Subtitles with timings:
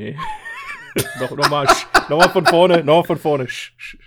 [0.00, 0.16] Nee.
[1.20, 1.66] noch, noch, mal,
[2.08, 3.46] noch mal von vorne, noch mal von vorne.
[3.46, 3.98] Sch, sch.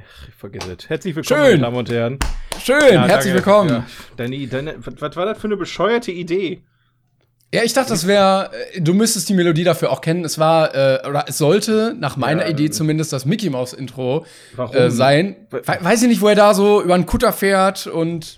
[0.00, 0.88] Ach, ich vergesse es.
[0.88, 1.50] Herzlich willkommen, Schön.
[1.50, 2.18] meine Damen und Herren.
[2.62, 3.46] Schön, Ja, herzlich danke.
[3.46, 3.70] willkommen.
[3.70, 3.86] Ja.
[4.16, 6.62] Deine, deine, was, was war das für eine bescheuerte Idee?
[7.50, 10.24] Ich dachte, das wäre, du müsstest die Melodie dafür auch kennen.
[10.24, 12.50] Es war, äh, oder es sollte, nach meiner Ja.
[12.50, 14.26] Idee zumindest, das Mickey Mouse Intro
[14.72, 15.36] äh, sein.
[15.50, 18.36] We weiß ich nicht, wo er da so über einen Kutter fährt und,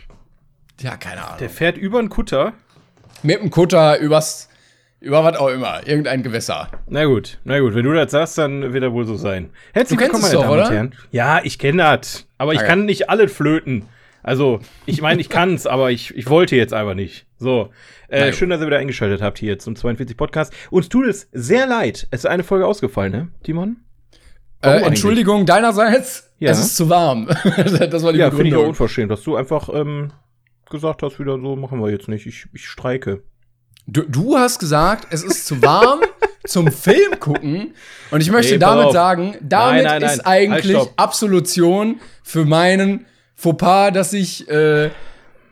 [0.81, 1.39] ja, keine Ahnung.
[1.41, 2.53] Der fährt über einen Kutter.
[3.23, 4.49] Mit dem Kutter übers,
[5.01, 6.69] über was auch immer, irgendein Gewässer.
[6.89, 9.51] Na gut, na gut, wenn du das sagst, dann wird er wohl so sein.
[9.73, 10.75] Herzlich Du kennst willkommen, meine doch, Damen und oder?
[10.75, 10.95] Herren.
[11.11, 12.27] Ja, ich kenne das.
[12.39, 12.69] Aber ich Okay.
[12.69, 13.87] kann nicht alle flöten.
[14.23, 17.27] Also, ich meine, ich kann's, aber ich, ich wollte jetzt einfach nicht.
[17.41, 17.71] So.
[18.09, 20.53] Äh, schön, dass ihr wieder eingeschaltet habt hier zum 42 Podcast.
[20.71, 22.07] Uns tut es sehr leid.
[22.11, 23.79] Es ist eine Folge ausgefallen, ne, Timon?
[24.61, 24.87] Äh, eigentlich?
[24.89, 26.51] Entschuldigung deinerseits, Ja.
[26.51, 27.27] es ist zu warm.
[27.57, 30.13] das war die Ja, finde ich auch unverschämt, dass du einfach ähm,
[30.69, 32.27] gesagt hast, wieder so machen wir jetzt nicht.
[32.27, 33.23] Ich, ich streike.
[33.87, 36.01] Du, du hast gesagt, es ist zu warm
[36.47, 37.73] zum Film gucken.
[38.11, 38.93] Und ich möchte Nee, damit auf.
[38.93, 40.11] sagen, damit Nein, nein, nein.
[40.11, 40.91] ist eigentlich Halt.
[40.97, 44.91] Absolution für meinen Fauxpas, dass ich äh,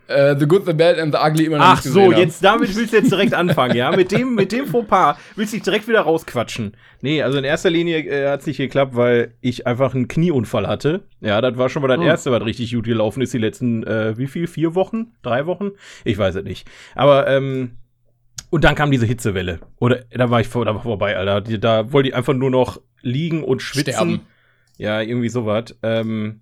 [0.09, 2.43] äh, The Good, The Bad and The Ugly immer noch Ach nicht gesehen so, jetzt
[2.43, 3.91] damit willst du jetzt direkt anfangen, ja?
[3.95, 6.75] Mit dem, mit dem Fauxpas willst du dich direkt wieder rausquatschen.
[7.01, 10.67] Nee, also in erster Linie äh, hat es nicht geklappt, weil ich einfach einen Knieunfall
[10.67, 11.01] hatte.
[11.21, 12.05] Ja, das war schon mal das Hm.
[12.07, 14.47] erste, was richtig gut gelaufen ist, die letzten, äh, wie viel?
[14.47, 15.13] Vier Wochen?
[15.21, 15.71] Drei Wochen?
[16.03, 16.67] Ich weiß es nicht.
[16.95, 17.77] Aber, ähm,
[18.49, 19.59] und dann kam diese Hitzewelle.
[19.79, 21.41] Oder da war ich vor, da war vorbei, Alter.
[21.59, 23.93] Da wollte ich einfach nur noch liegen und schwitzen.
[23.93, 24.21] Sterben.
[24.77, 25.75] Ja, irgendwie sowas.
[25.83, 26.41] Ähm,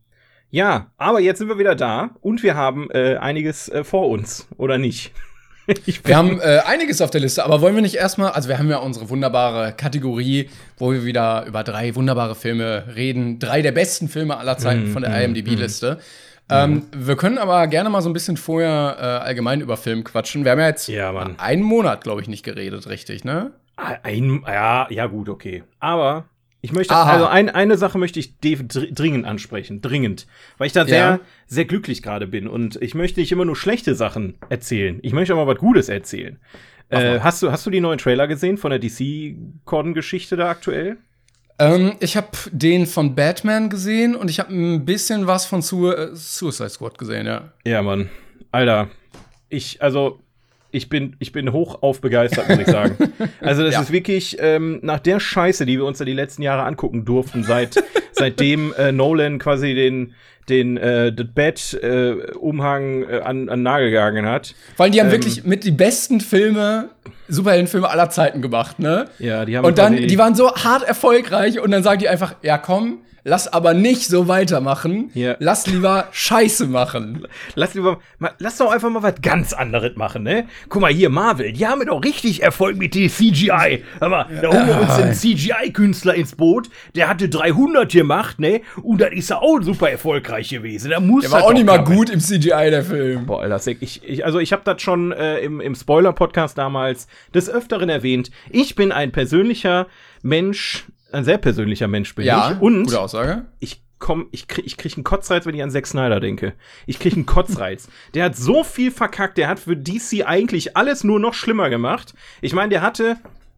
[0.49, 4.47] ja, aber jetzt sind wir wieder da und wir haben äh, einiges äh, vor uns,
[4.57, 5.11] oder nicht?
[5.85, 8.57] ich Wir haben äh, einiges auf der Liste, aber wollen wir nicht erstmal, also wir
[8.57, 13.39] haben ja unsere wunderbare Kategorie, wo wir wieder über drei wunderbare Filme reden.
[13.39, 15.99] Drei der besten Filme aller Zeiten Mm, von der mm, IMDb-Liste.
[16.49, 20.45] Ähm, wir können aber gerne mal so ein bisschen vorher äh, allgemein über Film quatschen.
[20.45, 23.51] Wir haben ja jetzt Ja, einen Monat, glaube ich, nicht geredet, richtig, ne?
[23.75, 25.63] Ein, ja, ja, gut, okay.
[25.79, 26.25] Aber
[26.61, 27.11] ich möchte, Aha.
[27.11, 29.81] also ein, eine Sache möchte ich dringend ansprechen.
[29.81, 30.27] Dringend.
[30.57, 31.19] Weil ich da sehr, Ja.
[31.45, 32.47] sehr glücklich gerade bin.
[32.47, 34.99] Und ich möchte nicht immer nur schlechte Sachen erzählen.
[35.03, 36.39] Ich möchte auch mal was Gutes erzählen.
[36.89, 40.97] Äh, hast, du, hast du die neuen Trailer gesehen von der DC-Corden-Geschichte da aktuell?
[41.59, 45.89] Ähm, ich habe den von Batman gesehen und ich habe ein bisschen was von Su
[45.89, 47.51] äh, Suicide Squad gesehen, ja.
[47.65, 48.09] Ja, Mann.
[48.51, 48.89] Alter,
[49.49, 50.19] ich, also,
[50.71, 52.95] ich bin, ich bin hoch aufbegeistert, muss ich sagen.
[53.41, 53.81] Also, das Ja.
[53.81, 57.43] ist wirklich ähm, nach der Scheiße, die wir uns da die letzten Jahre angucken durften,
[57.43, 57.75] seit,
[58.11, 60.13] seitdem äh, Nolan quasi den,
[60.49, 64.55] den äh, das Bett-Umhang äh, an, an den Nagel gegangen hat.
[64.75, 65.13] Vor allem, die haben Ähm.
[65.13, 66.89] wirklich mit die besten Filme,
[67.27, 69.05] Superheldenfilme aller Zeiten gemacht, ne?
[69.19, 72.35] Ja, die haben Und dann, die waren so hart erfolgreich und dann sagen die einfach,
[72.41, 75.11] ja komm, lass aber nicht so weitermachen.
[75.13, 75.35] Ja.
[75.39, 77.27] Lass lieber Scheiße machen.
[77.55, 80.45] Lass, lieber, mal, lass doch einfach mal was ganz anderes machen, ne?
[80.69, 83.83] Guck mal hier, Marvel, die haben doch richtig Erfolg mit dem CGI.
[83.99, 88.61] Aber da holen wir uns einen CGI-Künstler ins Boot, der hatte 300 gemacht, ne?
[88.81, 90.91] Und dann ist er auch super erfolgreich gewesen.
[90.91, 93.25] Da muss Der war das auch nicht mal gut im CGI, der Film.
[93.25, 97.49] Boah, Alter, ich, ich, also ich habe das schon äh, im, im Spoiler-Podcast damals des
[97.49, 98.31] Öfteren erwähnt.
[98.49, 99.87] Ich bin ein persönlicher
[100.21, 102.61] Mensch, ein sehr persönlicher Mensch bin Ja, ich.
[102.61, 103.45] Und gute Aussage.
[103.59, 106.53] ich komm, ich krieg, ich krieg einen Kotzreiz, wenn ich an Zack Snyder denke.
[106.85, 107.87] Ich krieg einen Kotzreiz.
[108.13, 112.13] der hat so viel verkackt, der hat für DC eigentlich alles nur noch schlimmer gemacht.
[112.41, 113.17] Ich meine, der hatte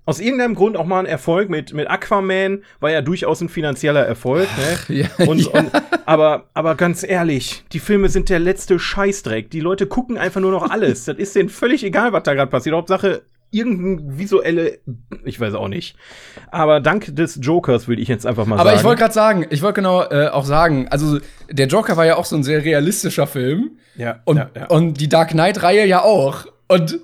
[0.09, 4.05] aus irgendeinem Grund auch mal einen Erfolg mit, mit Aquaman, war ja durchaus ein finanzieller
[4.05, 4.95] Erfolg, ne?
[5.01, 5.51] ja, und, ja.
[5.51, 5.71] und,
[6.05, 9.51] aber, aber ganz ehrlich, die Filme sind der letzte Scheißdreck.
[9.51, 11.05] Die Leute gucken einfach nur noch alles.
[11.05, 12.75] das ist denen völlig egal, was da gerade passiert.
[12.75, 13.21] Hauptsache,
[13.51, 14.79] irgendein visuelle,
[15.25, 15.95] ich weiß auch nicht.
[16.51, 18.79] Aber dank des Jokers würde ich jetzt einfach mal Aber sagen.
[18.79, 22.15] ich wollte gerade sagen, ich wollte genau äh, auch sagen, also der Joker war ja
[22.15, 23.77] auch so ein sehr realistischer Film.
[23.95, 24.67] ja, Und, ja, ja.
[24.67, 26.45] und die Dark Knight-Reihe ja auch.
[26.67, 26.99] Und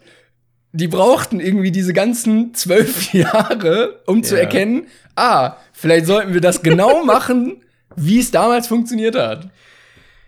[0.75, 4.41] die brauchten irgendwie diese ganzen zwölf Jahre, um zu Ja.
[4.41, 7.63] erkennen, ah, vielleicht sollten wir das genau machen,
[7.96, 9.50] wie es damals funktioniert hat.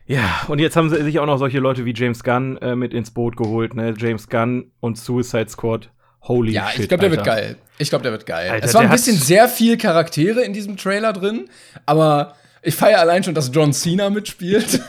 [0.05, 2.93] Ja, und jetzt haben sie sich auch noch solche Leute wie James Gunn äh, mit
[2.93, 3.93] ins Boot geholt, ne?
[3.97, 5.89] James Gunn und Suicide Squad.
[6.21, 6.81] Holy Ja, shit.
[6.83, 7.57] ich glaube, der wird geil.
[7.77, 8.49] Ich glaube, der wird geil.
[8.49, 11.49] Alter, es war ein bisschen sehr viel Charaktere in diesem Trailer drin,
[11.85, 14.81] aber ich feiere allein schon, dass John Cena mitspielt.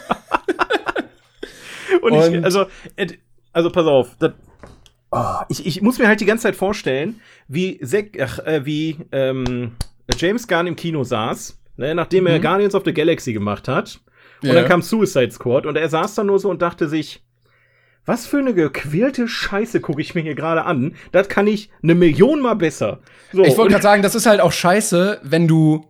[2.01, 2.67] Und, Und- ich, also,
[3.53, 4.33] also pass auf, das,
[5.11, 8.99] oh, ich, ich muss mir halt die ganze Zeit vorstellen, wie, Zack, ach, äh, wie
[9.13, 9.73] ähm,
[10.17, 14.01] James Gunn im Kino saß, ne, nachdem er Guardians of the Galaxy gemacht hat.
[14.43, 14.55] Und Mhm.
[14.55, 14.61] Ja.
[14.61, 17.25] dann kam Suicide Squad und er saß da nur so und dachte sich,
[18.07, 20.95] was für eine gequälte Scheiße gucke ich mir hier gerade an.
[21.13, 23.01] Das kann ich eine Million mal besser.
[23.33, 25.85] So, Ich wollte gerade sagen, das ist halt auch scheiße, wenn du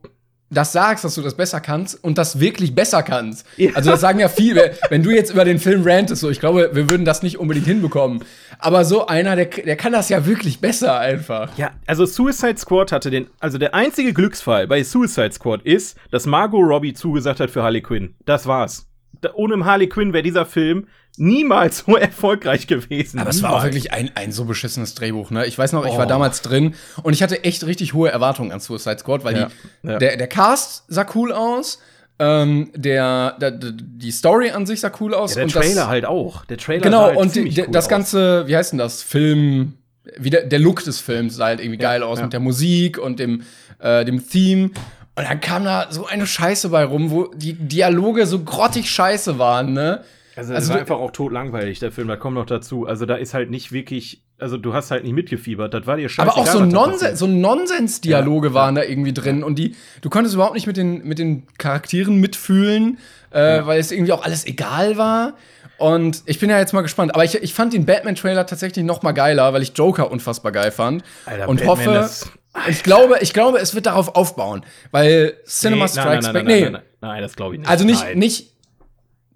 [0.50, 3.46] das sagst, dass du das besser kannst und das wirklich besser kannst.
[3.56, 3.72] Ja.
[3.74, 4.72] Also das sagen ja viele.
[4.88, 7.66] Wenn du jetzt über den Film rantest, so, ich glaube, wir würden das nicht unbedingt
[7.66, 8.24] hinbekommen.
[8.58, 11.56] Aber so einer, der, der kann das ja wirklich besser einfach.
[11.58, 16.26] Ja, also Suicide Squad hatte den, also der einzige Glücksfall bei Suicide Squad ist, dass
[16.26, 18.14] Margot Robbie zugesagt hat für Harley Quinn.
[18.24, 18.87] Das war's.
[19.34, 23.18] Ohne Harley Quinn wäre dieser Film niemals so erfolgreich gewesen.
[23.18, 25.46] Aber es war auch wirklich ein, ein so beschissenes Drehbuch, ne?
[25.46, 26.08] Ich weiß noch, ich war oh.
[26.08, 29.50] damals drin und ich hatte echt richtig hohe Erwartungen an Suicide Squad, weil ja.
[29.82, 29.98] Die, ja.
[29.98, 31.80] Der, der Cast sah cool aus.
[32.20, 35.36] Ähm, der, der, die Story an sich sah cool aus.
[35.36, 36.44] Ja, der Trailer das, halt auch.
[36.46, 39.02] Der Trailer genau, halt und die, cool das Ganze, wie heißt denn das?
[39.02, 39.74] Film,
[40.18, 43.20] wie der, der Look des Films sah halt irgendwie geil aus mit der Musik und
[43.20, 43.42] dem,
[43.78, 44.70] äh, dem Theme.
[45.18, 49.38] Und dann kam da so eine Scheiße bei rum, wo die Dialoge so grottig scheiße
[49.38, 50.04] waren, ne?
[50.36, 52.86] Also, also war einfach auch totlangweilig, der Film, da kommt noch dazu.
[52.86, 56.08] Also da ist halt nicht wirklich, also du hast halt nicht mitgefiebert, das war dir
[56.08, 56.30] scheiße.
[56.30, 58.82] Aber auch so, Nonsens, so Nonsens-Dialoge ja, waren ja.
[58.82, 62.98] da irgendwie drin und die, du konntest überhaupt nicht mit den, mit den Charakteren mitfühlen,
[63.34, 63.66] äh, ja.
[63.66, 65.34] weil es irgendwie auch alles egal war.
[65.78, 67.14] Und ich bin ja jetzt mal gespannt.
[67.14, 70.72] Aber ich, ich fand den Batman-Trailer tatsächlich noch mal geiler, weil ich Joker unfassbar geil
[70.72, 71.02] fand.
[71.24, 72.30] Alter, und Batman hoffe,
[72.68, 76.46] ich glaube, ich glaube, es wird darauf aufbauen, weil Cinema nee, Strikes Back.
[76.46, 77.70] Nee, nein, nein, nein, das glaube ich nicht.
[77.70, 78.18] Also nicht, nein.
[78.18, 78.52] nicht.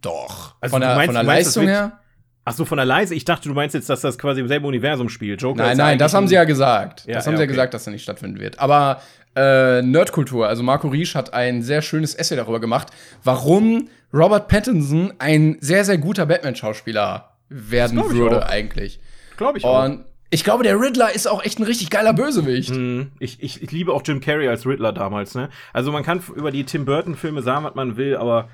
[0.01, 0.55] Doch.
[0.61, 1.99] Also von der, meinst, von der Leistung her.
[2.45, 3.15] Ach so, von der Leise.
[3.15, 5.41] Ich dachte, du meinst jetzt, dass das quasi im selben Universum spielt.
[5.41, 7.05] Joker nein, nein, das haben sie ja gesagt.
[7.07, 8.59] Ja, das haben ja, sie ja gesagt, dass er nicht stattfinden wird.
[8.59, 9.01] Aber
[9.37, 12.89] äh, Nerdkultur, also Marco Riesch hat ein sehr schönes Essay darüber gemacht,
[13.23, 19.01] warum Robert Pattinson ein sehr, sehr guter Batman-Schauspieler werden würde, eigentlich.
[19.37, 19.85] Glaube ich auch.
[19.85, 22.71] Und ich glaube, der Riddler ist auch echt ein richtig geiler Bösewicht.
[22.71, 25.51] Hm, ich, ich, ich liebe auch Jim Carrey als Riddler damals, ne?
[25.75, 28.49] Also man kann über die Tim Burton-Filme sagen, was man will, aber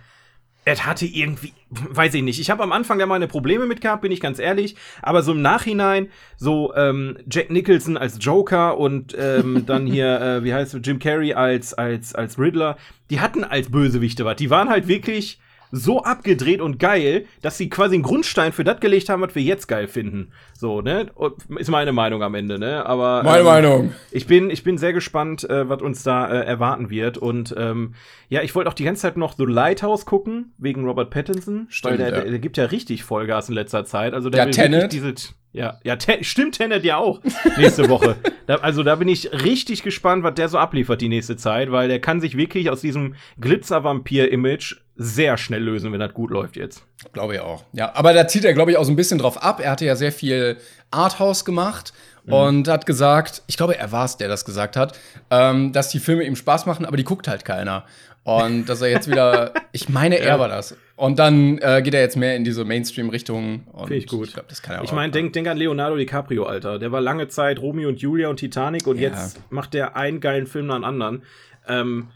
[0.65, 2.41] er hatte irgendwie, weiß ich nicht.
[2.41, 4.75] Ich habe am Anfang da meine Probleme mit gehabt, bin ich ganz ehrlich.
[5.03, 10.45] Aber so im Nachhinein, so ähm, Jack Nicholson als Joker und ähm, dann hier, äh,
[10.45, 12.77] wie heißt es, Jim Carrey als, als, als Riddler,
[13.09, 14.35] die hatten als Bösewichte was.
[14.35, 15.39] Die waren halt wirklich
[15.71, 19.43] so abgedreht und geil, dass sie quasi einen Grundstein für das gelegt haben, was wir
[19.43, 20.33] jetzt geil finden.
[20.55, 21.11] So, ne?
[21.59, 22.85] Ist meine Meinung am Ende, ne?
[22.87, 23.93] Aber meine ähm, Meinung.
[24.11, 27.19] Ich bin, ich bin sehr gespannt, äh, was uns da äh, erwarten wird.
[27.19, 27.95] Und ähm,
[28.29, 31.91] ja, ich wollte auch die ganze Zeit noch The Lighthouse gucken wegen Robert Pattinson, Stimmt,
[31.93, 32.21] weil der, ja.
[32.23, 34.15] der, der, gibt ja richtig Vollgas in letzter Zeit.
[34.15, 34.93] Also der ja, Tenet.
[34.93, 35.15] diese
[35.59, 37.21] ja, ja, te stimmt Tenet ja auch
[37.57, 38.17] nächste Woche.
[38.47, 41.89] da, also da bin ich richtig gespannt, was der so abliefert die nächste Zeit, weil
[41.89, 46.85] der kann sich wirklich aus diesem Glitzer-Vampir-Image sehr schnell lösen, wenn das gut läuft jetzt.
[47.13, 47.65] Glaube ich auch.
[47.73, 49.61] Ja, aber da zieht er, glaube ich, auch so ein bisschen drauf ab.
[49.61, 50.59] Er hatte ja sehr viel
[50.93, 51.93] Arthouse gemacht
[52.25, 52.33] mhm.
[52.33, 54.97] und hat gesagt, ich glaube, er war es, der das gesagt hat,
[55.31, 57.85] ähm, dass die Filme ihm Spaß machen, aber die guckt halt keiner.
[58.23, 60.39] Und dass er jetzt wieder, ich meine, er ja.
[60.39, 60.77] war das.
[60.99, 63.61] Und dann äh, geht er jetzt mehr in diese Mainstream-Richtung.
[63.73, 64.27] Finde ich gut.
[64.27, 66.81] Ich, glaub, das kann er ich meine, denk, denk an Leonardo DiCaprio, Alter.
[66.81, 69.11] Der war lange Zeit Romeo und Julia und Titanic und ja.
[69.11, 71.23] jetzt macht der einen geilen Film nach dem anderen.
[71.69, 72.09] Ähm,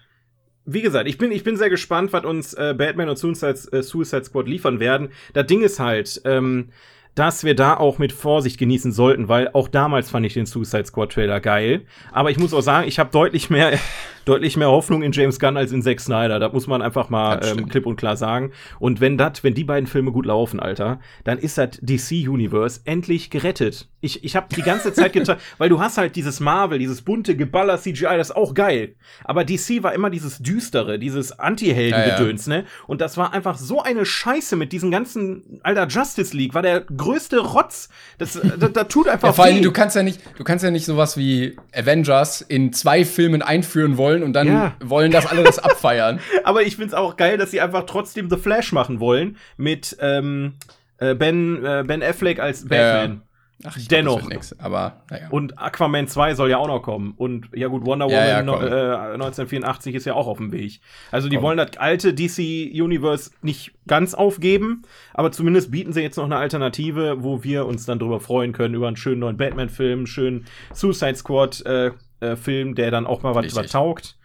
[0.64, 3.84] wie gesagt, ich bin, ich bin sehr gespannt, was uns äh, Batman und Suicide, äh,
[3.84, 5.10] Suicide Squad liefern werden.
[5.32, 6.70] Das Ding ist halt, ähm,
[7.14, 10.86] dass wir da auch mit Vorsicht genießen sollten, weil auch damals fand ich den Suicide
[10.86, 11.82] Squad Trailer geil.
[12.10, 13.78] Aber ich muss auch sagen, ich habe deutlich mehr
[14.24, 16.38] deutlich mehr Hoffnung in James Gunn als in Zack Snyder.
[16.38, 18.52] Da muss man einfach mal ähm, klipp und klar sagen.
[18.78, 22.80] Und wenn das, wenn die beiden Filme gut laufen, Alter, dann ist das DC Universe
[22.84, 23.88] endlich gerettet.
[24.00, 27.36] Ich, ich habe die ganze Zeit getan, weil du hast halt dieses Marvel, dieses bunte
[27.36, 28.94] Geballer CGI, das ist auch geil.
[29.24, 32.62] Aber DC war immer dieses düstere, dieses Anti-Helden-Gedöns, ja, ja.
[32.62, 32.66] ne?
[32.86, 36.80] Und das war einfach so eine Scheiße mit diesen ganzen, Alter, Justice League war der
[36.80, 37.88] größte Rotz.
[38.18, 40.70] Das, das, das tut einfach ja, vor allem, du kannst ja nicht, du kannst ja
[40.70, 44.74] nicht sowas wie Avengers in zwei Filmen einführen wollen wollen und dann ja.
[44.82, 46.20] wollen das alle das abfeiern.
[46.44, 50.54] Aber ich find's auch geil, dass sie einfach trotzdem The Flash machen wollen mit ähm,
[50.98, 53.12] äh, ben, äh, ben Affleck als Batman.
[53.12, 53.32] Äh.
[53.64, 54.18] Ach, ich Dennoch.
[54.18, 55.28] Glaub, nix, aber naja.
[55.30, 57.14] Und Aquaman 2 soll ja auch noch kommen.
[57.16, 60.50] Und ja gut, Wonder Woman ja, ja, no, äh, 1984 ist ja auch auf dem
[60.50, 60.80] Weg.
[61.12, 61.44] Also die komm.
[61.44, 62.38] wollen das alte DC
[62.74, 64.82] Universe nicht ganz aufgeben,
[65.14, 68.74] aber zumindest bieten sie jetzt noch eine Alternative, wo wir uns dann drüber freuen können,
[68.74, 71.92] über einen schönen neuen Batman-Film, einen schönen Suicide Squad äh,
[72.22, 74.16] äh, Film, der dann auch mal was übertaugt.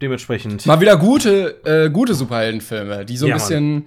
[0.00, 0.64] Dementsprechend.
[0.64, 3.72] Mal wieder gute, äh, gute Superheldenfilme, die so ein ja, bisschen.
[3.74, 3.84] Mann.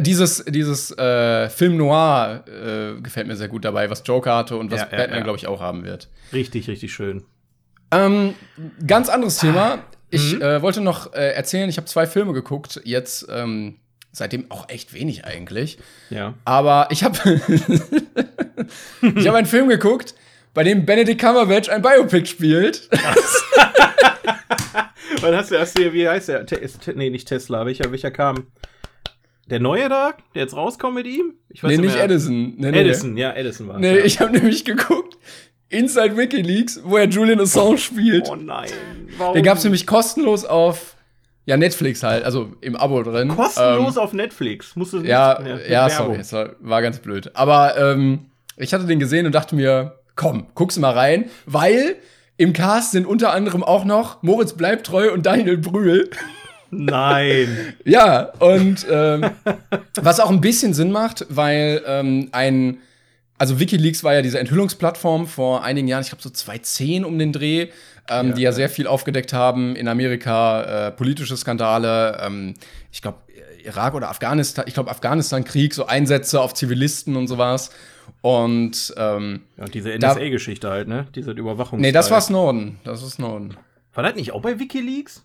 [0.00, 4.70] Dieses, dieses äh, Film Noir äh, gefällt mir sehr gut dabei, was Joker hatte und
[4.70, 6.08] was ja, Batman, ja, glaube ich, auch haben wird.
[6.32, 7.24] Richtig, richtig schön.
[7.90, 8.34] Ähm,
[8.86, 9.78] ganz anderes Thema.
[10.10, 10.42] Ich mhm.
[10.42, 13.76] äh, wollte noch äh, erzählen, ich habe zwei Filme geguckt, jetzt ähm,
[14.12, 15.78] seitdem auch echt wenig eigentlich.
[16.10, 16.34] Ja.
[16.44, 17.18] Aber ich habe
[19.02, 20.14] ich habe einen Film geguckt,
[20.58, 22.88] bei dem Benedict Cumberbatch ein Biopic spielt.
[25.20, 26.46] Wann hast du, hast du, wie heißt der?
[26.46, 26.58] Te
[26.96, 28.48] nee, nicht Tesla, welcher, welcher kam?
[29.48, 31.34] Der neue da, der jetzt rauskommt mit ihm?
[31.48, 32.54] Ich weiß nee, nicht Edison.
[32.56, 32.80] Nee, nee.
[32.80, 34.04] Edison, ja, Edison war Nee, ja.
[34.04, 35.16] ich habe nämlich geguckt.
[35.68, 38.28] Inside WikiLeaks, wo er Julian Assange spielt.
[38.28, 38.68] Oh nein.
[39.16, 39.34] Warum?
[39.34, 40.96] Den gab's nämlich kostenlos auf
[41.46, 43.28] ja, Netflix halt, also im Abo drin.
[43.28, 44.74] Kostenlos ähm, auf Netflix.
[44.74, 47.30] Musst du ja, ja, ja sorry, es war, war, ganz blöd.
[47.34, 51.96] Aber ähm, ich hatte den gesehen und dachte mir, komm, guck's mal rein, weil
[52.36, 56.10] im Cast sind unter anderem auch noch Moritz Bleibtreu und Daniel Brühl.
[56.70, 57.74] Nein.
[57.84, 59.30] ja, und ähm,
[59.94, 62.78] was auch ein bisschen Sinn macht, weil ähm, ein,
[63.38, 67.32] also WikiLeaks war ja diese Enthüllungsplattform vor einigen Jahren, ich glaube so 2010 um den
[67.32, 67.68] Dreh,
[68.10, 72.54] ähm, ja, die ja, ja, sehr viel aufgedeckt haben in Amerika, äh, politische Skandale, ähm,
[72.90, 73.18] ich glaube
[73.64, 77.70] Irak oder Afghanistan, ich glaube Afghanistan-Krieg, so Einsätze auf Zivilisten und sowas.
[78.20, 81.06] Und ähm, ja, diese NSA-Geschichte halt, ne?
[81.14, 81.80] Diese Überwachung.
[81.80, 82.78] Nee, das war Snowden.
[82.84, 83.56] Das ist Snowden.
[83.94, 85.24] War das nicht auch bei WikiLeaks?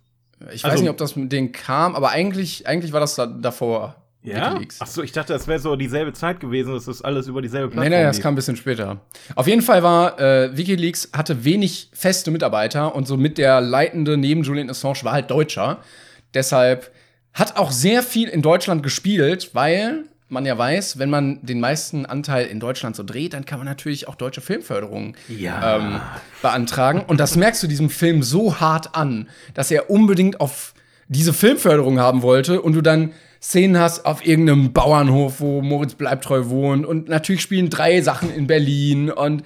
[0.52, 3.26] Ich also, weiß nicht, ob das mit denen kam, aber eigentlich, eigentlich war das da,
[3.26, 3.96] davor.
[4.22, 4.52] Ja?
[4.52, 4.78] WikiLeaks.
[4.80, 7.70] Ach so, ich dachte, das wäre so dieselbe Zeit gewesen, das ist alles über dieselbe
[7.70, 7.90] Plattform.
[7.90, 9.02] Nee, nee, das kam ein bisschen später.
[9.36, 14.18] Auf jeden Fall war äh, WikiLeaks hatte wenig feste Mitarbeiter und so mit der leitende
[14.18, 15.80] neben Julian Assange war halt Deutscher.
[16.34, 16.92] Deshalb
[17.34, 22.06] hat auch sehr viel in Deutschland gespielt, weil man ja weiß, wenn man den meisten
[22.06, 25.78] Anteil in Deutschland so dreht, dann kann man natürlich auch deutsche Filmförderung ja.
[25.78, 26.02] ähm,
[26.42, 27.04] beantragen.
[27.08, 30.74] Und das merkst du diesem Film so hart an, dass er unbedingt auf
[31.08, 36.46] diese Filmförderung haben wollte und du dann Szenen hast auf irgendeinem Bauernhof, wo Moritz Bleibtreu
[36.46, 39.44] wohnt und natürlich spielen drei Sachen in Berlin und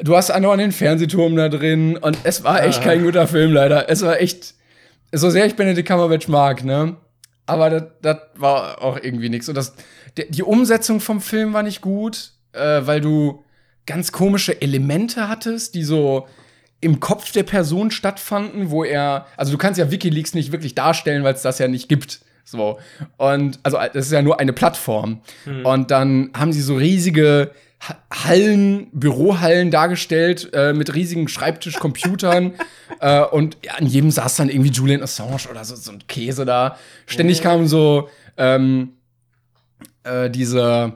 [0.00, 2.84] du hast auch den Fernsehturm da drin und es war echt ah.
[2.84, 3.88] kein guter Film leider.
[3.88, 4.54] Es war echt,
[5.12, 6.96] so sehr ich Benedict Cumberbatch mag, ne?
[7.46, 9.48] Aber das, das war auch irgendwie nichts.
[9.48, 9.74] Und das,
[10.16, 13.44] die Umsetzung vom Film war nicht gut, äh, weil du
[13.86, 16.26] ganz komische Elemente hattest, die so
[16.80, 21.24] im Kopf der Person stattfanden, wo er, also du kannst ja WikiLeaks nicht wirklich darstellen,
[21.24, 22.20] weil es das ja nicht gibt.
[22.44, 22.78] So.
[23.16, 25.22] Und also das ist ja nur eine Plattform.
[25.46, 25.64] Mhm.
[25.64, 27.52] Und dann haben sie so riesige
[28.10, 32.54] Hallen, Bürohallen dargestellt äh, mit riesigen Schreibtischcomputern
[33.00, 36.46] äh, und ja, an jedem saß dann irgendwie Julian Assange oder so, so ein Käse
[36.46, 36.78] da.
[37.06, 38.92] Ständig kamen so ähm,
[40.04, 40.94] äh, diese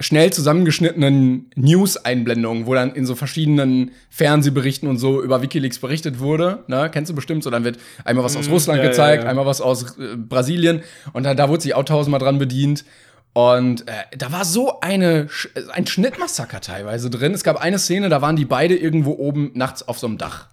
[0.00, 6.64] schnell zusammengeschnittenen News-Einblendungen, wo dann in so verschiedenen Fernsehberichten und so über WikiLeaks berichtet wurde.
[6.68, 6.88] Ne?
[6.90, 7.44] Kennst du bestimmt?
[7.44, 9.30] So, dann wird einmal was aus mhm, Russland ja, gezeigt, ja, ja.
[9.30, 12.84] einmal was aus äh, Brasilien und da, da wurde sich auch tausendmal dran bedient.
[13.32, 15.28] Und äh, da war so eine,
[15.72, 17.32] ein Schnittmassaker teilweise drin.
[17.32, 20.48] Es gab eine Szene, da waren die beide irgendwo oben nachts auf so einem Dach.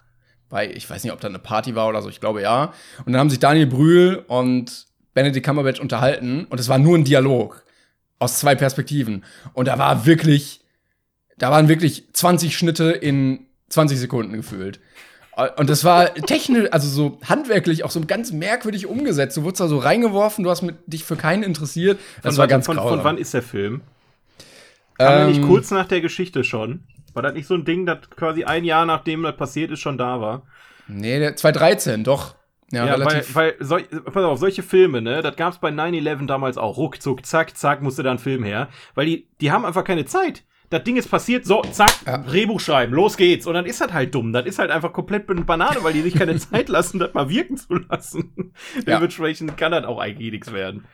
[0.49, 2.73] Bei, ich weiß nicht, ob da eine Party war oder so, ich glaube ja.
[3.05, 4.85] Und dann haben sich Daniel Brühl und
[5.15, 7.63] Benedict Cumberbatch unterhalten und es war nur ein Dialog
[8.19, 9.23] aus zwei Perspektiven.
[9.53, 10.61] Und da war wirklich,
[11.37, 14.79] da waren wirklich 20 Schnitte in 20 Sekunden gefühlt.
[15.55, 19.37] Und das war technisch, also so handwerklich auch so ganz merkwürdig umgesetzt.
[19.37, 21.99] Du wurdest da so reingeworfen, du hast mit, dich für keinen interessiert.
[22.23, 23.81] Das von, war ganz von, von wann ist der Film?
[24.97, 26.85] Kam ähm, nicht kurz nach der Geschichte schon?
[27.13, 29.99] War das nicht so ein Ding, das quasi ein Jahr nachdem das passiert ist, schon
[29.99, 30.41] da war?
[30.87, 32.33] Nee, der 2013, doch.
[32.71, 33.33] Ja, ja relativ.
[33.35, 36.77] weil, weil sol pass auf, solche Filme, ne, das gab's bei 9-11 damals auch.
[36.77, 38.67] Ruckzuck, zack, zack, musste da ein Film her.
[38.93, 42.17] Weil die, die haben einfach keine Zeit das Ding ist passiert, so, zack, ja.
[42.17, 43.47] Drehbuch schreiben, los geht's.
[43.47, 44.33] Und dann ist das halt dumm.
[44.33, 47.57] Das ist halt einfach komplett Banane, weil die sich keine Zeit lassen, das mal wirken
[47.57, 48.53] zu lassen.
[48.75, 48.95] Ja.
[48.95, 50.85] Dementsprechend kann das auch eigentlich nichts werden.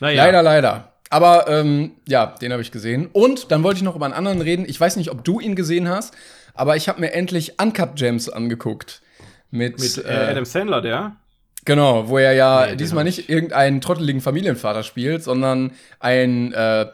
[0.00, 0.24] Naja.
[0.24, 0.92] Leider, leider.
[1.10, 3.10] Aber ähm, ja, den habe ich gesehen.
[3.12, 4.64] Und dann wollte ich noch über einen anderen reden.
[4.66, 6.14] Ich weiß nicht, ob du ihn gesehen hast,
[6.54, 9.01] aber ich habe mir endlich Uncut Gems angeguckt.
[9.52, 11.16] Mit, mit äh, Adam Sandler, der?
[11.64, 16.86] Genau, wo er ja nee, diesmal nicht irgendeinen trotteligen Familienvater spielt, sondern ein äh,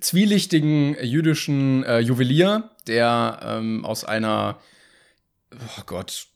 [0.00, 4.58] zwielichtigen jüdischen äh, Juwelier, der ähm, aus einer
[5.52, 6.28] oh Gott,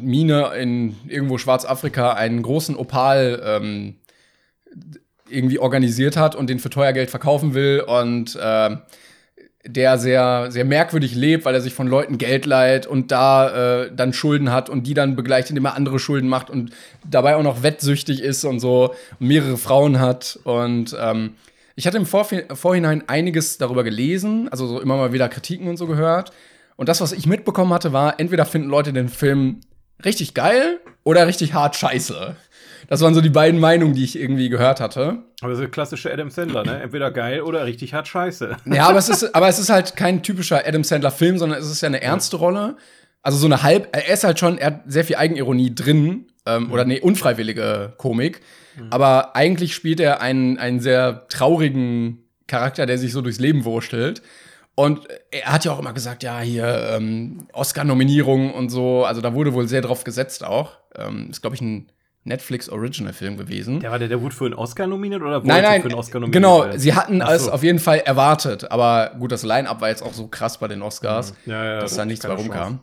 [0.00, 3.96] Mine in irgendwo Schwarzafrika einen großen Opal ähm,
[5.28, 8.76] irgendwie organisiert hat und den für teuer Geld verkaufen will und äh,
[9.66, 13.90] der sehr, sehr merkwürdig lebt, weil er sich von Leuten Geld leiht und da äh,
[13.94, 16.70] dann Schulden hat und die dann begleicht, indem er andere Schulden macht und
[17.08, 21.34] dabei auch noch wettsüchtig ist und so und mehrere Frauen hat und ähm,
[21.80, 25.86] ich hatte im Vorhinein einiges darüber gelesen, also so immer mal wieder Kritiken und so
[25.86, 26.30] gehört.
[26.76, 29.60] Und das, was ich mitbekommen hatte, war, entweder finden Leute den Film
[30.04, 32.36] richtig geil oder richtig hart scheiße.
[32.90, 35.18] Das waren so die beiden Meinungen, die ich irgendwie gehört hatte.
[35.42, 36.82] Aber so klassische Adam Sandler, ne?
[36.82, 38.56] Entweder geil oder richtig hart scheiße.
[38.66, 41.82] Ja, aber es ist, aber es ist halt kein typischer Adam Sandler-Film, sondern es ist
[41.82, 42.76] ja eine ernste Rolle.
[43.22, 46.64] Also so eine halb, er ist halt schon, er hat sehr viel Eigenironie drin, ähm,
[46.64, 46.72] mhm.
[46.72, 48.40] oder nee, unfreiwillige Komik.
[48.76, 48.88] Mhm.
[48.90, 54.20] Aber eigentlich spielt er einen, einen sehr traurigen Charakter, der sich so durchs Leben wurschtelt.
[54.74, 59.04] Und er hat ja auch immer gesagt, ja, hier ähm, Oscar-Nominierung und so.
[59.04, 60.72] Also da wurde wohl sehr drauf gesetzt auch.
[60.96, 61.86] Ähm, ist, glaube ich, ein
[62.24, 63.80] Netflix Original Film gewesen.
[63.80, 66.20] Der war der, der wurde für einen Oscar nominiert oder nein, nein, für einen Oscar
[66.20, 66.34] nominiert?
[66.34, 66.78] genau, werden?
[66.78, 67.52] sie hatten Ach es so.
[67.52, 70.82] auf jeden Fall erwartet, aber gut, das Line-Up war jetzt auch so krass bei den
[70.82, 72.80] Oscars, Ja, ja, dass das da nichts mehr rumkam.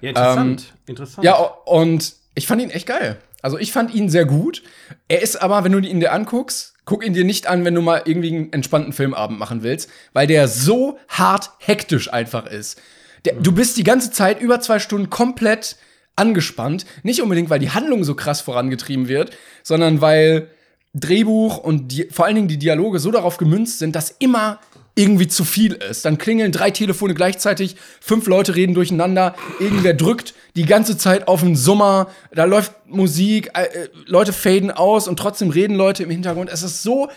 [0.00, 0.74] Ja, interessant.
[0.86, 1.24] interessant.
[1.24, 3.16] Ja, und ich fand ihn echt geil.
[3.42, 4.62] Also ich fand ihn sehr gut.
[5.08, 7.82] Er ist aber, wenn du ihn dir anguckst, guck ihn dir nicht an, wenn du
[7.82, 12.80] mal irgendwie einen entspannten Filmabend machen willst, weil der so hart hektisch einfach ist.
[13.24, 15.76] Der, Du bist die ganze Zeit über zwei Stunden komplett
[16.16, 16.86] angespannt.
[17.02, 19.30] Nicht unbedingt, weil die Handlung so krass vorangetrieben wird,
[19.62, 20.48] sondern weil
[20.94, 24.58] Drehbuch und die, vor allen Dingen die Dialoge so darauf gemünzt sind, dass immer
[24.94, 26.04] irgendwie zu viel ist.
[26.04, 31.40] Dann klingeln drei Telefone gleichzeitig, fünf Leute reden durcheinander, irgendwer drückt die ganze Zeit auf
[31.40, 36.10] den Summer, da läuft Musik, äh, äh, Leute faden aus und trotzdem reden Leute im
[36.10, 36.50] Hintergrund.
[36.50, 37.08] Es ist so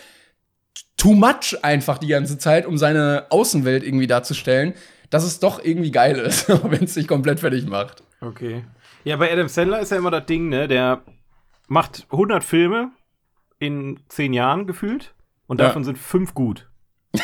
[0.97, 4.75] too much einfach die ganze Zeit, um seine Außenwelt irgendwie darzustellen,
[5.09, 8.03] dass es doch irgendwie geil ist, wenn es sich komplett fertig macht.
[8.21, 8.63] Okay.
[9.03, 10.67] Ja, bei Adam Sandler ist ja immer das Ding, ne?
[10.67, 11.03] Der
[11.67, 12.91] macht 100 Filme
[13.59, 15.13] in 10 Jahren gefühlt
[15.47, 15.67] und Ja.
[15.67, 16.69] davon sind fünf gut.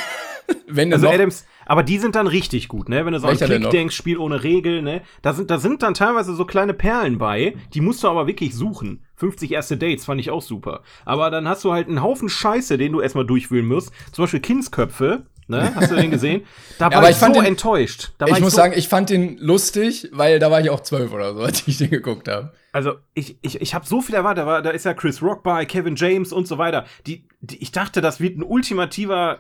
[0.68, 3.06] Wenn Also noch, Adams, aber die sind dann richtig gut, ne?
[3.06, 5.02] Wenn du so an Klick denkst, Spiel ohne Regel, ne?
[5.22, 8.56] Da sind, da sind dann teilweise so kleine Perlen bei, die musst du aber wirklich
[8.56, 9.06] suchen.
[9.16, 10.82] 50 erste Dates fand ich auch super.
[11.06, 13.92] Aber dann hast du halt einen Haufen Scheiße, den du erstmal durchwühlen musst.
[14.12, 15.74] Zum Beispiel Kindsköpfe, ne?
[15.76, 16.44] Hast du den gesehen?
[16.78, 18.12] Da war aber ich, ich fand so den- enttäuscht.
[18.18, 20.80] Da war ich muss so, sagen, ich fand den lustig, weil da war ich auch
[20.82, 22.54] zwölf oder so, als ich den geguckt habe.
[22.72, 24.44] Also, ich, ich, ich habe so viel erwartet.
[24.44, 26.86] Da, war, da ist ja Chris Rock bei, Kevin James und so weiter.
[27.08, 29.40] Die, die, ich dachte, das wird ein ultimativer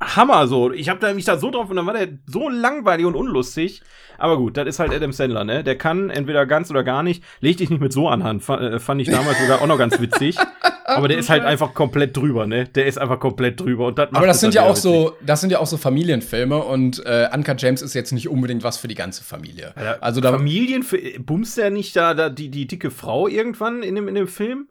[0.00, 0.72] Hammer so.
[0.72, 3.82] Ich habe da mich da so drauf und dann war der so langweilig und unlustig.
[4.18, 5.64] Aber gut, das ist halt Adam Sandler, ne?
[5.64, 7.22] Der kann entweder ganz oder gar nicht.
[7.40, 8.42] Leg dich nicht mit so anhand.
[8.42, 10.36] Fand, äh, fand ich damals sogar auch noch ganz witzig.
[10.86, 12.64] Aber der ist halt einfach komplett drüber, ne?
[12.66, 13.86] Der ist einfach komplett drüber.
[13.86, 14.82] Und das macht Aber das sind ja auch witzig.
[14.82, 18.62] so, das sind ja auch so Familienfilme und äh, Uncut James ist jetzt nicht unbedingt
[18.62, 19.72] was für die ganze Familie.
[20.00, 20.84] Also da Familien,
[21.20, 24.68] bumst der nicht da, da die, die dicke Frau irgendwann in dem, in dem Film?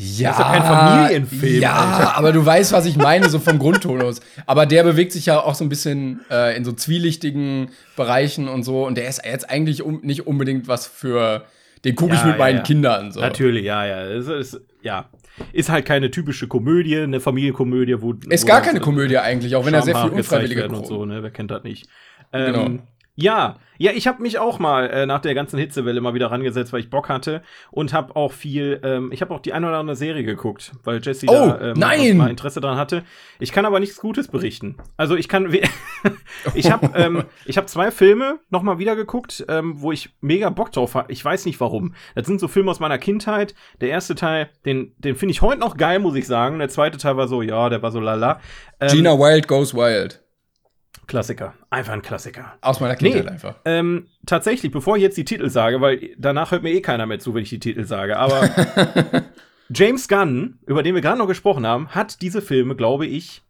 [0.00, 2.16] Ja, ist doch kein Familienfilm, Ja, Alter.
[2.16, 4.20] aber du weißt, was ich meine, so vom Grundtonus.
[4.46, 8.62] Aber der bewegt sich ja auch so ein bisschen äh, in so zwielichtigen Bereichen und
[8.62, 8.86] so.
[8.86, 11.44] Und der ist jetzt eigentlich um, nicht unbedingt was für
[11.84, 12.62] den gucke ich Ja, mit ja, meinen ja.
[12.62, 13.12] Kindern.
[13.12, 13.20] So.
[13.20, 14.04] Natürlich, ja, ja.
[14.04, 15.08] Es ist, ja.
[15.52, 18.14] Ist halt keine typische Komödie, eine Familienkomödie, wo.
[18.28, 21.22] Ist wo gar keine Komödie eigentlich, auch wenn er sehr viel unfreiwillige und so, ne?
[21.22, 21.88] Wer kennt das nicht?
[22.32, 22.82] Ähm, Genau.
[23.20, 26.72] Ja, ja, ich habe mich auch mal äh, nach der ganzen Hitzewelle mal wieder rangesetzt,
[26.72, 29.78] weil ich Bock hatte und habe auch viel, ähm, ich habe auch die eine oder
[29.78, 31.78] andere Serie geguckt, weil Jesse Oh, da ähm,
[32.16, 33.02] mal Interesse dran hatte.
[33.40, 34.76] Ich kann aber nichts Gutes berichten.
[34.96, 35.52] Also ich kann,
[36.54, 40.48] ich habe, ähm, ich habe zwei Filme noch mal wieder geguckt, ähm, wo ich mega
[40.50, 41.12] Bock drauf habe.
[41.12, 41.94] Ich weiß nicht warum.
[42.14, 43.56] Das sind so Filme aus meiner Kindheit.
[43.80, 46.60] Der erste Teil, den, den finde ich heute noch geil, muss ich sagen.
[46.60, 48.40] Der zweite Teil war so, ja, der war so lala.
[48.78, 50.22] Ähm, Gina Wild Goes Wild.
[51.08, 52.56] Klassiker, einfach ein Klassiker.
[52.60, 53.56] Aus meiner Kindheit einfach.
[53.64, 57.18] Ähm, tatsächlich, bevor ich jetzt die Titel sage, weil danach hört mir eh keiner mehr
[57.18, 58.48] zu, wenn ich die Titel sage, aber
[59.74, 63.42] James Gunn, über den wir gerade noch gesprochen haben, hat diese Filme, glaube ich,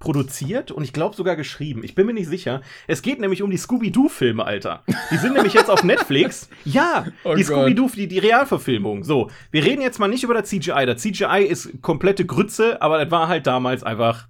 [0.00, 1.82] produziert und ich glaube sogar geschrieben.
[1.82, 2.62] Ich bin mir nicht sicher.
[2.86, 4.84] Es geht nämlich um die Scooby-Doo-Filme, Alter.
[5.10, 6.48] Die sind nämlich jetzt auf Netflix.
[6.64, 7.44] Ja, Oh die.
[7.44, 9.02] Scooby-Doo, die, die Realverfilmung.
[9.04, 10.84] So, wir reden jetzt mal nicht über das CGI.
[10.86, 14.28] Das CGI ist komplette Grütze, aber das war halt damals einfach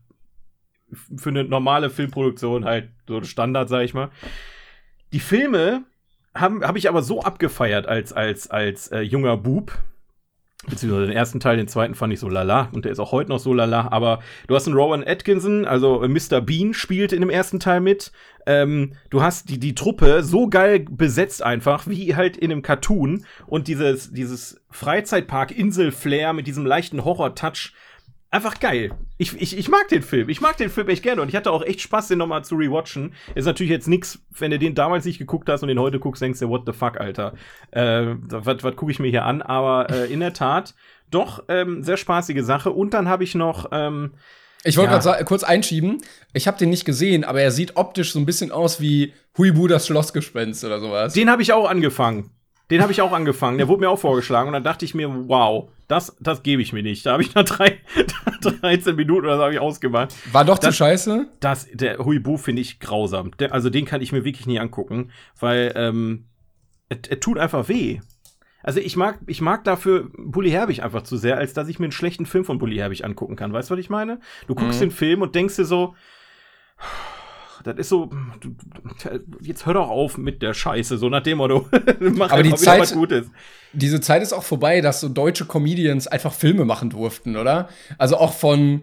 [1.17, 4.11] für eine normale Filmproduktion halt so Standard, sag ich mal.
[5.13, 5.85] Die Filme
[6.35, 9.73] habe hab ich aber so abgefeiert als, als, als äh, junger Bub.
[10.67, 13.31] Beziehungsweise den ersten Teil, den zweiten fand ich so lala und der ist auch heute
[13.31, 13.89] noch so lala.
[13.93, 16.41] Aber du hast einen Rowan Atkinson, also äh, Mr.
[16.41, 18.13] Bean spielt in dem ersten Teil mit.
[18.45, 23.25] Ähm, du hast die, die Truppe so geil besetzt einfach, wie halt in einem Cartoon.
[23.47, 27.73] Und dieses, dieses Freizeitpark-Insel-Flair mit diesem leichten Horror-Touch.
[28.31, 28.91] Einfach geil.
[29.17, 30.29] Ich, ich, ich mag den Film.
[30.29, 32.57] Ich mag den Film echt gerne und ich hatte auch echt Spaß, den nochmal zu
[32.57, 33.15] rewatchen.
[33.35, 36.21] Ist natürlich jetzt nix, wenn du den damals nicht geguckt hast und den heute guckst,
[36.21, 37.33] denkst du, what the fuck, Alter.
[37.71, 39.41] Äh, was was gucke ich mir hier an?
[39.41, 40.75] Aber äh, in der Tat,
[41.11, 42.71] doch, ähm, sehr spaßige Sache.
[42.71, 44.13] Und dann habe ich noch, ähm,
[44.63, 44.99] Ich wollte Ja.
[44.99, 46.03] gerade kurz einschieben.
[46.35, 49.69] Ich habe den nicht gesehen, aber er sieht optisch so ein bisschen aus wie Huibu
[49.69, 51.15] das Schlossgespenst oder sowas.
[51.15, 52.31] den habe ich auch angefangen.
[52.71, 53.57] Den habe ich auch angefangen.
[53.59, 56.73] Der wurde mir auch vorgeschlagen und dann dachte ich mir, wow, das, das gebe ich
[56.75, 57.07] mir nicht.
[57.07, 57.81] Da habe ich nach drei,
[58.43, 60.15] 13 Minuten oder so habe ich ausgemacht.
[60.33, 61.29] War doch zu Das- scheiße.
[61.41, 63.31] Das, der Huibu finde ich grausam.
[63.39, 66.27] Der, also den kann ich mir wirklich nie angucken, weil ähm,
[66.91, 68.01] es es tut einfach weh.
[68.63, 71.87] Also ich mag, ich mag dafür Bully Herbig einfach zu sehr, als dass ich mir
[71.87, 73.53] einen schlechten Film von Bully Herbig angucken kann.
[73.53, 74.21] Weißt du, was ich meine?
[74.47, 74.87] Du guckst Mhm.
[74.87, 75.95] den Film und denkst dir so,
[77.69, 78.11] das ist so,
[79.43, 81.69] jetzt hör doch auf mit der Scheiße, so nach dem Motto.
[82.01, 83.27] Mach Aber die Zeit- was Gutes.
[83.75, 87.69] Diese Zeit ist auch vorbei, dass so deutsche Comedians einfach Filme machen durften, oder?
[87.99, 88.83] Also auch von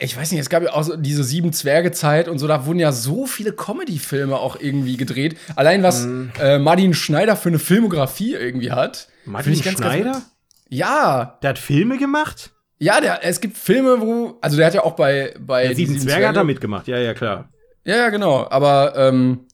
[0.00, 2.78] ich weiß nicht, es gab ja auch so diese sieben Zwerge-Zeit und so, da wurden
[2.78, 5.36] ja so viele Comedy-Filme auch irgendwie gedreht.
[5.54, 6.28] Allein was mm.
[6.40, 9.08] äh, Martin Schneider für eine Filmografie irgendwie hat.
[9.26, 10.12] Martin Schneider?
[10.12, 10.30] Ganz,
[10.68, 11.38] ja.
[11.42, 12.52] Der hat Filme gemacht?
[12.78, 14.38] Ja, der, es gibt Filme, wo.
[14.40, 15.34] Also der hat ja auch bei.
[15.38, 17.48] bei sieben, sieben Zwerge, Zwerge hat er mitgemacht, ja, ja, klar.
[17.86, 18.46] Ja, ja, genau.
[18.50, 19.46] Aber ähm,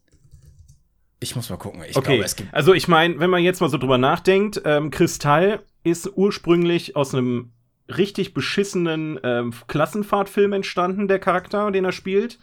[1.21, 1.83] ich muss mal gucken.
[1.89, 2.13] Ich okay.
[2.13, 2.53] glaube, es gibt.
[2.53, 7.15] Also ich meine, wenn man jetzt mal so drüber nachdenkt, ähm, Kristall ist ursprünglich aus
[7.15, 7.53] einem
[7.89, 12.39] richtig beschissenen ähm, Klassenfahrtfilm entstanden, der Charakter, den er spielt.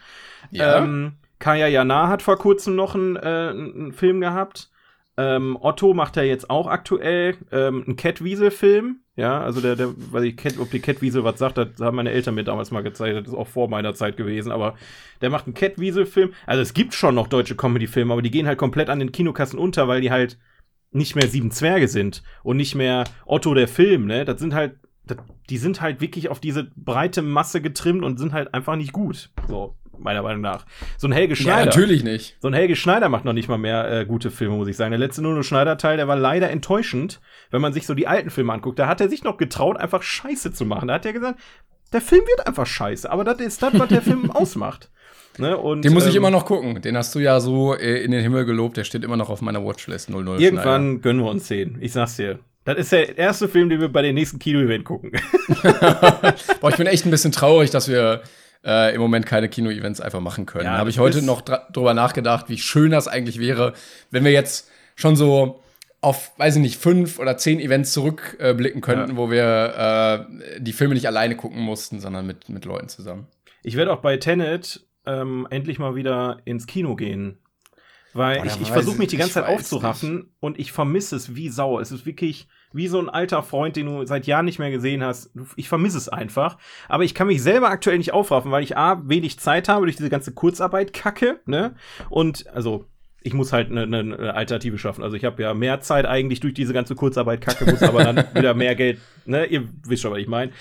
[0.52, 0.78] Ja.
[0.78, 4.69] Ähm, Kaya Jana hat vor kurzem noch einen, äh, einen Film gehabt.
[5.17, 8.99] Ähm, Otto macht ja jetzt auch aktuell ähm, einen Cat-Wiesel-Film.
[9.19, 12.12] Ja, also der, der, weil ich Cat, ob die Cat-Wiesel was sagt, das haben meine
[12.12, 13.17] Eltern mir damals mal gezeigt.
[13.17, 14.49] Das ist auch vor meiner Zeit gewesen.
[14.49, 14.75] Aber
[15.19, 16.32] der macht einen Cat-Wiesel-Film.
[16.45, 19.60] Also es gibt schon noch deutsche Comedy-Filme, aber die gehen halt komplett an den Kinokassen
[19.60, 20.39] unter, weil die halt
[20.91, 24.23] nicht mehr sieben Zwerge sind und nicht mehr Otto der Film, ne?
[24.23, 25.17] Das sind halt, das,
[25.49, 29.32] die sind halt wirklich auf diese breite Masse getrimmt und sind halt einfach nicht gut.
[29.49, 30.65] So meiner Meinung nach.
[30.97, 31.59] So ein Helge Schneider.
[31.59, 32.38] Ja, natürlich nicht.
[32.41, 34.91] So ein Helge Schneider macht noch nicht mal mehr äh, gute Filme, muss ich sagen.
[34.91, 37.19] Der letzte Nuno Schneider-Teil, der war leider enttäuschend,
[37.51, 38.79] wenn man sich so die alten Filme anguckt.
[38.79, 40.88] Da hat er sich noch getraut, einfach Scheiße zu machen.
[40.88, 41.39] Da hat er gesagt,
[41.93, 44.89] der Film wird einfach scheiße, aber das ist das, was der Film ausmacht.
[45.38, 45.57] Ne?
[45.57, 46.81] Und, den muss ich ähm, immer noch gucken.
[46.81, 48.77] Den hast du ja so äh, in den Himmel gelobt.
[48.77, 50.41] Der steht immer noch auf meiner Watchlist 00.
[50.41, 51.01] Irgendwann Schneider.
[51.01, 51.77] gönnen wir uns den.
[51.81, 52.39] Ich sag's dir.
[52.65, 55.12] Das ist der erste Film, den wir bei den nächsten Kino-Event gucken.
[56.62, 58.21] Boah, ich bin echt ein bisschen traurig, dass wir
[58.63, 60.65] äh, im Moment keine Kino-Events einfach machen können.
[60.65, 63.74] Ja, Habe ich heute noch drüber nachgedacht, wie schön das eigentlich wäre,
[64.12, 65.63] wenn wir jetzt schon so
[66.02, 69.17] auf, weiß ich nicht, fünf oder zehn Events zurückblicken äh, könnten, ja.
[69.17, 73.28] wo wir äh, die Filme nicht alleine gucken mussten, sondern mit, mit Leuten zusammen.
[73.63, 77.39] Ich werde auch bei Tenet ähm, endlich mal wieder ins Kino gehen.
[78.13, 80.28] Weil Boah, ich, ich versuche mich die ganze Zeit aufzuraffen nicht.
[80.39, 81.80] und ich vermisse es wie Sau.
[81.80, 85.03] Es ist wirklich wie so ein alter Freund, den du seit Jahren nicht mehr gesehen
[85.03, 85.32] hast.
[85.55, 86.58] Ich vermisse es einfach.
[86.88, 89.95] Aber ich kann mich selber aktuell nicht aufraffen, weil ich A, wenig Zeit habe durch
[89.95, 91.75] diese ganze Kurzarbeit kacke, ne?
[92.10, 92.86] Und, also,
[93.21, 95.03] ich muss halt eine, eine Alternative schaffen.
[95.03, 98.23] Also ich habe ja mehr Zeit eigentlich durch diese ganze Kurzarbeit kacke, muss aber dann
[98.34, 99.45] wieder mehr Geld, ne?
[99.45, 100.51] Ihr wisst schon, was ich meine.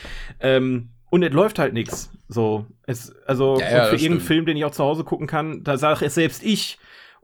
[0.41, 2.11] Ähm, und es läuft halt nichts.
[2.29, 5.63] So, es, also ja, ja, für irgendeinen Film, den ich auch zu Hause gucken kann,
[5.63, 6.79] da sage es selbst ich,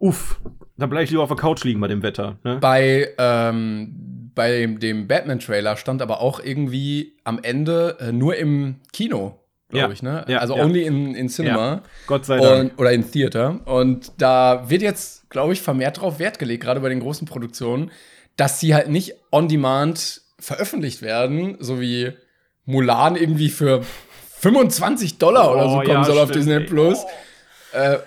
[0.05, 0.41] uff,
[0.77, 2.39] da bleibe ich lieber auf der Couch liegen bei dem Wetter.
[2.45, 2.59] Ne?
[2.61, 9.39] Bei ähm, bei dem Batman-Trailer stand aber auch irgendwie am Ende äh, nur im Kino,
[9.69, 9.93] glaube ja.
[9.93, 10.25] ich, ne?
[10.27, 10.65] Ja, also ja.
[10.65, 11.83] only in, in Cinema.
[12.07, 12.73] Gott sei Dank.
[12.73, 13.61] Und, oder in Theater.
[13.65, 17.93] Und da wird jetzt, glaube ich, vermehrt drauf Wert gelegt, gerade bei den großen Produktionen,
[18.37, 22.13] dass sie halt nicht on demand veröffentlicht werden, so wie
[22.65, 23.83] Mulan irgendwie für
[24.41, 27.05] 25 Dollar oh, oder so oh, kommen soll auf Disney Plus.
[27.73, 27.77] Oh.
[27.77, 27.99] Äh,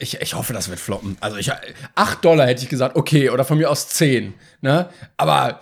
[0.00, 1.16] ich, ich hoffe, das wird floppen.
[1.20, 1.52] Also ich,
[1.94, 4.34] 8 Dollar hätte ich gesagt, okay, oder von mir aus 10.
[4.62, 4.88] Ne?
[5.16, 5.60] Aber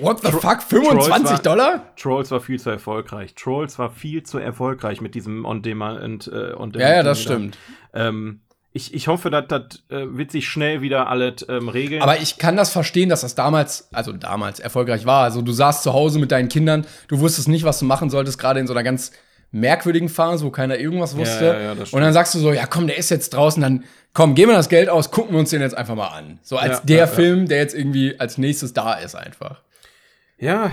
[0.00, 1.96] what the Tro fuck, 25 Trolls war, Dollar?
[1.96, 3.34] Trolls war viel zu erfolgreich.
[3.34, 6.28] Trolls war viel zu erfolgreich mit diesem On-Demand.
[6.28, 7.56] Äh, on ja, ja, das stimmt.
[7.94, 8.40] Ähm,
[8.72, 12.02] ich, ich hoffe, dass das äh, wird sich schnell wieder alles ähm, regeln.
[12.02, 15.22] Aber ich kann das verstehen, dass das damals, also damals erfolgreich war.
[15.22, 18.38] Also du saßt zu Hause mit deinen Kindern, du wusstest nicht, was du machen solltest,
[18.38, 19.12] gerade in so einer ganz
[19.50, 21.46] merkwürdigen Phase, wo keiner irgendwas wusste.
[21.46, 24.34] Ja, ja, und dann sagst du so, ja komm, der ist jetzt draußen, dann komm,
[24.34, 26.38] geben wir das Geld aus, gucken wir uns den jetzt einfach mal an.
[26.42, 29.62] So als der Film, der jetzt irgendwie als nächstes da ist einfach.
[30.38, 30.72] Ja,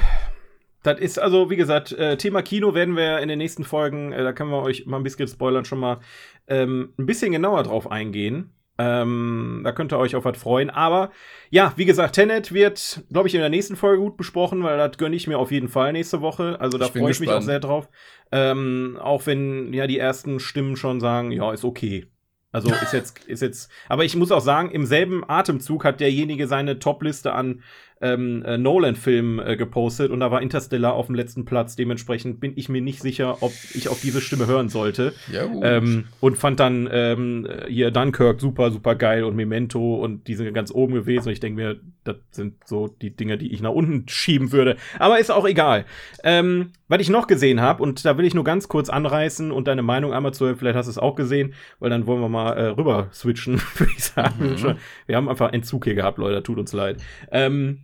[0.83, 4.23] das ist also, wie gesagt, äh, Thema Kino werden wir in den nächsten Folgen, äh,
[4.23, 5.99] da können wir euch mal ein bisschen spoilern, schon mal
[6.47, 8.51] ähm, ein bisschen genauer drauf eingehen.
[8.79, 10.69] Ähm, da könnt ihr euch auf was freuen.
[10.69, 11.11] Aber
[11.51, 14.97] ja, wie gesagt, Tenet wird, glaube ich, in der nächsten Folge gut besprochen, weil das
[14.97, 16.57] gönne ich mir auf jeden Fall nächste Woche.
[16.59, 17.87] Also da freue ich mich auch sehr drauf.
[18.31, 22.07] Ähm, auch wenn ja die ersten Stimmen schon sagen, ja, ist okay.
[22.51, 26.47] Also ist jetzt, ist jetzt, aber ich muss auch sagen, im selben Atemzug hat derjenige
[26.47, 27.63] seine Top-Liste an
[28.03, 31.75] ähm, äh, Nolan-Film äh, gepostet und da war Interstellar auf dem letzten Platz.
[31.75, 35.13] Dementsprechend bin ich mir nicht sicher, ob ich auf diese Stimme hören sollte.
[35.31, 40.35] Ja, ähm, und fand dann ähm, hier Dunkirk super, super geil und Memento und die
[40.35, 41.27] sind ganz oben gewesen.
[41.27, 44.75] Und ich denke mir, das sind so die Dinge, die ich nach unten schieben würde.
[44.99, 45.85] Aber ist auch egal.
[46.23, 49.67] Ähm, was ich noch gesehen habe, und da will ich nur ganz kurz anreißen und
[49.67, 52.29] deine Meinung einmal zu hören, vielleicht hast du es auch gesehen, weil dann wollen wir
[52.29, 54.51] mal äh, rüber switchen, würde ich sagen.
[54.51, 54.75] Mhm.
[55.07, 56.97] Wir haben einfach Entzug hier gehabt, Leute, tut uns leid.
[57.31, 57.79] Ähm,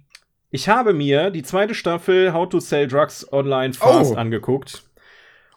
[0.51, 4.15] ich habe mir die zweite Staffel How to Sell Drugs Online Fast oh.
[4.15, 4.83] angeguckt.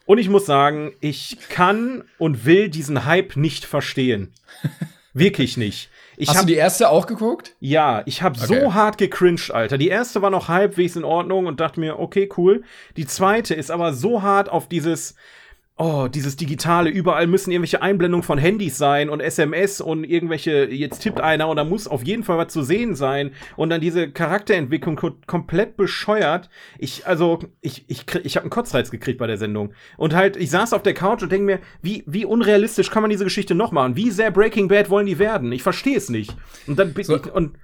[0.05, 4.33] Und ich muss sagen, ich kann und will diesen Hype nicht verstehen.
[5.13, 5.89] Wirklich nicht.
[6.17, 7.55] Ich Hast hab, du die erste auch geguckt?
[7.59, 8.61] Ja, ich habe okay.
[8.61, 9.77] so hart gecringed, Alter.
[9.77, 12.63] Die erste war noch halbwegs in Ordnung und dachte mir, okay, cool.
[12.97, 15.15] Die zweite ist aber so hart auf dieses
[15.75, 20.99] oh, dieses Digitale, überall müssen irgendwelche Einblendungen von Handys sein und SMS und irgendwelche, jetzt
[20.99, 24.11] tippt einer und da muss auf jeden Fall was zu sehen sein und dann diese
[24.11, 26.49] Charakterentwicklung ko komplett bescheuert.
[26.77, 29.73] Ich, also, ich, ich, ich habe einen Kotzreiz gekriegt bei der Sendung.
[29.97, 33.09] Und halt, ich saß auf der Couch und denke mir, wie, wie unrealistisch kann man
[33.09, 33.95] diese Geschichte noch machen?
[33.95, 35.51] Wie sehr Breaking Bad wollen die werden?
[35.51, 36.35] Ich verstehe es nicht.
[36.67, 37.15] Und dann bin So.
[37.15, 37.57] ich, und,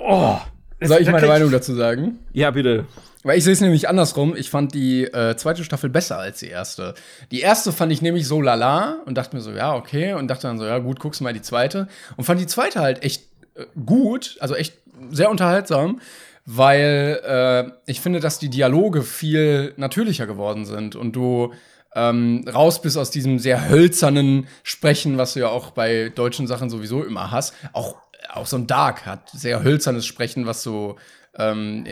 [0.00, 0.38] oh.
[0.80, 2.18] Soll ich meine Meinung dazu sagen?
[2.32, 2.86] Ja, bitte.
[3.24, 4.36] Weil ich sehe es nämlich andersrum.
[4.36, 6.94] Ich fand die äh, zweite Staffel besser als die erste.
[7.32, 10.12] Die erste fand ich nämlich so lala und dachte mir so, ja, okay.
[10.12, 11.88] Und dachte dann so, ja, gut, guckst mal die zweite.
[12.16, 13.24] Und fand die zweite halt echt
[13.56, 14.74] äh, gut, also echt
[15.10, 16.00] sehr unterhaltsam,
[16.46, 21.52] weil äh, ich finde, dass die Dialoge viel natürlicher geworden sind und du
[21.94, 26.70] ähm, raus bist aus diesem sehr hölzernen Sprechen, was du ja auch bei deutschen Sachen
[26.70, 27.54] sowieso immer hast.
[27.72, 27.96] Auch,
[28.38, 30.96] auch so ein Dark hat sehr hölzernes Sprechen, was du
[31.36, 31.84] ähm,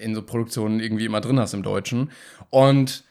[0.00, 2.10] in, so Produktionen irgendwie immer drin hast im Deutschen.
[2.50, 3.04] Und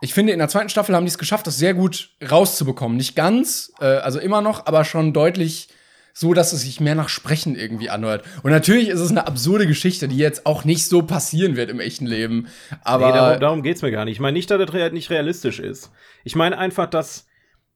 [0.00, 2.96] ich finde, in der zweiten Staffel haben die es geschafft, das sehr gut rauszubekommen.
[2.96, 5.68] Nicht ganz, äh, also immer noch, aber schon deutlich
[6.12, 8.24] so, dass es sich mehr nach Sprechen irgendwie anhört.
[8.42, 11.80] Und natürlich ist es eine absurde Geschichte, die jetzt auch nicht so passieren wird im
[11.80, 12.48] echten Leben.
[12.82, 14.14] Aber nee, darum, darum geht's mir gar nicht.
[14.14, 15.90] Ich meine nicht, dass das rea- nicht realistisch ist.
[16.24, 17.26] Ich meine einfach, dass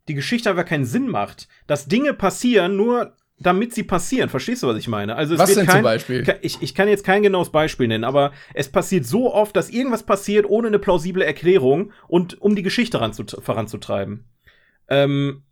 [0.09, 1.47] die Geschichte einfach keinen Sinn macht.
[1.67, 4.29] Dass Dinge passieren, nur damit sie passieren.
[4.29, 5.17] Verstehst du, was ich meine?
[5.17, 6.39] Also es Was denn kein, zum Beispiel?
[6.43, 10.05] Ich, ich kann jetzt kein genaues Beispiel nennen, aber es passiert so oft, dass irgendwas
[10.05, 14.25] passiert ohne eine plausible Erklärung und um die Geschichte ranzut- voranzutreiben.
[14.89, 15.43] Ähm,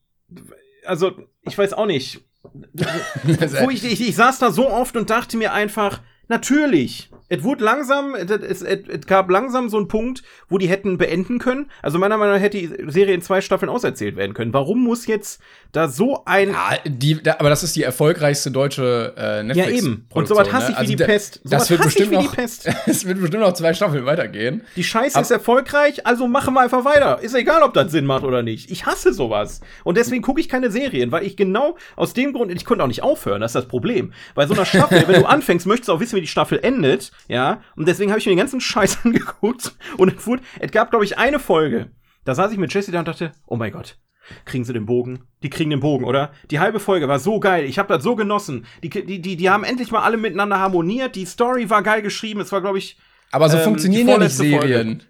[0.84, 2.20] also, ich weiß auch nicht.
[2.72, 7.10] Wo ich, ich, ich saß da so oft und dachte mir einfach, natürlich.
[7.32, 11.38] Es wurde langsam, es, es, es, gab langsam so einen Punkt, wo die hätten beenden
[11.38, 11.70] können.
[11.80, 14.52] Also meiner Meinung nach hätte die Serie in zwei Staffeln auserzählt werden können.
[14.52, 15.40] Warum muss jetzt
[15.72, 19.82] da so ein Ja, die, da, aber das ist die erfolgreichste deutsche äh, ja, Netflix.
[19.82, 20.06] eben.
[20.10, 21.40] Und sowas hasse ich wie die Pest.
[21.42, 22.68] Sowas Das wird bestimmt wie die noch, Pest.
[22.86, 24.60] es wird bestimmt noch zwei Staffeln weitergehen.
[24.76, 27.22] Die Scheiße Ab- ist erfolgreich, also machen wir einfach weiter.
[27.22, 28.70] Ist egal, ob das Sinn macht oder nicht.
[28.70, 29.62] Ich hasse sowas.
[29.84, 32.88] Und deswegen gucke ich keine Serien, weil ich genau aus dem Grund, ich konnte auch
[32.88, 34.12] nicht aufhören, das ist das Problem.
[34.34, 37.10] Bei so einer Staffel, wenn du anfängst, möchtest du auch wissen, wie die Staffel endet,
[37.28, 37.60] ja.
[37.76, 39.74] Und deswegen habe ich mir den ganzen Scheiß angeguckt.
[39.96, 41.90] Und es, wurde, es gab, glaube ich, eine Folge.
[42.24, 43.98] Da saß ich mit Jesse da und dachte, oh mein Gott.
[44.44, 45.24] Kriegen sie den Bogen?
[45.42, 46.30] Die kriegen den Bogen, oder?
[46.50, 47.64] Die halbe Folge war so geil.
[47.64, 48.66] Ich habe das so genossen.
[48.82, 51.16] Die, die, die, die haben endlich mal alle miteinander harmoniert.
[51.16, 52.40] Die Story war geil geschrieben.
[52.40, 52.98] Es war, glaube ich,
[53.32, 54.74] Aber so Ähm, funktionieren ja nicht vorletzte Folge.
[54.74, 55.02] Serien.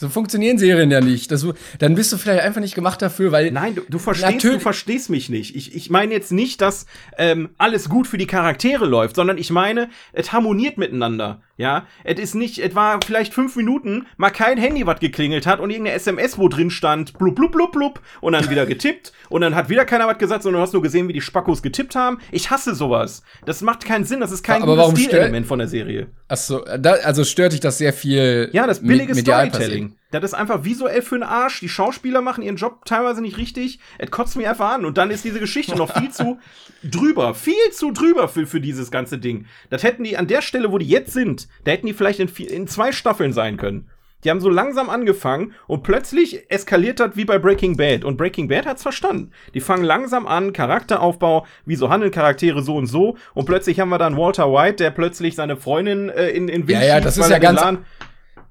[0.00, 1.30] So funktionieren Serien ja nicht.
[1.30, 1.46] Das,
[1.78, 3.50] dann bist du vielleicht einfach nicht gemacht dafür, weil.
[3.50, 5.54] Nein, du, du verstehst, du verstehst mich nicht.
[5.54, 6.86] Ich, ich meine jetzt nicht, dass
[7.18, 11.42] ähm, alles gut für die Charaktere läuft, sondern ich meine, es harmoniert miteinander.
[11.60, 15.60] Ja, es ist nicht, es war vielleicht fünf Minuten, mal kein Handy, was geklingelt hat
[15.60, 19.42] und irgendeine SMS, wo drin stand, blub, blub, blub, blub, und dann wieder getippt und
[19.42, 21.94] dann hat wieder keiner was gesagt, sondern du hast nur gesehen, wie die Spackos getippt
[21.94, 22.16] haben.
[22.32, 23.22] Ich hasse sowas.
[23.44, 26.06] Das macht keinen Sinn, das ist kein Aber gutes Stilelement von der Serie.
[26.28, 28.48] Achso, da, also stört dich das sehr viel.
[28.54, 29.96] Ja, das billige medial Storytelling.
[30.10, 31.60] Das ist einfach visuell für den Arsch.
[31.60, 33.78] Die Schauspieler machen ihren Job teilweise nicht richtig.
[33.98, 34.84] Es kotzt mich einfach an.
[34.84, 36.38] Und dann ist diese Geschichte noch viel zu
[36.82, 37.34] drüber.
[37.34, 39.46] Viel zu drüber für, für dieses ganze Ding.
[39.70, 42.28] Das hätten die an der Stelle, wo die jetzt sind, da hätten die vielleicht in,
[42.28, 43.88] vier, in zwei Staffeln sein können.
[44.24, 48.04] Die haben so langsam angefangen und plötzlich eskaliert das wie bei Breaking Bad.
[48.04, 49.30] Und Breaking Bad hat's verstanden.
[49.54, 53.16] Die fangen langsam an, Charakteraufbau, wieso handeln Charaktere so und so.
[53.32, 56.80] Und plötzlich haben wir dann Walter White, der plötzlich seine Freundin äh, in, in Wind
[56.82, 57.78] Ja, ja, das ist ja ganz- Laden-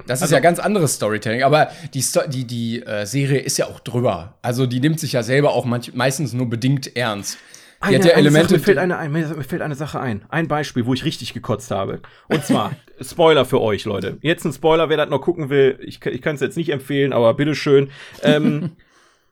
[0.08, 3.58] Das ist Also- ja ganz anderes Storytelling, aber die, Sto die, die äh, Serie ist
[3.58, 4.36] ja auch drüber.
[4.42, 7.38] Also die nimmt sich ja selber auch manch meistens nur bedingt ernst.
[7.82, 8.48] Die Eine, hat ja Elemente.
[8.50, 10.26] Sache, mir, fällt eine ein, mir fällt eine Sache ein.
[10.28, 12.02] Ein Beispiel, wo ich richtig gekotzt habe.
[12.28, 14.18] Und zwar, Spoiler für euch, Leute.
[14.22, 15.80] Jetzt ein Spoiler, wer das noch gucken will.
[15.82, 17.90] Ich, ich kann es jetzt nicht empfehlen, aber bitteschön.
[18.22, 18.72] Ähm,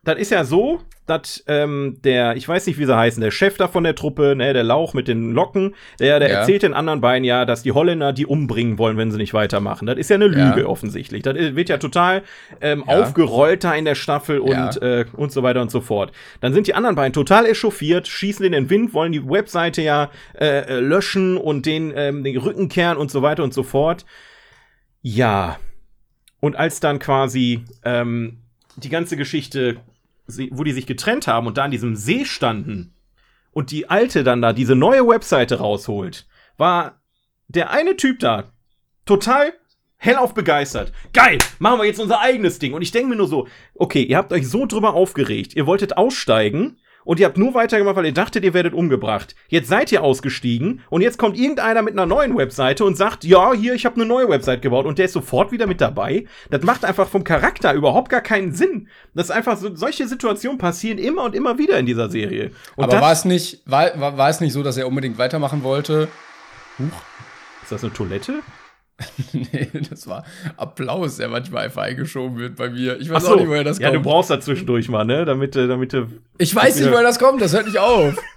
[0.04, 3.58] das ist ja so, dass ähm, der, ich weiß nicht, wie sie heißen, der Chef
[3.58, 6.36] da von der Truppe, ne, der Lauch mit den Locken, der, der Ja.
[6.40, 9.86] erzählt den anderen beiden ja, dass die Holländer die umbringen wollen, wenn sie nicht weitermachen.
[9.86, 10.66] Das ist ja eine Lüge Ja.
[10.66, 11.24] offensichtlich.
[11.24, 12.24] Das ist- wird ja total
[12.60, 13.00] ähm, Ja.
[13.00, 16.12] aufgerollt da in der Staffel und, äh, und so weiter und so fort.
[16.42, 20.10] Dann sind die anderen beiden total echauffiert, schießen in den Wind, wollen die Webseite ja
[20.40, 24.06] äh, äh, löschen und den, ähm, den Rücken kehren und so weiter und so fort.
[25.02, 25.58] Ja.
[26.40, 28.40] Und als dann quasi ähm,
[28.78, 29.82] die ganze Geschichte,
[30.52, 32.94] wo die sich getrennt haben und da an diesem See standen
[33.52, 37.02] und die alte dann da diese neue Webseite rausholt, war
[37.48, 38.52] der eine Typ da
[39.06, 39.54] total
[39.98, 40.92] hellauf begeistert.
[41.14, 42.74] Geil, machen wir jetzt unser eigenes Ding.
[42.74, 45.98] Und ich denke mir nur so, okay, ihr habt euch so drüber aufgeregt, ihr wolltet
[45.98, 49.34] aussteigen und ihr habt nur weitergemacht, weil ihr dachtet, ihr werdet umgebracht.
[49.48, 53.54] Jetzt seid ihr ausgestiegen und jetzt kommt irgendeiner mit einer neuen Webseite und sagt, ja,
[53.54, 56.26] hier, ich habe eine neue Website gebaut und der ist sofort wieder mit dabei.
[56.50, 58.90] Das macht einfach vom Charakter überhaupt gar keinen Sinn.
[59.14, 62.52] Das ist einfach so, solche Situationen passieren immer und immer wieder in dieser Serie.
[62.76, 65.64] Und aber war es nicht, war, war, war es nicht so, dass er unbedingt weitermachen
[65.64, 66.10] wollte?
[67.64, 68.40] ist das eine Toilette?
[69.34, 70.24] nee, das war
[70.56, 73.00] Applaus, der manchmal einfach eingeschoben wird bei mir.
[73.00, 73.34] Ich weiß so.
[73.34, 74.06] auch nicht, woher das ja, kommt.
[74.06, 75.26] du brauchst da zwischendurch mal, ne?
[75.26, 76.08] Damit, äh, damit du.
[76.38, 78.16] ich weiß nicht, woher das kommt, das hört nicht auf.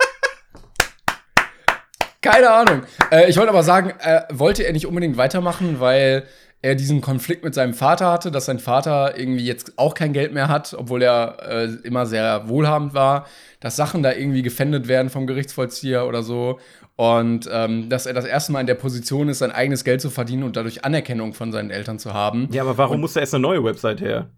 [2.23, 2.83] Keine Ahnung.
[3.11, 6.27] Äh, ich wollte aber sagen, äh, wollte er nicht unbedingt weitermachen, weil
[6.63, 10.35] er diesen Konflikt mit seinem Vater hatte, dass sein Vater irgendwie jetzt auch kein Geld
[10.35, 13.27] mehr hat, obwohl er äh, immer sehr wohlhabend war,
[13.61, 16.61] dass Sachen da irgendwie gefändet werden vom Gerichtsvollzieher oder so.
[17.01, 20.11] Und ähm, dass er das erste Mal in der Position ist, sein eigenes Geld zu
[20.11, 22.47] verdienen und dadurch Anerkennung von seinen Eltern zu haben.
[22.53, 24.29] Ja, aber warum muss da erst eine neue Website her?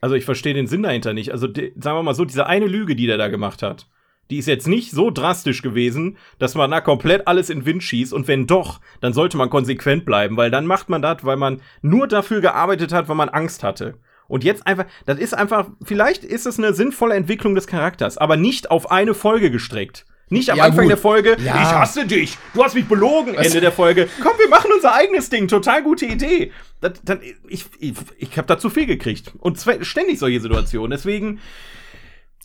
[0.00, 1.32] Also ich verstehe den Sinn dahinter nicht.
[1.32, 3.88] Also die, sagen wir mal so, diese eine Lüge, die der da gemacht hat,
[4.30, 7.82] die ist jetzt nicht so drastisch gewesen, dass man da komplett alles in den Wind
[7.82, 8.12] schießt.
[8.12, 11.60] Und wenn doch, dann sollte man konsequent bleiben, weil dann macht man das, weil man
[11.82, 13.98] nur dafür gearbeitet hat, weil man Angst hatte.
[14.28, 18.36] Und jetzt einfach, das ist einfach, vielleicht ist es eine sinnvolle Entwicklung des Charakters, aber
[18.36, 20.06] nicht auf eine Folge gestreckt.
[20.30, 20.90] Nicht am Ja, Anfang gut.
[20.90, 21.54] der Folge, Ja.
[21.54, 23.46] ich hasse dich, du hast mich belogen, Was?
[23.46, 24.08] Ende der Folge.
[24.22, 26.52] Komm, wir machen unser eigenes Ding, total gute Idee.
[26.80, 29.32] Das, das, ich ich, ich habe da zu viel gekriegt.
[29.38, 30.90] Und ständig solche Situationen.
[30.90, 31.40] Deswegen,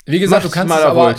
[0.06, 1.16] Wie gesagt, du kannst mal es aber,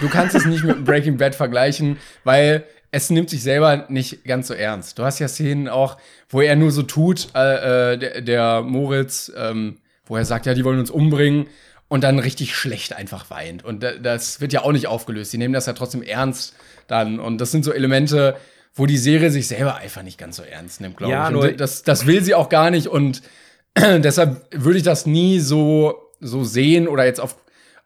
[0.00, 4.48] du kannst es nicht mit Breaking Bad vergleichen, weil es nimmt sich selber nicht ganz
[4.48, 4.98] so ernst.
[4.98, 5.98] Du hast ja Szenen auch,
[6.30, 10.54] wo er nur so tut, äh, äh, der, der Moritz, ähm, wo er sagt, ja,
[10.54, 11.46] die wollen uns umbringen
[11.88, 13.64] und dann richtig schlecht einfach weint.
[13.64, 15.32] Und da, das wird ja auch nicht aufgelöst.
[15.32, 16.54] Die nehmen das ja trotzdem ernst
[16.86, 17.18] dann.
[17.18, 18.36] Und das sind so Elemente,
[18.74, 21.36] wo die Serie sich selber einfach nicht ganz so ernst nimmt, glaube Ja, ich.
[21.36, 22.86] Und das, das will sie auch gar nicht.
[22.86, 23.22] Und
[23.76, 27.36] deshalb würde ich das nie so, so sehen oder jetzt auf,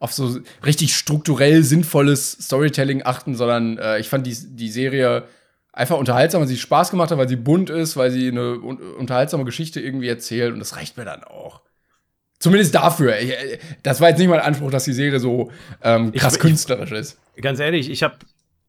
[0.00, 5.24] auf so richtig strukturell sinnvolles Storytelling achten, sondern äh, ich fand die, die Serie
[5.72, 8.78] einfach unterhaltsam, weil sie Spaß gemacht hat, weil sie bunt ist, weil sie eine un
[8.78, 11.62] unterhaltsame Geschichte irgendwie erzählt und das reicht mir dann auch.
[12.42, 13.18] Zumindest dafür.
[13.20, 15.52] Ich, äh, das war jetzt nicht mein Anspruch, dass die Serie so
[15.83, 17.18] ähm, krass Ich- künstlerisch ist.
[17.40, 18.16] ganz ehrlich, ich habe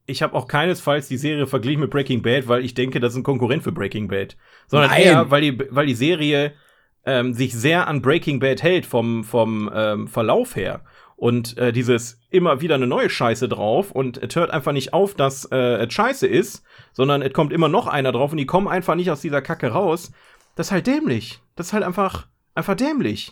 [0.05, 3.17] ich hab auch keinesfalls die Serie verglichen mit Breaking Bad, weil ich denke, das ist
[3.19, 4.35] ein Konkurrent für Breaking Bad.
[4.67, 5.01] Sondern Nein.
[5.01, 6.51] eher, weil die, weil die Serie
[7.05, 10.81] ähm, sich sehr an Breaking Bad hält vom, vom ähm, Verlauf her.
[11.15, 15.15] Und äh, dieses immer wieder eine neue Scheiße drauf und es hört einfach nicht auf,
[15.15, 18.67] dass äh, es scheiße ist, sondern es kommt immer noch einer drauf und die kommen
[18.67, 20.11] einfach nicht aus dieser Kacke raus.
[20.55, 21.39] Das ist halt dämlich.
[21.55, 23.31] Das ist halt einfach, einfach dämlich.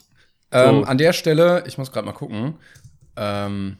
[0.51, 0.83] Ähm, So.
[0.83, 2.55] an der Stelle, ich muss gerade mal gucken.
[3.15, 3.77] Ähm,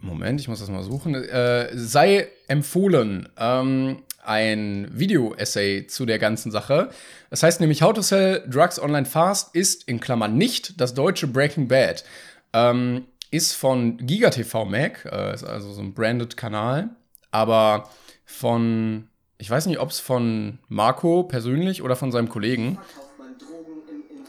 [0.00, 1.14] Moment, ich muss das mal suchen.
[1.14, 6.90] Äh, sei empfohlen ähm, ein Video-Essay zu der ganzen Sache.
[7.30, 11.26] Das heißt nämlich, How to Sell Drugs Online Fast ist in Klammern nicht das deutsche
[11.26, 12.04] Breaking Bad.
[12.52, 16.90] Ähm, ist von GigaTV Mac, äh, ist also so ein branded Kanal,
[17.30, 17.90] aber
[18.24, 22.78] von, ich weiß nicht, ob es von Marco persönlich oder von seinem Kollegen.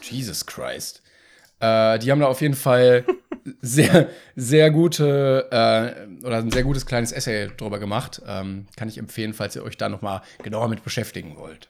[0.02, 1.02] Jesus Christ.
[1.60, 3.04] Äh, die haben da auf jeden Fall
[3.60, 8.22] sehr, sehr gute äh, oder ein sehr gutes kleines Essay drüber gemacht.
[8.26, 11.68] Ähm, kann ich empfehlen, falls ihr euch da noch mal genauer mit beschäftigen wollt.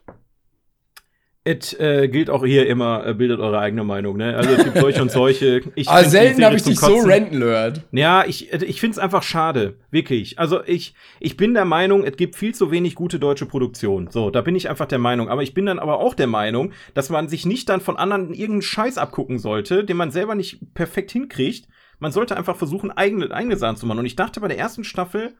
[1.42, 4.36] Es äh, gilt auch hier immer, äh, bildet eure eigene Meinung, ne?
[4.36, 5.62] Also es gibt solche und solche.
[5.74, 7.82] Ich Aber die selten habe ich dich so ranten gehört.
[7.92, 10.38] Ja, ich, äh, ich find's einfach schade, wirklich.
[10.38, 14.08] Also ich, ich bin der Meinung, es gibt viel zu wenig gute deutsche Produktion.
[14.10, 15.30] So, da bin ich einfach der Meinung.
[15.30, 18.34] Aber ich bin dann aber auch der Meinung, dass man sich nicht dann von anderen
[18.34, 21.68] irgendeinen Scheiß abgucken sollte, den man selber nicht perfekt hinkriegt.
[22.00, 24.00] Man sollte einfach versuchen, eigene, eigene Sachen zu machen.
[24.00, 25.32] Und ich dachte bei der ersten Staffel,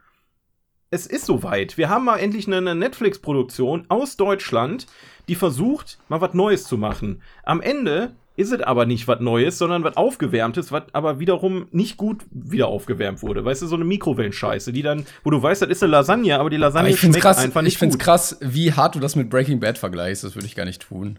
[0.90, 1.79] es ist soweit.
[1.79, 4.87] Wir haben mal endlich eine, eine Netflix-Produktion aus Deutschland,
[5.29, 7.22] die versucht, mal was Neues zu machen.
[7.44, 11.96] Am Ende ist es aber nicht was Neues, sondern was Aufgewärmtes, was aber wiederum nicht
[11.96, 13.44] gut wieder aufgewärmt wurde.
[13.44, 16.50] Weißt du, so eine Mikrowellenscheiße, die dann, wo du weißt, das ist eine Lasagne, aber
[16.50, 18.05] die Lasagne Aber schmeckt krass, einfach nicht ich find's gut.
[18.05, 20.24] krass, wie hart du das mit Breaking Bad vergleichst.
[20.24, 21.18] Das würde ich gar nicht tun.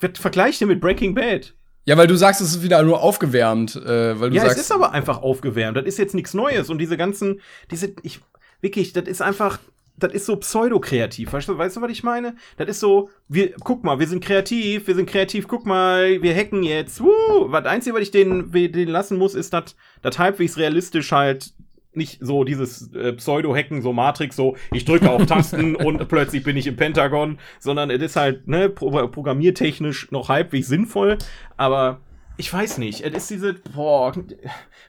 [0.00, 1.54] Was vergleicht ihr mit Breaking Bad?
[1.84, 4.62] Ja, weil du sagst, es ist wieder nur aufgewärmt, äh, weil du Ja, sagst, es
[4.64, 5.76] ist aber einfach aufgewärmt.
[5.76, 6.70] Das ist jetzt nichts Neues.
[6.70, 8.20] Und diese ganzen, diese, ich,
[8.62, 9.58] wirklich, das ist einfach,
[9.98, 11.32] das ist so pseudokreativ.
[11.32, 12.34] Weißt du, weißt du, was ich meine?
[12.56, 16.34] Das ist so, wir, guck mal, wir sind kreativ, wir sind kreativ, guck mal, wir
[16.34, 17.02] hacken jetzt.
[17.02, 17.48] Woo!
[17.50, 21.52] Das Einzige, was ich denen, denen lassen muss, ist, dass das halbwegs realistisch halt
[21.94, 26.56] nicht so dieses äh, Pseudo-Hacken, so Matrix, so ich drücke auf Tasten und plötzlich bin
[26.56, 31.18] ich im Pentagon, sondern es ist halt ne, pro programmiertechnisch noch halbwegs sinnvoll,
[31.58, 32.00] aber
[32.42, 34.12] ich weiß nicht, es ist diese, boah,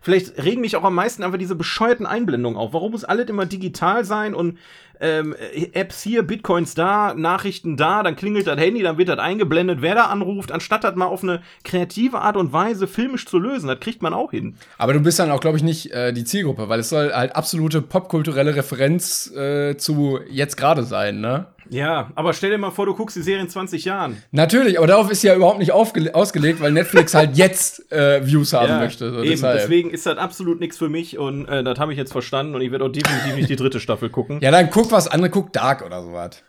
[0.01, 2.73] vielleicht regen mich auch am meisten einfach diese bescheuerten Einblendungen auf.
[2.73, 4.57] Warum muss alles immer digital sein und
[4.99, 5.35] ähm,
[5.73, 9.93] Apps hier, Bitcoins da, Nachrichten da, dann klingelt das Handy, dann wird das eingeblendet, wer
[9.93, 13.67] da anruft, anstatt das mal auf eine kreative Art und Weise filmisch zu lösen.
[13.67, 14.55] Das kriegt man auch hin.
[14.79, 17.35] Aber du bist dann auch, glaube ich, nicht äh, die Zielgruppe, weil es soll halt
[17.35, 21.45] absolute popkulturelle Referenz äh, zu jetzt gerade sein, ne?
[21.69, 24.21] Ja, aber stell dir mal vor, du guckst die Serie in 20 Jahren.
[24.31, 28.53] Natürlich, aber darauf ist sie ja überhaupt nicht ausgelegt, weil Netflix halt jetzt äh, Views
[28.53, 29.11] haben möchte.
[29.11, 29.59] So, eben, deshalb.
[29.59, 32.61] deswegen ist das absolut nichts für mich und äh, das habe ich jetzt verstanden und
[32.61, 34.39] ich werde auch definitiv nicht die dritte Staffel gucken.
[34.41, 36.43] Ja, dann guck was andere, guck Dark oder sowas.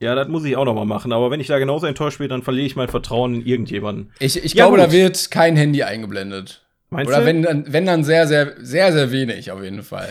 [0.00, 1.12] Ja, das muss ich auch noch mal machen.
[1.12, 4.12] Aber wenn ich da genauso enttäuscht bin, dann verliere ich mein Vertrauen in irgendjemanden.
[4.20, 4.86] Ich, ich Ja, glaube, gut.
[4.86, 6.64] da wird kein Handy eingeblendet.
[6.90, 7.26] Meinst Oder du?
[7.26, 10.08] wenn dann, wenn dann sehr, sehr, sehr, sehr wenig auf jeden Fall.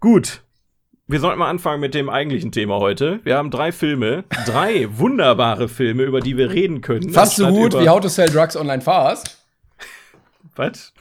[0.00, 0.40] Gut.
[1.06, 3.20] Wir sollten mal anfangen mit dem eigentlichen Thema heute.
[3.24, 7.12] Wir haben drei Filme, drei wunderbare Filme, über die wir reden können.
[7.12, 9.36] Fast so gut wie How to Sell Drugs Online Fast.
[10.56, 10.94] Was?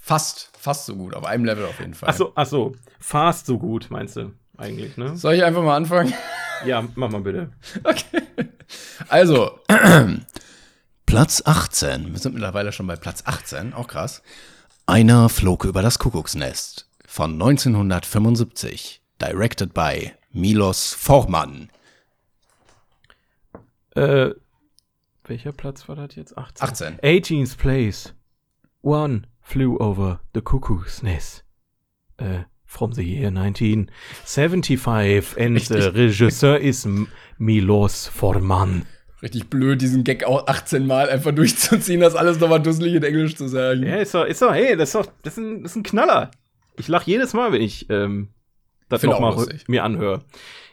[0.00, 2.10] Fast, fast so gut, auf einem Level auf jeden Fall.
[2.10, 2.76] Ach so, ach so.
[3.00, 4.30] Fast so gut, meinst du?
[4.56, 5.16] Eigentlich, ne?
[5.16, 6.12] Soll ich einfach mal anfangen?
[6.64, 7.50] Ja, mach mal bitte.
[7.82, 8.22] Okay.
[9.08, 9.58] Also,
[11.06, 12.10] Platz 18.
[12.10, 14.22] Wir sind mittlerweile schon bei Platz 18, auch krass.
[14.86, 19.03] Einer flog über das Kuckucksnest von 1975.
[19.18, 21.68] Directed by Milos Forman.
[23.94, 24.30] Äh,
[25.24, 26.36] welcher Platz war das jetzt?
[26.36, 26.98] 18.
[26.98, 27.00] 18.
[27.00, 28.12] 18th place.
[28.82, 31.44] One flew over the cuckoo's nest.
[32.18, 35.38] Äh, from the year 1975.
[35.38, 36.86] And the regisseur is
[37.38, 38.84] Milos Forman.
[39.22, 43.36] Richtig blöd, diesen Gag auch 18 Mal einfach durchzuziehen, das alles nochmal dusselig in Englisch
[43.36, 43.82] zu sagen.
[43.82, 45.82] Ja, ist doch, ist doch, hey, das ist doch, das ist ein, das ist ein
[45.82, 46.30] Knaller.
[46.76, 48.28] Ich lach jedes Mal, wenn ich ähm,
[48.88, 50.24] das nochmal mir anhöre.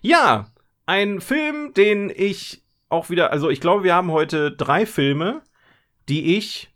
[0.02, 0.48] Ja,
[0.86, 5.42] ein Film, den ich auch wieder, also ich glaube, wir haben heute drei Filme,
[6.10, 6.70] die ich,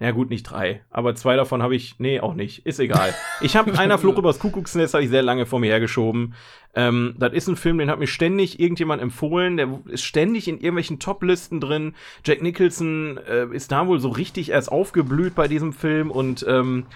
[0.00, 3.14] ja gut, nicht drei, aber zwei davon habe ich, nee, auch nicht, ist egal.
[3.42, 6.34] Ich habe einer Flug übers Kuckucksnest, habe ich sehr lange vor mir hergeschoben.
[6.74, 10.56] Ähm, das ist ein Film, den hat mir ständig irgendjemand empfohlen, der ist ständig in
[10.56, 11.94] irgendwelchen Top-Listen drin.
[12.24, 16.86] Jack Nicholson äh, ist da wohl so richtig erst aufgeblüht bei diesem Film und ähm,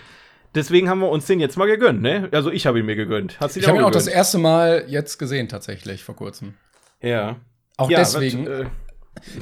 [0.54, 2.28] deswegen haben wir uns den jetzt mal gegönnt, ne?
[2.32, 3.38] Also ich habe ihn mir gegönnt.
[3.40, 6.54] Hast Ich habe ihn auch das erste Mal jetzt gesehen, tatsächlich, vor kurzem.
[7.00, 7.36] Ja.
[7.76, 8.46] Auch ja, deswegen.
[8.46, 8.66] Äh,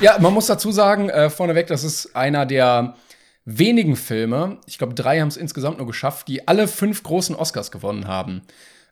[0.00, 2.94] Ja, man muss dazu sagen, äh, vorneweg, das ist einer der
[3.44, 7.70] wenigen Filme, ich glaube, drei haben es insgesamt nur geschafft, die alle fünf großen Oscars
[7.70, 8.42] gewonnen haben.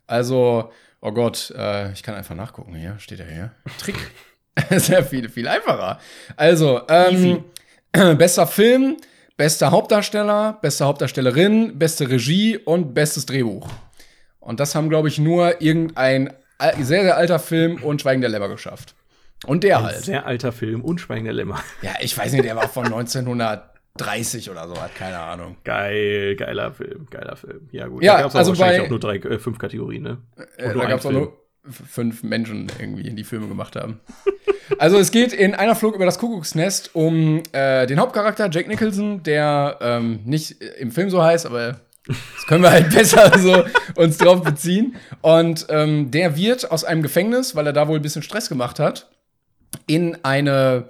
[0.06, 3.52] Also, oh Gott, äh, ich kann einfach nachgucken hier, steht er hier.
[3.78, 3.96] Trick.
[4.70, 6.00] Sehr viel, viel einfacher.
[6.36, 7.44] Also, ähm,
[8.16, 8.96] bester Film,
[9.36, 13.68] bester Hauptdarsteller, beste Hauptdarstellerin, beste Regie und bestes Drehbuch.
[14.40, 16.32] Und das haben, glaube ich, nur irgendein
[16.80, 18.94] sehr, sehr alter Film und Schweigen der Lämmer geschafft.
[19.44, 20.04] Und der ein halt.
[20.04, 21.60] sehr alter Film, Unschweigender Lämmer.
[21.82, 25.56] Ja, ich weiß nicht, der war von 1930 oder so, hat keine Ahnung.
[25.64, 27.68] Geil, geiler Film, geiler Film.
[27.72, 28.02] Ja, gut.
[28.02, 30.18] Ja, da gab's also aber wahrscheinlich bei- auch nur drei, äh, fünf Kategorien, ne?
[30.56, 31.36] Äh, Und da gab es auch nur
[31.70, 34.00] fünf Menschen irgendwie, die Filme gemacht haben.
[34.78, 39.22] also es geht in einer Flug über das Kuckucksnest um äh, den Hauptcharakter Jack Nicholson,
[39.22, 43.64] der ähm, nicht im Film so heißt, aber das können wir halt besser so
[44.00, 44.96] uns drauf beziehen.
[45.22, 48.78] Und ähm, der wird aus einem Gefängnis, weil er da wohl ein bisschen Stress gemacht
[48.78, 49.10] hat,
[49.86, 50.86] in eine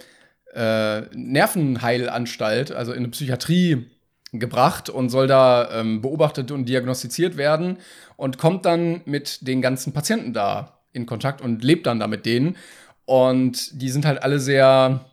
[0.54, 3.86] äh, Nervenheilanstalt, also in eine Psychiatrie
[4.32, 7.78] gebracht und soll da ähm, beobachtet und diagnostiziert werden
[8.16, 12.26] und kommt dann mit den ganzen Patienten da in Kontakt und lebt dann da mit
[12.26, 12.56] denen.
[13.04, 15.04] Und die sind halt alle sehr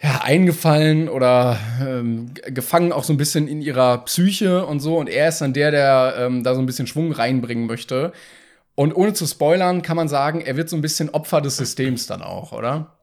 [0.00, 4.96] ja, eingefallen oder ähm, gefangen auch so ein bisschen in ihrer Psyche und so.
[4.98, 8.12] Und er ist dann der, der ähm, da so ein bisschen Schwung reinbringen möchte.
[8.74, 12.06] Und ohne zu spoilern, kann man sagen, er wird so ein bisschen Opfer des Systems
[12.06, 12.95] dann auch, oder?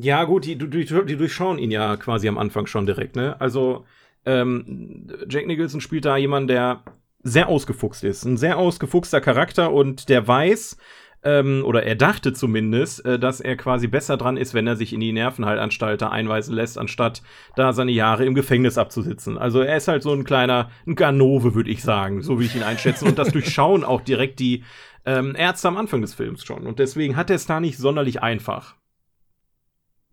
[0.00, 3.40] Ja, gut, die, die, die durchschauen ihn ja quasi am Anfang schon direkt, ne?
[3.40, 3.84] Also,
[4.24, 6.82] ähm, Jack Nicholson spielt da jemanden, der
[7.22, 8.24] sehr ausgefuchst ist.
[8.24, 10.78] Ein sehr ausgefuchster Charakter und der weiß,
[11.22, 14.92] ähm, oder er dachte zumindest, äh, dass er quasi besser dran ist, wenn er sich
[14.92, 17.22] in die Nervenheilanstalt einweisen lässt, anstatt
[17.56, 19.36] da seine Jahre im Gefängnis abzusitzen.
[19.36, 22.56] Also er ist halt so ein kleiner, ein Ganove, würde ich sagen, so wie ich
[22.56, 23.04] ihn einschätze.
[23.04, 24.64] Und das durchschauen auch direkt die
[25.04, 26.66] ähm, Ärzte am Anfang des Films schon.
[26.66, 28.76] Und deswegen hat er es da nicht sonderlich einfach.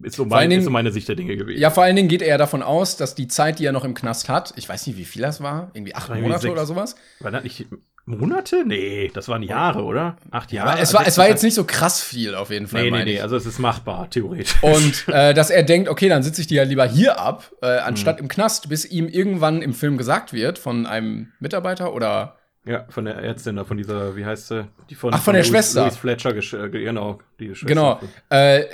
[0.03, 1.59] Ist so, mein, Dingen- ist so meine Sicht der Dinge gewesen.
[1.59, 3.83] Ja, vor allen Dingen geht er ja davon aus, dass die Zeit, die er noch
[3.85, 6.51] im Knast hat, ich weiß nicht, wie viel das war, irgendwie acht Irgendwie Monate sechs.
[6.51, 6.95] oder sowas.
[7.19, 7.65] War das nicht
[8.05, 8.63] Monate?
[8.65, 10.15] Nee, das waren Jahre, oder?
[10.31, 10.71] Acht Jahre.
[10.71, 12.83] Aber es war, es war jetzt nicht so krass viel auf jeden Fall.
[12.83, 14.55] Nee, nee, nee, also es ist machbar, theoretisch.
[14.61, 17.77] Und äh, dass er denkt, okay, dann sitze ich die ja lieber hier ab, äh,
[17.77, 17.81] Mhm.
[17.87, 22.37] anstatt im Knast, bis ihm irgendwann im Film gesagt wird von einem Mitarbeiter oder
[22.67, 24.67] ja, von der Ärztin da, von dieser, wie heißt sie?
[24.89, 25.81] Die von, Ach, von der Louis, Schwester.
[25.81, 27.67] Louis Fletcher, äh, genau, die Schwester.
[27.67, 27.99] Genau.
[28.29, 28.65] Äh, äh,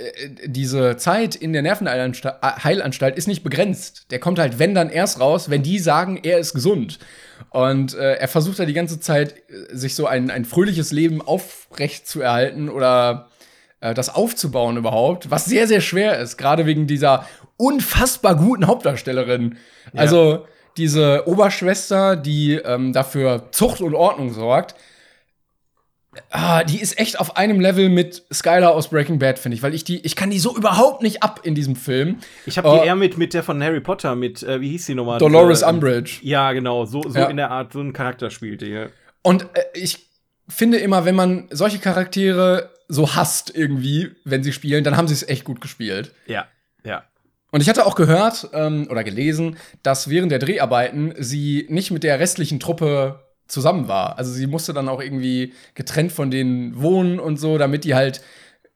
[0.46, 4.12] diese Zeit in der Nervenheilanstalt Heilanstalt ist nicht begrenzt.
[4.12, 7.00] Der kommt halt, wenn dann erst raus, wenn die sagen, er ist gesund.
[7.50, 11.22] Und äh, er versucht da die ganze Zeit, äh, sich so ein, ein fröhliches Leben
[11.22, 13.30] aufrecht zu erhalten oder
[13.80, 17.28] äh, das aufzubauen überhaupt, was sehr, sehr schwer ist, gerade wegen dieser
[17.58, 19.58] unfassbar guten Hauptdarstellerin.
[19.94, 20.48] Also
[20.78, 24.76] diese Oberschwester, die ähm, dafür Zucht und Ordnung sorgt,
[26.30, 29.74] Ah, die ist echt auf einem Level mit Skylar aus Breaking Bad, finde ich, weil
[29.74, 32.18] ich die, ich kann die so überhaupt nicht ab in diesem Film.
[32.46, 34.86] Ich habe Äh, die eher mit, mit der von Harry Potter, mit, äh, wie hieß
[34.86, 35.18] die nochmal?
[35.18, 36.20] Dolores Äh, Umbridge.
[36.22, 37.26] Ja, genau, so, so Ja.
[37.30, 38.68] in der Art, so ein Charakter spielte.
[38.68, 38.88] Ja.
[39.24, 40.06] Und äh, ich
[40.48, 45.16] finde immer, wenn man solche Charaktere so hasst irgendwie, wenn sie spielen, dann haben sie
[45.16, 46.12] es echt gut gespielt.
[46.28, 46.46] Ja.
[47.54, 52.02] Und ich hatte auch gehört ähm, oder gelesen, dass während der Dreharbeiten sie nicht mit
[52.04, 54.18] der restlichen Truppe zusammen war.
[54.18, 58.22] Also sie musste dann auch irgendwie getrennt von denen wohnen und so, damit die halt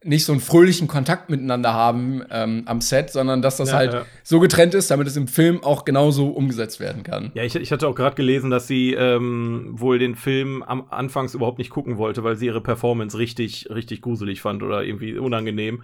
[0.03, 3.93] nicht so einen fröhlichen Kontakt miteinander haben ähm, am Set, sondern dass das Ja, halt
[3.93, 4.05] ja.
[4.23, 7.32] so getrennt ist, damit es im Film auch genauso umgesetzt werden kann.
[7.34, 11.34] Ja, ich, ich hatte auch gerade gelesen, dass sie ähm, wohl den Film am Anfangs
[11.34, 15.82] überhaupt nicht gucken wollte, weil sie ihre Performance richtig, richtig gruselig fand oder irgendwie unangenehm.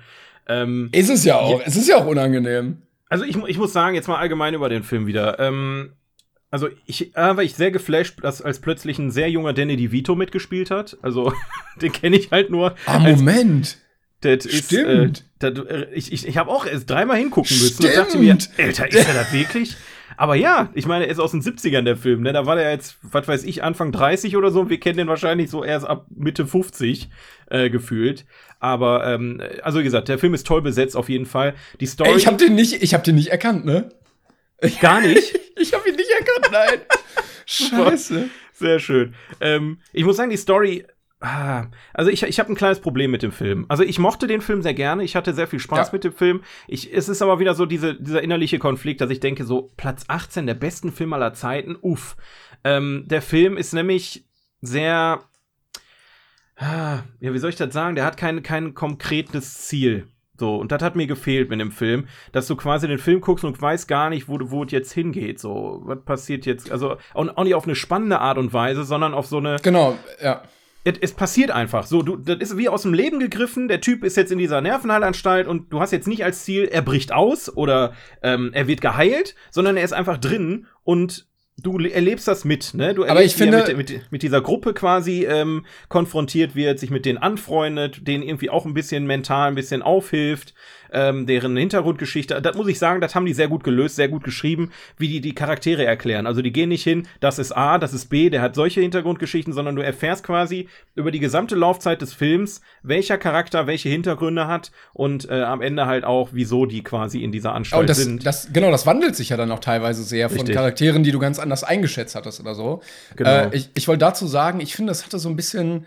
[0.48, 1.62] Ähm, Ist es ja auch.
[1.66, 2.82] Es ist ja auch unangenehm.
[3.10, 5.40] also ich, ich muss sagen, jetzt mal allgemein über den Film wieder.
[5.40, 5.94] Ähm,
[6.52, 10.16] also ich äh, war ich sehr geflasht, dass als plötzlich ein sehr junger Danny DeVito
[10.16, 10.98] mitgespielt hat.
[11.02, 11.34] Also
[11.82, 12.76] den kenne ich halt nur.
[12.86, 13.78] Ah, Moment.
[14.22, 15.26] das ist, stimmt.
[15.42, 18.40] Äh, das, äh, ich ich, ich habe auch erst dreimal hingucken müssen und dachte mir,
[18.40, 18.60] Stimmt.
[18.60, 19.76] Alter, ist er das wirklich?
[20.18, 22.34] Aber ja, ich meine, er ist aus den 70ern der Film, ne?
[22.34, 24.70] Da war der jetzt, was weiß ich, Anfang 30 oder so.
[24.70, 27.10] Wir kennen den wahrscheinlich so erst ab Mitte 50
[27.50, 28.26] äh, gefühlt.
[28.60, 31.54] Aber ähm, also wie gesagt, der Film ist toll besetzt auf jeden Fall.
[31.80, 33.90] Die Story Ey, ich hab den nicht, ich hab den nicht erkannt, ne?
[34.80, 35.40] gar nicht.
[35.56, 36.82] Ich hab ihn nicht erkannt, nein.
[37.46, 38.28] Scheiße.
[38.54, 39.14] Sehr schön.
[39.40, 40.84] Ähm, ich muss sagen, die Story.
[41.26, 43.66] Ah, also ich, ich habe ein kleines Problem mit dem Film.
[43.70, 45.06] Also ich mochte den Film sehr gerne.
[45.06, 45.94] Ich hatte sehr viel Spaß Ja.
[45.94, 46.42] mit dem Film.
[46.68, 50.04] Ich, es ist aber wieder so diese, dieser innerliche Konflikt, dass ich denke, so Platz
[50.10, 51.78] 18 der besten Film aller Zeiten.
[51.80, 52.18] Uff.
[52.66, 54.26] Ähm, der Film ist nämlich
[54.60, 55.24] sehr.
[56.58, 57.96] Ah, ja, wie soll ich das sagen?
[57.96, 60.08] Der hat kein, kein konkretes Ziel.
[60.38, 63.46] So, und das hat mir gefehlt mit dem Film, dass du quasi den Film guckst
[63.46, 65.40] und weißt gar nicht, wo, du- wo es jetzt hingeht.
[65.40, 66.72] So, was passiert jetzt?
[66.72, 69.56] Also, auch, auch nicht auf eine spannende Art und Weise, sondern auf so eine.
[69.62, 70.44] Genau, ja.
[70.86, 71.86] Es, passiert einfach.
[71.86, 73.68] So, du, das ist wie aus dem Leben gegriffen.
[73.70, 76.82] Der Typ ist jetzt in dieser Nervenheilanstalt und du hast jetzt nicht als Ziel, er
[76.82, 81.28] bricht aus oder ähm, er wird geheilt, sondern er ist einfach drin und
[81.62, 82.94] du le- erlebst das mit, ne?
[82.96, 86.90] Du Aber ich er finde- mit, mit, mit dieser Gruppe quasi ähm, konfrontiert wird, sich
[86.90, 90.54] mit denen anfreundet, denen irgendwie auch ein bisschen mental ein bisschen aufhilft,
[90.94, 92.42] ähm, deren Hintergrundgeschichte.
[92.42, 95.22] Das muss ich sagen, das haben die sehr gut gelöst, sehr gut geschrieben, wie die
[95.22, 96.26] die Charaktere erklären.
[96.26, 99.54] Also die gehen nicht hin, das ist A, das ist B, der hat solche Hintergrundgeschichten,
[99.54, 104.72] sondern du erfährst quasi über die gesamte Laufzeit des Films, welcher Charakter welche Hintergründe hat
[104.94, 108.26] und äh, am Ende halt auch, wieso die quasi in dieser Anstalt Und das, sind.
[108.26, 110.56] das, genau, das wandelt sich ja dann auch teilweise sehr von Richtig.
[110.56, 112.82] Charakteren, die du ganz anders eingeschätzt hattest oder so.
[113.16, 113.30] Genau.
[113.30, 115.86] Äh, ich ich wollte dazu sagen, ich finde, das hatte so ein bisschen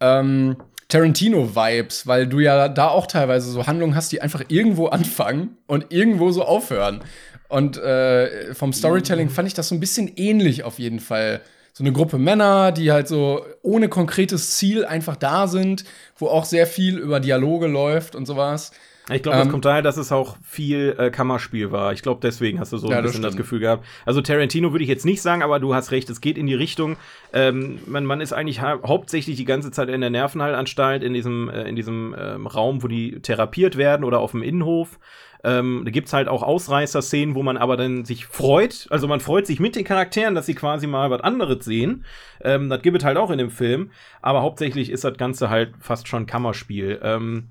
[0.00, 0.56] ähm,
[0.88, 5.92] Tarantino-Vibes, weil du ja da auch teilweise so Handlungen hast, die einfach irgendwo anfangen und
[5.92, 7.02] irgendwo so aufhören.
[7.48, 11.40] Und äh, vom Storytelling fand ich das so ein bisschen ähnlich auf jeden Fall.
[11.72, 15.84] So eine Gruppe Männer, die halt so ohne konkretes Ziel einfach da sind,
[16.16, 18.70] wo auch sehr viel über Dialoge läuft und sowas.
[19.12, 21.92] Ich glaube, das Ähm, kommt daher, dass es auch viel äh, Kammerspiel war.
[21.92, 23.42] Ich glaube, deswegen hast du so Ja, ein das bisschen das, stimmt.
[23.44, 23.84] Gefühl gehabt.
[24.06, 26.54] Also Tarantino würde ich jetzt nicht sagen, aber du hast recht, es geht in die
[26.54, 26.96] Richtung.
[27.34, 31.50] Ähm, man, man ist eigentlich hau hauptsächlich die ganze Zeit in der Nervenheilanstalt, in diesem,
[31.50, 34.98] äh, in diesem ähm, Raum, wo die therapiert werden oder auf dem Innenhof.
[35.46, 38.86] Ähm, da gibt's halt auch Ausreißer-Szenen, wo man aber dann sich freut.
[38.88, 42.06] Also man freut sich mit den Charakteren, dass sie quasi mal was anderes sehen.
[42.42, 43.90] Ähm, das gibt es halt auch in dem Film.
[44.22, 46.98] Aber hauptsächlich ist das Ganze halt fast schon Kammerspiel.
[47.02, 47.48] Ähm,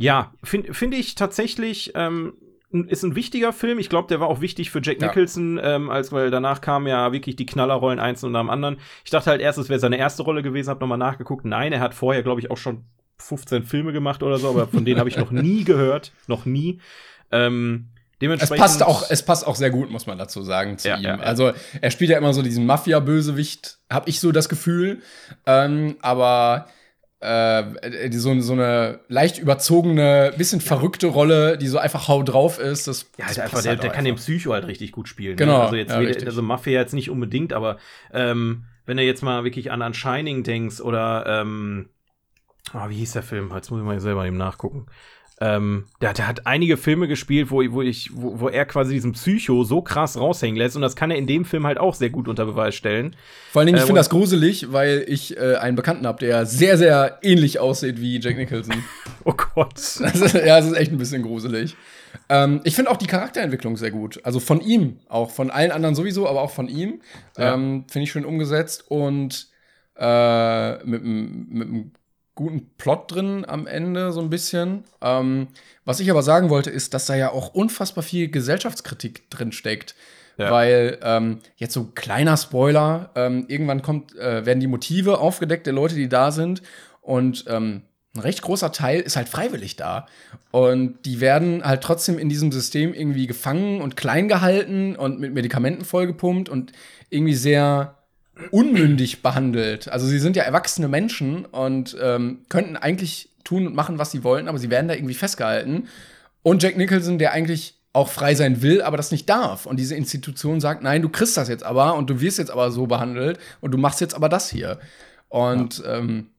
[0.00, 2.32] ja, finde find ich tatsächlich, ähm,
[2.88, 3.78] ist ein wichtiger Film.
[3.80, 5.08] Ich glaube, der war auch wichtig für Jack Ja.
[5.08, 8.78] Nicholson, ähm, als weil danach kamen ja wirklich die Knallerrollen eins und nach dem anderen.
[9.04, 11.44] Ich dachte halt erst, es wäre seine erste Rolle gewesen, habe nochmal nachgeguckt.
[11.44, 12.84] Nein, er hat vorher, glaube ich, auch schon
[13.18, 16.12] 15 Filme gemacht oder so, aber von denen habe ich noch nie gehört.
[16.28, 16.80] Noch nie.
[17.32, 18.58] Ähm, Es dementsprechend.
[18.58, 21.02] passt auch, es passt auch sehr gut, muss man dazu sagen, zu Ja, ihm.
[21.02, 21.22] ja, ja.
[21.22, 25.02] Also er spielt ja immer so diesen Mafia-Bösewicht, habe ich so das Gefühl.
[25.44, 26.68] Ähm, aber
[27.20, 32.88] äh, so, so eine leicht überzogene, bisschen verrückte Rolle, die so einfach hau drauf ist,
[32.88, 34.14] das, Ja, das halt einfach, der, halt der kann den.
[34.16, 35.36] Psycho halt richtig gut spielen.
[35.36, 35.64] Genau, Ne?
[35.64, 37.76] Also jetzt ja, weder- also Mafia jetzt nicht unbedingt, aber
[38.12, 41.90] ähm, wenn du jetzt mal wirklich an, an Shining denkst oder ähm,
[42.72, 43.52] ah, wie hieß der Film?
[43.54, 44.86] Jetzt muss ich mal selber eben nachgucken.
[45.42, 49.12] Ähm, der, der hat einige Filme gespielt, wo, wo ich, wo, wo er quasi diesen
[49.12, 52.10] Psycho so krass raushängen lässt und das kann er in dem Film halt auch sehr
[52.10, 53.16] gut unter Beweis stellen.
[53.50, 56.44] Vor allen Dingen, ich Äh, finde das gruselig, weil ich äh, einen Bekannten habe, der
[56.44, 58.84] sehr, sehr ähnlich aussieht wie Jack Nicholson.
[59.24, 59.74] Oh Gott.
[60.00, 61.76] Also, ja, es ist echt ein bisschen gruselig.
[62.30, 64.18] Ähm, ich finde auch die Charakterentwicklung sehr gut.
[64.24, 67.00] Also von ihm, auch von allen anderen sowieso, aber auch von ihm.
[67.36, 67.52] Ja.
[67.54, 69.48] Ähm, finde ich schön umgesetzt und
[69.96, 71.92] äh, mit einem
[72.40, 74.84] guten Plot drin am Ende, so ein bisschen.
[75.02, 75.48] Ähm,
[75.84, 79.94] was ich aber sagen wollte, ist, dass da ja auch unfassbar viel Gesellschaftskritik drin steckt.
[80.38, 80.50] Ja.
[80.50, 85.74] Weil, ähm, jetzt so kleiner Spoiler, ähm, irgendwann kommt, äh, werden die Motive aufgedeckt der
[85.74, 86.62] Leute, die da sind.
[87.02, 87.82] Und ähm,
[88.16, 90.06] ein recht großer Teil ist halt freiwillig da.
[90.50, 95.34] Und die werden halt trotzdem in diesem System irgendwie gefangen und klein gehalten und mit
[95.34, 96.72] Medikamenten vollgepumpt und
[97.10, 97.99] irgendwie sehr
[98.50, 99.88] unmündig behandelt.
[99.88, 104.24] Also sie sind ja erwachsene Menschen und ähm, könnten eigentlich tun und machen, was sie
[104.24, 105.88] wollten, aber sie werden da irgendwie festgehalten.
[106.42, 109.66] Und Jack Nicholson, der eigentlich auch frei sein will, aber das nicht darf.
[109.66, 112.70] Und diese Institution sagt, nein, du kriegst das jetzt aber und du wirst jetzt aber
[112.70, 114.78] so behandelt und du machst jetzt aber das hier.
[115.28, 115.98] Und ja.
[115.98, 116.30] ähm,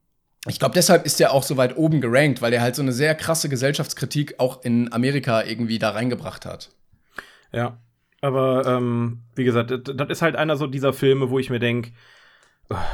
[0.48, 2.94] ich glaube, deshalb ist er auch so weit oben gerankt, weil er halt so eine
[2.94, 6.70] sehr krasse Gesellschaftskritik auch in Amerika irgendwie da reingebracht hat.
[7.52, 7.78] Ja,
[8.22, 11.60] aber ähm, wie gesagt, das, das ist halt einer so dieser Filme, wo ich mir
[11.60, 11.92] denke,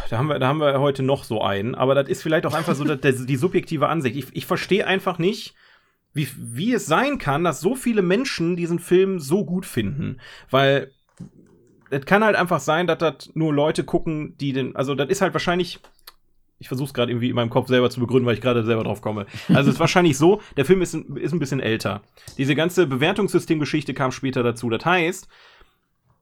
[0.10, 2.54] da haben, wir, da haben wir heute noch so einen, aber das ist vielleicht auch
[2.54, 4.16] einfach so das, die subjektive Ansicht.
[4.16, 5.54] Ich, ich verstehe einfach nicht,
[6.14, 10.20] wie, wie es sein kann, dass so viele Menschen diesen Film so gut finden.
[10.50, 10.92] Weil
[11.90, 14.76] es kann halt einfach sein, dass das nur Leute gucken, die den.
[14.76, 15.80] Also, das ist halt wahrscheinlich.
[16.60, 18.84] Ich versuche es gerade irgendwie in meinem Kopf selber zu begründen, weil ich gerade selber
[18.84, 19.28] drauf komme.
[19.49, 22.01] Also es ist wahrscheinlich so, der Film ist, ist ein bisschen älter.
[22.38, 24.70] Diese ganze Bewertungssystemgeschichte kam später dazu.
[24.70, 25.28] Das heißt,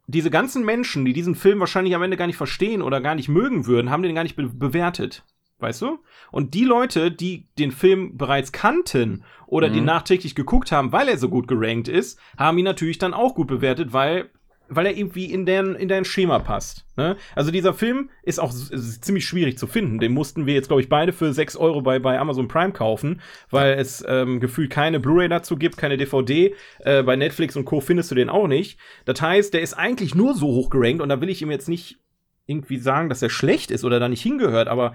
[0.07, 3.29] diese ganzen Menschen, die diesen Film wahrscheinlich am Ende gar nicht verstehen oder gar nicht
[3.29, 5.23] mögen würden, haben den gar nicht be bewertet.
[5.59, 5.99] Weißt du?
[6.31, 9.73] Und die Leute, die den Film bereits kannten oder mhm.
[9.73, 13.35] den nachträglich geguckt haben, weil er so gut gerankt ist, haben ihn natürlich dann auch
[13.35, 14.29] gut bewertet, weil
[14.67, 16.85] weil er irgendwie in dein, in dein Schema passt.
[16.97, 17.17] Ne?
[17.35, 19.99] Also dieser Film ist auch ist ziemlich schwierig zu finden.
[19.99, 23.21] Den mussten wir jetzt, glaube ich, beide für 6 Euro bei, bei Amazon Prime kaufen,
[23.49, 26.55] weil es ähm, gefühlt keine Blu-ray dazu gibt, keine DVD.
[26.79, 27.79] Äh, bei Netflix und Co.
[27.79, 28.79] findest du den auch nicht.
[29.05, 31.69] Das heißt, der ist eigentlich nur so hoch gerankt und da will ich ihm jetzt
[31.69, 31.99] nicht
[32.47, 34.93] irgendwie sagen, dass er schlecht ist oder da nicht hingehört, aber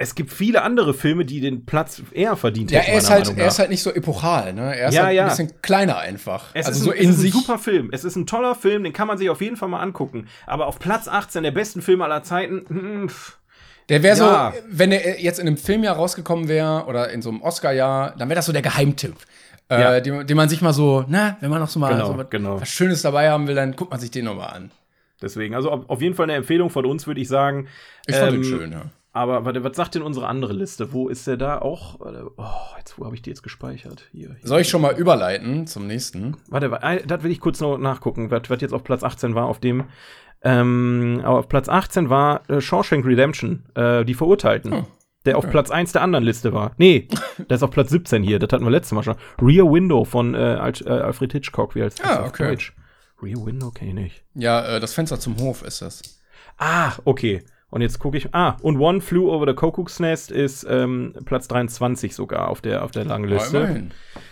[0.00, 2.86] es, gibt viele andere Filme, die den Platz eher verdient hätten.
[2.86, 4.76] Ja, er ist, halt, er ist halt nicht so epochal, ne?
[4.76, 5.22] Er ist ja, halt ja.
[5.24, 6.50] ein bisschen kleiner einfach.
[6.54, 7.34] Es also ist so ein, in es ist sich.
[7.34, 7.90] ein super Film.
[7.92, 10.26] Es ist ein toller Film, den kann man sich auf jeden Fall mal angucken.
[10.46, 13.10] Aber auf Platz 18 der besten Filme aller Zeiten, hm,
[13.90, 14.52] der wäre ja.
[14.52, 18.28] so, wenn er jetzt in einem Filmjahr rausgekommen wäre oder in so einem Oscar-Jahr, dann
[18.28, 19.16] wäre das so der Geheimtipp.
[19.68, 20.00] Äh, ja.
[20.00, 22.30] den, den, man sich mal so, na, wenn man noch so mal genau, so was,
[22.30, 22.60] genau.
[22.60, 24.70] was Schönes dabei haben will, dann guckt man sich den nochmal an.
[25.20, 27.68] Deswegen, also auf jeden Fall eine Empfehlung von uns, würde ich sagen.
[28.06, 28.82] Ich fand ähm, den schön, ja.
[29.12, 30.92] Aber warte, was sagt denn unsere andere Liste?
[30.92, 31.98] Wo ist der da auch?
[32.00, 32.44] Oh,
[32.78, 34.08] jetzt, wo habe ich die jetzt gespeichert?
[34.12, 34.46] Hier, hier.
[34.46, 36.36] Soll ich schon mal überleiten zum nächsten?
[36.48, 36.70] Warte,
[37.06, 39.84] das will ich kurz noch nachgucken, was, was jetzt auf Platz 18 war, auf dem.
[40.42, 44.72] Ähm, auf Platz 18 war äh, Shawshank Redemption, äh, die Verurteilten.
[44.72, 44.86] Oh.
[45.26, 46.72] Der auf Platz 1 der anderen Liste war.
[46.78, 47.08] Nee,
[47.38, 48.38] der ist auf Platz 17 hier.
[48.38, 49.16] Das hatten wir letztes Mal schon.
[49.42, 52.48] Rear Window von äh, Alfred Hitchcock, wie das ah, okay.
[52.48, 52.74] Deutsch?
[53.20, 54.24] Rear Window kenne ich nicht.
[54.34, 56.00] Ja, äh, das Fenster zum Hof ist das.
[56.56, 57.42] Ah, okay.
[57.70, 58.34] Und jetzt gucke ich.
[58.34, 62.84] Ah, und One Flew Over the Kuckuck's Nest ist ähm, Platz 23 sogar auf der,
[62.84, 63.58] auf der langen Liste.
[63.58, 64.22] Ja,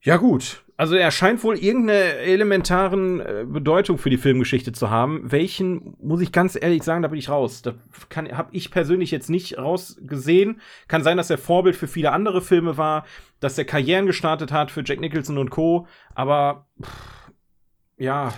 [0.00, 0.62] ja, gut.
[0.76, 5.22] Also er scheint wohl irgendeine elementaren äh, Bedeutung für die Filmgeschichte zu haben.
[5.24, 7.62] Welchen, muss ich ganz ehrlich sagen, da bin ich raus.
[7.62, 7.74] Da
[8.14, 10.60] habe ich persönlich jetzt nicht rausgesehen.
[10.86, 13.04] Kann sein, dass er Vorbild für viele andere Filme war,
[13.40, 15.88] dass er Karrieren gestartet hat für Jack Nicholson und Co.
[16.14, 17.32] Aber pff,
[17.96, 18.32] ja,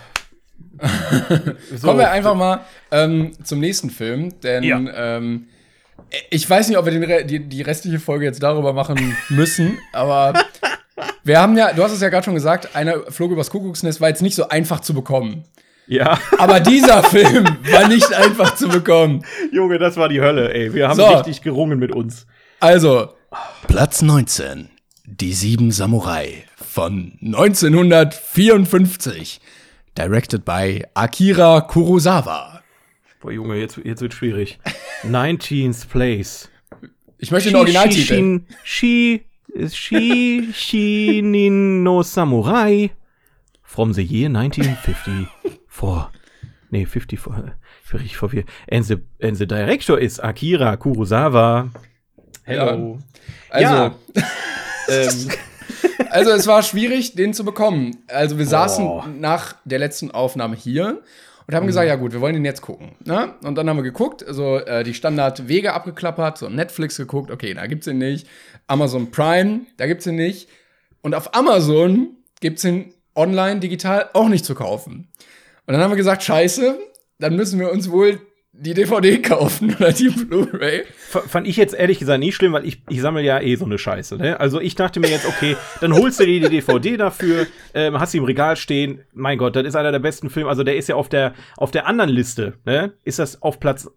[1.76, 1.86] so.
[1.86, 5.16] Kommen wir einfach mal ähm, zum nächsten Film, denn ja.
[5.16, 5.48] ähm,
[6.30, 10.32] ich weiß nicht, ob wir den, die, die restliche Folge jetzt darüber machen müssen, aber
[11.24, 14.08] wir haben ja, du hast es ja gerade schon gesagt, einer flog übers Kuckucksnest war
[14.08, 15.44] jetzt nicht so einfach zu bekommen.
[15.86, 16.18] Ja.
[16.38, 19.24] Aber dieser Film war nicht einfach zu bekommen.
[19.52, 20.72] Junge, das war die Hölle, ey.
[20.72, 21.06] Wir haben so.
[21.06, 22.26] richtig gerungen mit uns.
[22.60, 23.08] Also,
[23.66, 24.70] Platz 19.
[25.04, 29.40] Die sieben Samurai von 1954.
[30.00, 32.62] Directed by Akira Kurosawa.
[33.20, 34.58] Boah, Junge, jetzt, jetzt wird schwierig.
[35.02, 36.48] 19th Place.
[37.18, 38.40] Ich möchte den Originaltitel.
[38.64, 39.26] Shi,
[39.70, 42.88] Shi, Shi, no Samurai
[43.62, 46.10] from the year 1954.
[46.70, 47.52] Nee, 54.
[47.84, 48.46] Ich bin richtig verwirrt.
[48.70, 51.68] And the, and the director is Akira Kurosawa.
[52.44, 53.00] Hello.
[53.52, 53.58] Ja.
[53.68, 53.74] Also.
[53.74, 53.94] Ja.
[54.88, 55.30] ähm,
[56.10, 58.04] also es war schwierig, den zu bekommen.
[58.08, 59.04] Also wir saßen oh.
[59.18, 61.02] nach der letzten Aufnahme hier
[61.46, 61.68] und haben mhm.
[61.68, 62.92] gesagt, ja gut, wir wollen den jetzt gucken.
[63.04, 63.34] Ne?
[63.42, 67.66] Und dann haben wir geguckt, also äh, die Standardwege abgeklappert, so Netflix geguckt, okay, da
[67.66, 68.26] gibt's ihn nicht.
[68.66, 70.48] Amazon Prime, da gibt's ihn nicht.
[71.02, 75.08] Und auf Amazon gibt's ihn online, digital auch nicht zu kaufen.
[75.66, 76.78] Und dann haben wir gesagt, scheiße,
[77.18, 78.20] dann müssen wir uns wohl
[78.60, 80.84] die DVD kaufen oder die Blu-ray.
[81.08, 83.78] Fand ich jetzt ehrlich gesagt nicht schlimm, weil ich, ich sammle ja eh so eine
[83.78, 84.16] Scheiße.
[84.16, 84.38] Ne?
[84.38, 88.12] Also ich dachte mir jetzt, okay, dann holst du dir die DVD dafür, ähm, hast
[88.12, 89.00] sie im Regal stehen.
[89.12, 90.50] Mein Gott, das ist einer der besten Filme.
[90.50, 92.92] Also der ist ja auf der, auf der anderen Liste, ne?
[93.04, 93.88] Ist das auf Platz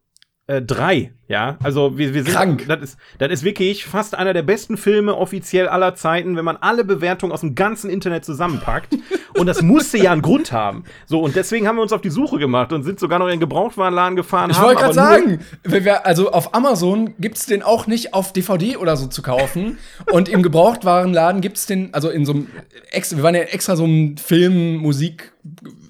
[0.45, 1.57] äh, drei, ja.
[1.63, 2.33] Also wir, wir sind.
[2.33, 2.65] Krank.
[2.67, 6.57] Das ist, das ist wirklich fast einer der besten Filme offiziell aller Zeiten, wenn man
[6.57, 8.97] alle Bewertungen aus dem ganzen Internet zusammenpackt.
[9.37, 10.83] und das musste ja einen Grund haben.
[11.05, 13.31] So, und deswegen haben wir uns auf die Suche gemacht und sind sogar noch in
[13.31, 14.51] den Gebrauchtwarenladen gefahren.
[14.51, 18.97] Ich wollte gerade sagen, wir, also auf Amazon gibt's den auch nicht auf DVD oder
[18.97, 19.77] so zu kaufen.
[20.11, 22.47] und im Gebrauchtwarenladen gibt's den, also in so einem,
[22.91, 25.31] wir waren ja extra so einem Film, Musik,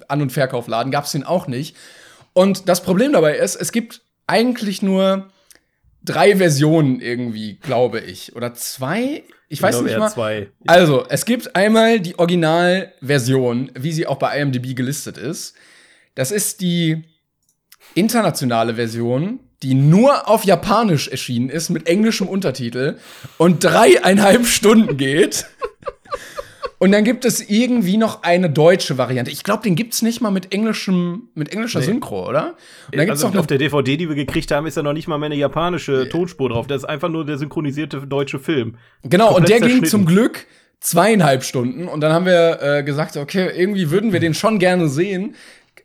[0.06, 1.76] An- und Verkaufladen, gab's den auch nicht.
[2.34, 5.30] Und das Problem dabei ist, es gibt eigentlich nur
[6.02, 8.34] drei Versionen irgendwie, glaube ich.
[8.36, 9.24] Oder zwei?
[9.48, 10.10] Ich weiß glaube nicht mal.
[10.10, 10.48] zwei.
[10.66, 15.54] Also, es gibt einmal die Originalversion, wie sie auch bei IMDb gelistet ist.
[16.14, 17.04] Das ist die
[17.94, 22.98] internationale Version, die nur auf Japanisch erschienen ist, mit englischem Untertitel
[23.38, 25.46] und dreieinhalb Stunden geht.
[26.84, 29.30] Und dann gibt es irgendwie noch eine deutsche Variante.
[29.30, 31.86] Ich glaube, den gibt's nicht mal mit englischem, mit englischer Nee.
[31.86, 32.48] Synchro, oder?
[32.92, 34.92] Und dann gibt's also noch auf der DVD, die wir gekriegt haben, ist ja noch
[34.92, 36.66] nicht mal mehr eine japanische Tonspur drauf.
[36.66, 38.76] Das ist einfach nur der synchronisierte deutsche Film.
[39.02, 40.46] Genau, und der ging zum Glück
[40.80, 41.88] zweieinhalb Stunden.
[41.88, 45.36] Und dann haben wir äh, gesagt, okay, irgendwie würden wir den schon gerne sehen.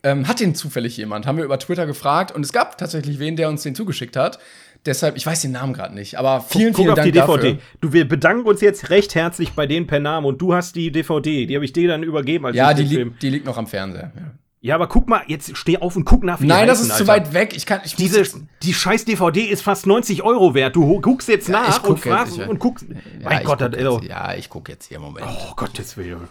[0.04, 1.26] Ähm, hat den zufällig jemand?
[1.26, 2.34] Haben wir über Twitter gefragt.
[2.36, 4.38] Und es gab tatsächlich wen, der uns den zugeschickt hat.
[4.86, 7.54] Deshalb, ich weiß den Namen gerade nicht, aber vielen, Guck vielen auf Dank die DVD.
[7.54, 7.58] dafür.
[7.82, 10.92] Du, wir bedanken uns jetzt recht herzlich bei denen per Namen und du hast die
[10.92, 11.46] DVD.
[11.46, 13.68] Die habe ich dir dann übergeben als Ja, ich die, liegt, die liegt noch am
[13.68, 14.12] Fernseher.
[14.16, 14.22] Ja.
[14.62, 16.98] Ja, aber guck mal, jetzt steh auf und guck nach, wie Nein, das heißen, ist
[16.98, 17.28] zu Alter.
[17.28, 17.56] weit weg.
[17.56, 18.24] Ich kann, ich Diese,
[18.62, 20.76] die scheiß DVD ist fast 90 Euro wert.
[20.76, 22.50] Du guckst jetzt Ja, ich nach guck und fragst jetzt, ja.
[22.50, 22.86] und guckst.
[22.90, 25.26] Ja, mein ich Gott, guck das, also, jetzt, ja, ich gucke jetzt hier, Moment.
[25.30, 26.28] oh Gottes Willen.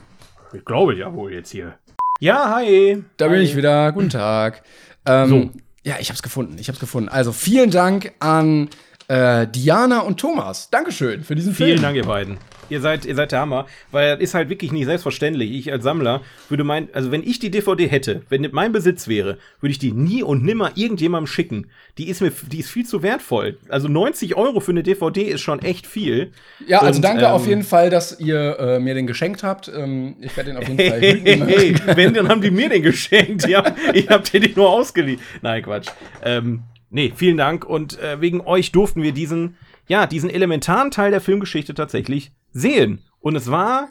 [0.53, 1.75] Ich glaube ja wohl jetzt hier.
[2.21, 3.03] Ja, hi.
[3.17, 3.45] Da bin hi.
[3.45, 3.93] ich wieder.
[3.93, 4.63] Guten Tag.
[5.07, 5.51] Ähm, So.
[5.89, 6.59] Ja, ich hab's gefunden.
[6.59, 7.09] Ich hab's gefunden.
[7.09, 8.68] Also vielen Dank an
[9.09, 10.68] äh, Diana und Thomas.
[10.68, 11.70] Dankeschön für diesen Film.
[11.70, 12.36] Vielen Dank, ihr beiden.
[12.71, 15.51] Ihr seid, ihr seid der Hammer, weil das ist halt wirklich nicht selbstverständlich.
[15.53, 19.09] Ich als Sammler würde meinen, also wenn ich die DVD hätte, wenn das mein Besitz
[19.09, 21.66] wäre, würde ich die nie und nimmer irgendjemandem schicken.
[21.97, 23.59] Die ist mir, die ist viel zu wertvoll.
[23.69, 26.33] Also 90 Euro für eine DVD ist schon echt viel.
[26.66, 29.69] Ja, also Und, danke ähm, auf jeden Fall, dass ihr äh, mir den geschenkt habt.
[29.69, 32.69] Ähm, ich werde den auf jeden Fall Hey, hey, hey, wenn, dann haben die mir
[32.69, 33.47] den geschenkt.
[33.95, 35.21] Ich hab dir den nur ausgeliehen.
[35.43, 35.89] Nein, Quatsch.
[36.23, 37.64] Ähm, nee, vielen Dank.
[37.64, 39.57] Und äh, wegen euch durften wir diesen,
[39.89, 43.03] ja, diesen elementaren Teil der Filmgeschichte tatsächlich sehen.
[43.20, 43.89] Und es war,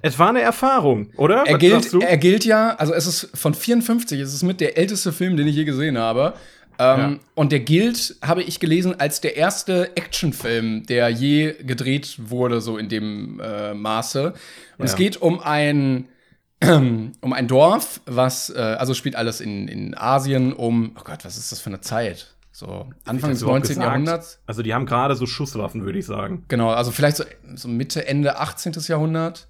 [0.00, 1.44] es war eine Erfahrung, oder?
[1.46, 5.12] Er gilt, er gilt ja, also es ist von 54, es ist mit der älteste
[5.12, 6.34] Film, den ich je gesehen habe.
[6.80, 7.18] Ähm, Ja.
[7.34, 12.78] Und der gilt, habe ich gelesen, als der erste Actionfilm, der je gedreht wurde, so
[12.78, 14.32] in dem äh, Maße.
[14.78, 14.98] Und es Ja.
[14.98, 16.06] geht um ein,
[16.62, 21.36] um ein Dorf, was, äh, also spielt alles in, in Asien um, oh Gott, was
[21.36, 22.34] ist das für eine Zeit?
[22.58, 23.68] So Anfang des du überhaupt 19.
[23.68, 23.86] gesagt?
[23.86, 24.40] Jahrhunderts.
[24.44, 26.44] Also die haben gerade so Schusswaffen, würde ich sagen.
[26.48, 28.72] Genau, also vielleicht so, so Mitte, Ende 18.
[28.88, 29.46] Jahrhundert.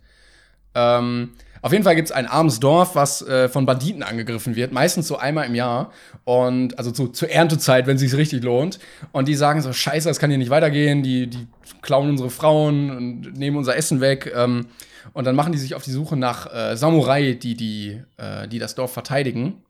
[0.75, 1.31] Ähm,
[1.63, 5.09] auf jeden Fall gibt es ein armes Dorf, was äh, von Banditen angegriffen wird, meistens
[5.09, 5.91] so einmal im Jahr.
[6.25, 8.79] Und also zu, zur Erntezeit, wenn es sich richtig lohnt.
[9.11, 11.03] Und die sagen so: Scheiße, das kann hier nicht weitergehen.
[11.03, 11.49] Die, die
[11.81, 14.31] klauen unsere Frauen und nehmen unser Essen weg.
[14.37, 14.67] Ähm,
[15.15, 18.59] und dann machen die sich auf die Suche nach äh, Samurai, die, die, äh, die
[18.59, 19.63] das Dorf verteidigen.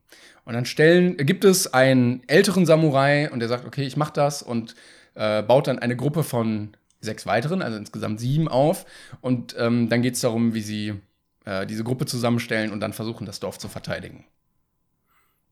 [0.48, 4.42] Und dann stellen, gibt es einen älteren Samurai und der sagt, okay, ich mach das
[4.42, 4.74] und
[5.14, 6.70] äh, baut dann eine Gruppe von
[7.02, 8.86] sechs weiteren, also insgesamt sieben auf.
[9.20, 10.94] Und ähm, dann geht es darum, wie sie
[11.44, 14.24] äh, diese Gruppe zusammenstellen und dann versuchen, das Dorf zu verteidigen.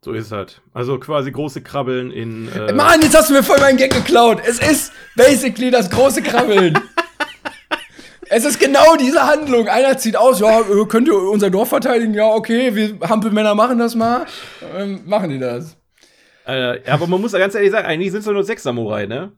[0.02, 0.62] So ist es halt.
[0.72, 2.48] Also quasi große Krabbeln in.
[2.52, 4.40] Äh, Mann, jetzt hast du mir voll meinen Gag geklaut.
[4.48, 6.78] Es ist basically das große Krabbeln.
[8.30, 9.68] es ist genau diese Handlung.
[9.68, 12.14] Einer zieht aus, ja, äh, könnt ihr unser Dorf verteidigen?
[12.14, 14.26] Ja, okay, wir Hampelmänner machen das mal.
[14.76, 15.76] Ähm, machen die das.
[16.46, 19.32] äh, aber man muss ja ganz ehrlich sagen, eigentlich sind es nur sechs Samurai, ne?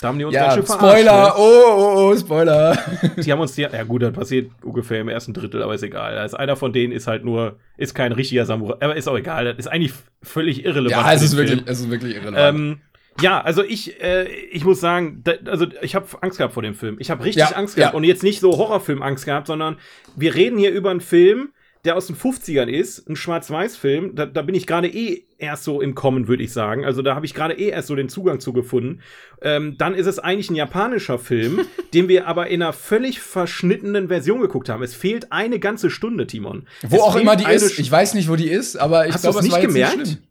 [0.00, 1.32] Da haben die uns Ja, ganz schön verarscht, Spoiler, ne?
[1.36, 2.76] oh, oh, oh, Spoiler.
[3.16, 6.18] Die haben uns die, ja gut, das passiert ungefähr im ersten Drittel, aber ist egal.
[6.18, 9.44] Also einer von denen ist halt nur, ist kein richtiger Samurai, aber ist auch egal.
[9.44, 9.92] Das ist eigentlich
[10.22, 11.06] völlig irrelevant.
[11.06, 12.56] ja, es ist wirklich, es ist wirklich irrelevant.
[12.56, 12.80] Ähm,
[13.20, 16.74] ja, also ich, äh, ich muss sagen, da, also ich habe Angst gehabt vor dem
[16.74, 16.96] Film.
[16.98, 17.96] Ich habe richtig Ja, Angst gehabt ja.
[17.96, 19.76] und jetzt nicht so Horrorfilm-Angst gehabt, sondern
[20.16, 21.50] wir reden hier über einen Film,
[21.84, 24.14] der aus den 50ern ist, ein Schwarz-Weiß-Film.
[24.14, 26.84] Da, da bin ich gerade eh erst so im Kommen, würde ich sagen.
[26.84, 29.02] Also da habe ich gerade eh erst so den Zugang zu gefunden.
[29.42, 31.60] Ähm, dann ist es eigentlich ein japanischer Film,
[31.94, 34.82] den wir aber in einer völlig verschnittenen Version geguckt haben.
[34.82, 36.66] Es fehlt eine ganze Stunde, Timon.
[36.88, 39.28] wo es auch immer die ist, ich weiß nicht, wo die ist, aber ich glaube,
[39.28, 39.98] es war nicht jetzt gemerkt?
[39.98, 40.22] nicht schlimm.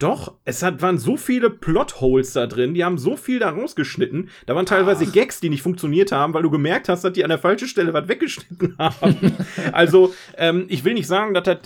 [0.00, 4.30] Doch, es hat, waren so viele Plotholes da drin, die haben so viel da rausgeschnitten.
[4.46, 7.28] Da waren teilweise Gags, die nicht funktioniert haben, weil du gemerkt hast, dass die an
[7.28, 9.36] der falschen Stelle was weggeschnitten haben.
[9.72, 11.58] also, ähm, ich will nicht sagen, dass das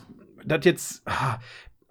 [0.44, 1.02] das jetzt.
[1.06, 1.38] ah,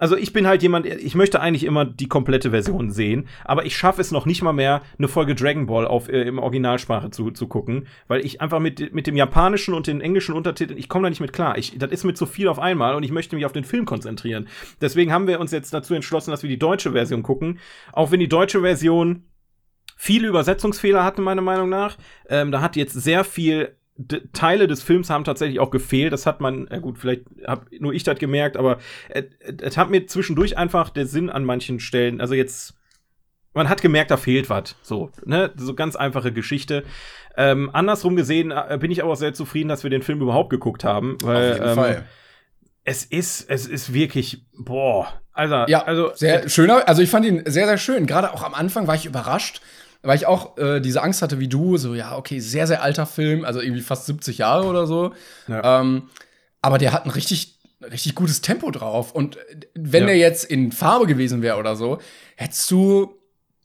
[0.03, 3.77] Also ich bin halt jemand, ich möchte eigentlich immer die komplette Version sehen, aber ich
[3.77, 7.31] schaffe es noch nicht mal mehr, eine Folge Dragon Ball auf, äh, im Originalsprache zu,
[7.31, 11.03] zu gucken, weil ich einfach mit, mit dem japanischen und den englischen Untertiteln, ich komme
[11.03, 11.57] da nicht mit klar.
[11.57, 13.85] Ich, das ist mit zu viel auf einmal und ich möchte mich auf den Film
[13.85, 14.49] konzentrieren.
[14.81, 17.59] Deswegen haben wir uns jetzt dazu entschlossen, dass wir die deutsche Version gucken,
[17.93, 19.23] auch wenn die deutsche Version
[19.95, 21.97] viele Übersetzungsfehler hatte, meiner Meinung nach.
[22.27, 23.77] Ähm, da hat jetzt sehr viel
[24.33, 26.13] Teile des Films haben tatsächlich auch gefehlt.
[26.13, 28.79] Das hat man, ja gut, vielleicht hab nur ich das gemerkt, aber
[29.09, 32.75] es hat mir zwischendurch einfach der Sinn an manchen Stellen, also jetzt,
[33.53, 34.75] man hat gemerkt, da fehlt was.
[34.81, 35.51] So, ne?
[35.55, 36.83] So ganz einfache Geschichte.
[37.37, 40.49] Ähm, andersrum gesehen äh, bin ich aber auch sehr zufrieden, dass wir den Film überhaupt
[40.49, 42.05] geguckt haben, weil Auf jeden ähm, Fall.
[42.83, 46.87] es ist, es ist wirklich, boah, Also, Ja, also sehr schöner.
[46.87, 48.07] Also ich fand ihn sehr, sehr schön.
[48.07, 49.61] Gerade auch am Anfang war ich überrascht,
[50.03, 53.05] weil ich auch äh, diese Angst hatte wie du, so ja, okay, sehr, sehr alter
[53.05, 55.13] Film, also irgendwie fast 70 Jahre oder so.
[55.47, 55.81] Ja.
[55.81, 56.09] Ähm,
[56.61, 59.11] aber der hat ein richtig, richtig gutes Tempo drauf.
[59.13, 59.41] Und äh,
[59.73, 60.07] wenn Ja.
[60.07, 61.99] der jetzt in Farbe gewesen wäre oder so,
[62.35, 63.15] hättest du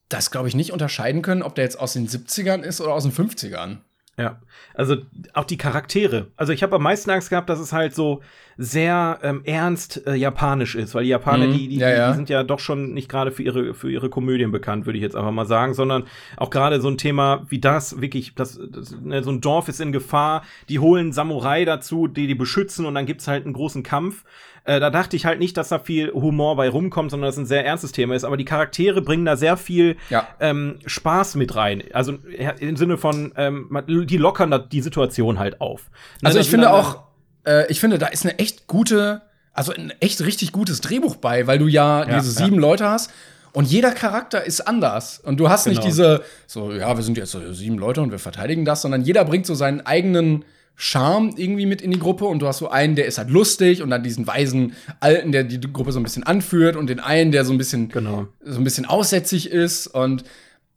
[0.09, 3.03] das, glaube ich, nicht unterscheiden können, ob der jetzt aus den 70ern ist oder aus
[3.03, 3.78] den 50ern.
[4.18, 4.40] Ja,
[4.74, 4.96] also
[5.32, 6.26] auch die Charaktere.
[6.36, 8.20] Also ich habe am meisten Angst gehabt, dass es halt so
[8.56, 12.08] sehr ähm, ernst äh, japanisch ist, weil die Japaner, Mhm, die, die, ja, ja.
[12.10, 15.02] die sind ja doch schon nicht gerade für ihre, für ihre Komödien bekannt, würde ich
[15.04, 16.04] jetzt einfach mal sagen, sondern
[16.36, 19.80] auch gerade so ein Thema wie das, wirklich, das, das, ne, so ein Dorf ist
[19.80, 23.84] in Gefahr, die holen Samurai dazu, die die beschützen und dann gibt's halt einen großen
[23.84, 24.24] Kampf.
[24.68, 27.40] Äh, da dachte ich halt nicht, dass da viel Humor bei rumkommt, sondern dass es
[27.40, 28.24] ein sehr ernstes Thema ist.
[28.24, 30.26] Aber die Charaktere bringen da sehr viel Ja.
[30.40, 31.82] ähm, Spaß mit rein.
[31.94, 35.88] Also ja, im Sinne von, ähm, die lockern da die Situation halt auf.
[36.20, 37.04] Ne, Also ich finde auch,
[37.46, 39.22] äh, ich finde, da ist eine echt gute,
[39.54, 42.44] also ein echt richtig gutes Drehbuch bei, weil du ja, Ja, diese ja.
[42.46, 43.10] sieben Leute hast
[43.54, 45.18] und jeder Charakter ist anders.
[45.18, 45.86] Und du hast nicht Genau.
[45.86, 49.24] diese, so, ja, wir sind jetzt so sieben Leute und wir verteidigen das, sondern jeder
[49.24, 50.44] bringt so seinen eigenen
[50.81, 53.83] Charme irgendwie mit in die Gruppe und du hast so einen, der ist halt lustig
[53.83, 57.33] und dann diesen weisen Alten, der die Gruppe so ein bisschen anführt und den einen,
[57.33, 58.29] der so ein bisschen Genau.
[58.43, 60.22] so ein bisschen aussätzig ist und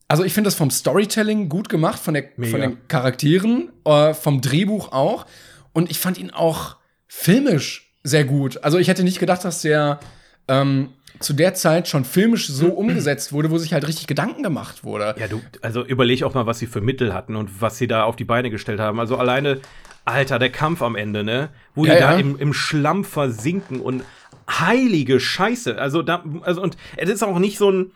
[0.07, 2.51] also ich finde das vom Storytelling gut gemacht, von, der, Mega.
[2.51, 5.25] von den Charakteren, äh, vom Drehbuch auch.
[5.71, 6.75] Und ich fand ihn auch
[7.07, 8.61] filmisch sehr gut.
[8.61, 10.01] Also ich hätte nicht gedacht, dass der
[10.49, 10.89] ähm,
[11.19, 15.15] zu der Zeit schon filmisch so umgesetzt wurde, wo sich halt richtig Gedanken gemacht wurde.
[15.17, 18.03] Ja, du, also überleg auch mal, was sie für Mittel hatten und was sie da
[18.03, 18.99] auf die Beine gestellt haben.
[18.99, 19.61] Also alleine,
[20.05, 21.49] Alter, der Kampf am Ende, ne?
[21.75, 22.11] Wo Ja, die ja.
[22.11, 24.03] da im, im Schlamm versinken und
[24.49, 25.77] heilige Scheiße.
[25.79, 27.91] Also da, also und es ist auch nicht so ein,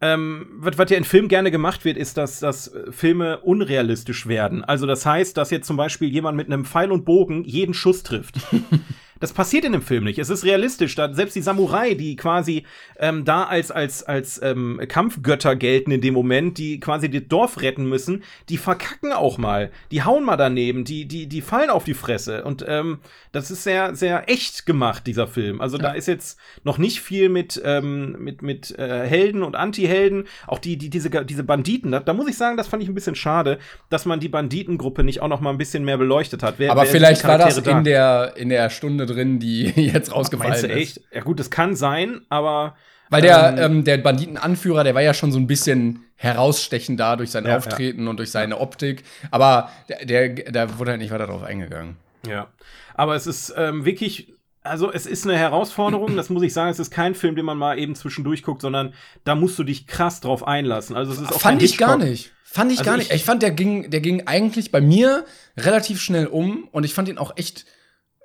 [0.00, 4.26] ähm, was, was ja in Filmen gerne gemacht wird, ist, dass, dass äh, Filme unrealistisch
[4.26, 4.64] werden.
[4.64, 8.02] Also das heißt, dass jetzt zum Beispiel jemand mit einem Pfeil und Bogen jeden Schuss
[8.02, 8.36] trifft.
[9.20, 10.18] Das passiert in dem Film nicht.
[10.18, 10.94] Es ist realistisch.
[10.94, 12.64] Da, selbst die Samurai, die quasi
[12.98, 17.60] ähm, da als, als, als ähm, Kampfgötter gelten in dem Moment, die quasi das Dorf
[17.60, 19.70] retten müssen, die verkacken auch mal.
[19.90, 22.44] Die hauen mal daneben, die, die, die fallen auf die Fresse.
[22.44, 22.98] Und ähm,
[23.32, 25.60] das ist sehr, sehr echt gemacht, dieser Film.
[25.60, 30.24] Also da ist jetzt noch nicht viel mit, ähm, mit, mit äh, Helden und Anti-Helden.
[30.46, 32.94] Auch die, die, diese, diese Banditen, da, da muss ich sagen, das fand ich ein
[32.94, 33.58] bisschen schade,
[33.90, 36.54] dass man die Banditengruppe nicht auch noch mal ein bisschen mehr beleuchtet hat.
[36.58, 37.78] Wer, Aber wer vielleicht war das da?
[37.78, 40.76] in der, in der Stunde drin, die jetzt rausgefallen Meinst du ist.
[40.98, 41.00] echt?
[41.12, 42.76] Ja gut, das kann sein, aber
[43.10, 47.16] Weil der, Ähm, ähm, der Banditenanführer, der war ja schon so ein bisschen herausstechend da
[47.16, 49.04] durch sein Ja, Auftreten und durch seine Optik.
[49.30, 51.96] Aber der, der, der wurde halt nicht weiter darauf eingegangen.
[52.26, 52.48] ja.
[52.94, 54.34] Aber es ist ähm, wirklich,
[54.64, 56.68] also es ist eine Herausforderung, das muss ich sagen.
[56.70, 58.92] Es ist kein Film, den man mal eben zwischendurch guckt, sondern
[59.22, 60.96] da musst du dich krass drauf einlassen.
[60.96, 62.32] Also es ist auch Fand ich gar nicht.
[62.42, 63.14] Fand ich Also gar ich- nicht.
[63.14, 65.24] Ich fand, der ging, der ging eigentlich bei mir
[65.56, 67.66] relativ schnell um und ich fand ihn auch echt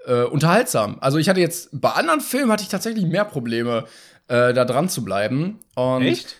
[0.05, 0.97] äh, unterhaltsam.
[1.01, 3.85] Also ich hatte jetzt, bei anderen Filmen hatte ich tatsächlich mehr Probleme,
[4.27, 5.59] äh, da dran zu bleiben.
[5.75, 6.35] Und Echt?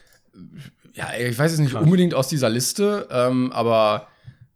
[0.93, 1.84] ja, ich weiß jetzt nicht Krass.
[1.84, 4.07] unbedingt aus dieser Liste, ähm, aber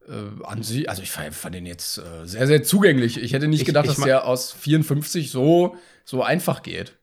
[0.08, 3.22] äh, an sich, also ich fand, den jetzt äh, sehr, sehr zugänglich.
[3.22, 6.94] Ich hätte nicht Ich- gedacht, ich dass der aus 54 so, so einfach geht.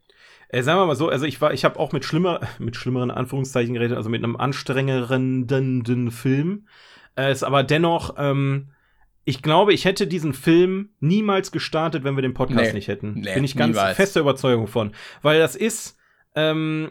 [0.48, 3.10] Äh, sagen wir mal so, also ich war, ich habe auch mit schlimmer, mit schlimmeren
[3.10, 6.66] Anführungszeichen geredet, also mit einem anstrengerenden Film.
[7.16, 8.68] Äh, ist aber dennoch, ähm,
[9.24, 12.72] ich glaube, ich hätte diesen Film niemals gestartet, wenn wir den Podcast Nee.
[12.74, 13.20] nicht hätten.
[13.20, 13.96] Nee, Bin ich ganz niemals.
[13.96, 14.92] fester Überzeugung von.
[15.22, 15.96] Weil das ist
[16.34, 16.90] ähm,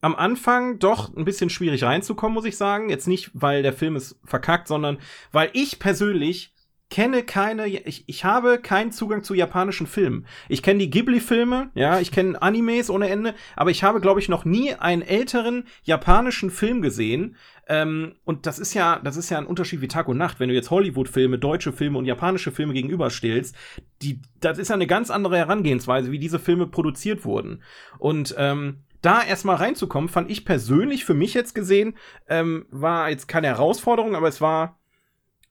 [0.00, 2.90] am Anfang doch ein bisschen schwierig reinzukommen, muss ich sagen.
[2.90, 4.98] Jetzt nicht, weil der Film ist verkackt, sondern
[5.32, 6.53] weil ich persönlich
[6.94, 10.28] kenne keine, ich, ich habe keinen Zugang zu japanischen Filmen.
[10.48, 14.28] Ich kenne die Ghibli-Filme, ja, ich kenne Animes ohne Ende, aber ich habe, glaube ich,
[14.28, 17.34] noch nie einen älteren japanischen Film gesehen.
[17.66, 20.38] Ähm, und das ist ja, das ist ja ein Unterschied wie Tag und Nacht.
[20.38, 23.56] Wenn du jetzt Hollywood-Filme, deutsche Filme und japanische Filme gegenüberstellst,
[24.00, 27.64] die, das ist ja eine ganz andere Herangehensweise, wie diese Filme produziert wurden.
[27.98, 31.96] Und ähm, da erstmal reinzukommen, fand ich persönlich für mich jetzt gesehen,
[32.28, 34.78] ähm, war jetzt keine Herausforderung, aber es war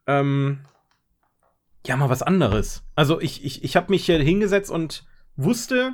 [0.07, 0.59] ähm,
[1.85, 2.83] ja mal was anderes.
[2.95, 5.03] Also ich, ich, ich habe mich hier hingesetzt und
[5.35, 5.93] wusste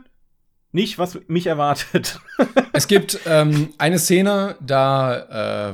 [0.72, 2.20] nicht, was mich erwartet.
[2.72, 5.74] Es gibt ähm, eine Szene, da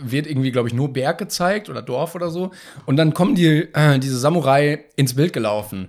[0.00, 2.52] wird irgendwie, glaube ich, nur Berg gezeigt oder Dorf oder so.
[2.86, 5.88] Und dann kommen die, äh, diese Samurai ins Bild gelaufen.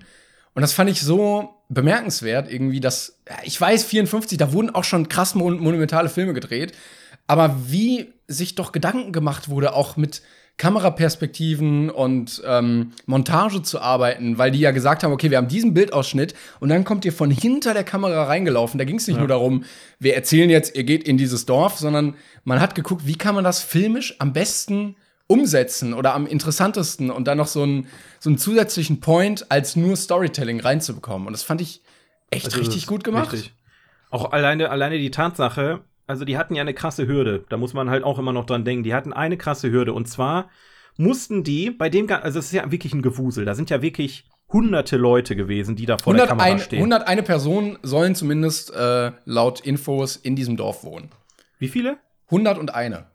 [0.53, 5.07] Und das fand ich so bemerkenswert, irgendwie, dass, ich weiß, 54, da wurden auch schon
[5.07, 6.73] krass mon monumentale Filme gedreht.
[7.27, 10.21] Aber wie sich doch Gedanken gemacht wurde, auch mit
[10.61, 15.73] Kameraperspektiven und ähm, Montage zu arbeiten, weil die ja gesagt haben, okay, wir haben diesen
[15.73, 18.77] Bildausschnitt und dann kommt ihr von hinter der Kamera reingelaufen.
[18.77, 19.63] Da ging es nicht nur darum,
[19.97, 23.43] wir erzählen jetzt, ihr geht in dieses Dorf, sondern man hat geguckt, wie kann man
[23.43, 27.87] das filmisch am besten umsetzen oder am interessantesten und dann noch so einen,
[28.19, 31.25] so einen zusätzlichen Point als nur Storytelling reinzubekommen.
[31.25, 31.81] Und das fand ich
[32.29, 33.33] echt Also, richtig gut gemacht.
[33.33, 33.55] Richtig.
[34.11, 35.81] Auch alleine, alleine die Tatsache,
[36.11, 37.45] also die hatten ja eine krasse Hürde.
[37.47, 38.83] Da muss man halt auch immer noch dran denken.
[38.83, 39.93] Die hatten eine krasse Hürde.
[39.93, 40.49] Und zwar
[40.97, 43.45] mussten die bei dem, also es ist ja wirklich ein Gewusel.
[43.45, 46.79] Da sind ja wirklich hunderte Leute gewesen, die da vor 101, der Kamera stehen.
[46.79, 51.11] 101 Personen sollen zumindest äh, laut Infos in diesem Dorf wohnen.
[51.59, 51.97] Wie viele?
[52.25, 53.05] 101.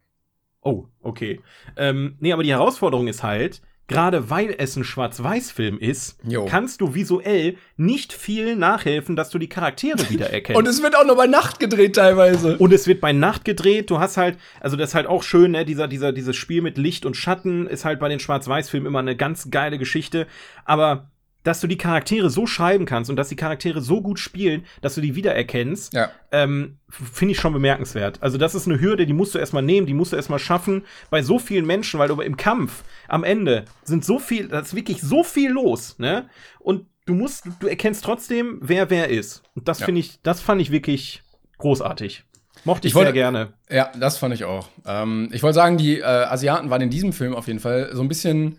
[0.62, 1.42] Oh, okay.
[1.76, 6.47] Ähm, nee, aber die Herausforderung ist halt, gerade weil es ein Schwarz-Weiß-Film ist, Jo.
[6.47, 10.59] kannst du visuell nicht viel nachhelfen, dass du die Charaktere wiedererkennst.
[10.59, 12.59] Und es wird auch noch bei Nacht gedreht teilweise.
[12.59, 13.91] Und es wird bei Nacht gedreht.
[13.91, 15.64] Du hast halt, also das ist halt auch schön, ne?
[15.64, 19.16] Dieser, dieser, dieses Spiel mit Licht und Schatten ist halt bei den Schwarz-Weiß-Filmen immer eine
[19.16, 20.26] ganz geile Geschichte.
[20.64, 21.11] Aber
[21.47, 24.94] dass du die Charaktere so schreiben kannst und dass die Charaktere so gut spielen, dass
[24.97, 26.11] du die wiedererkennst, Ja.
[26.32, 28.22] ähm, finde ich schon bemerkenswert.
[28.22, 30.84] Also, das ist eine Hürde, die musst du erstmal nehmen, die musst du erstmal schaffen
[31.11, 34.74] bei so vielen Menschen, weil du im Kampf am Ende sind so viel, da ist
[34.74, 36.28] wirklich so viel los, ne?
[36.59, 39.42] Und du musst, du erkennst trotzdem, wer wer ist.
[39.55, 39.86] Und das Ja.
[39.86, 41.22] finde ich, das fand ich wirklich
[41.59, 42.24] großartig.
[42.64, 43.53] Mochte ich, Ich wollte- sehr gerne.
[43.70, 44.68] Ja, das fand ich auch.
[44.86, 48.03] Ähm, ich wollte sagen, die äh, Asiaten waren in diesem Film auf jeden Fall so
[48.03, 48.59] ein bisschen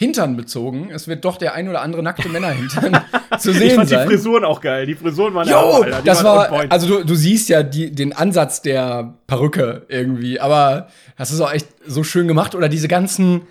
[0.00, 0.90] Hintern bezogen.
[0.94, 3.00] Es wird doch der ein oder andere nackte Männerhintern
[3.40, 4.06] zu Ich sehen fand sein.
[4.06, 4.86] die Frisuren auch geil.
[4.86, 5.98] Die Frisuren waren ja auch, Alter.
[6.02, 10.86] Die das war, also du, du siehst ja die, den Ansatz der Perücke irgendwie, aber
[11.16, 12.54] das ist auch echt so schön gemacht.
[12.54, 13.42] Oder diese ganzen,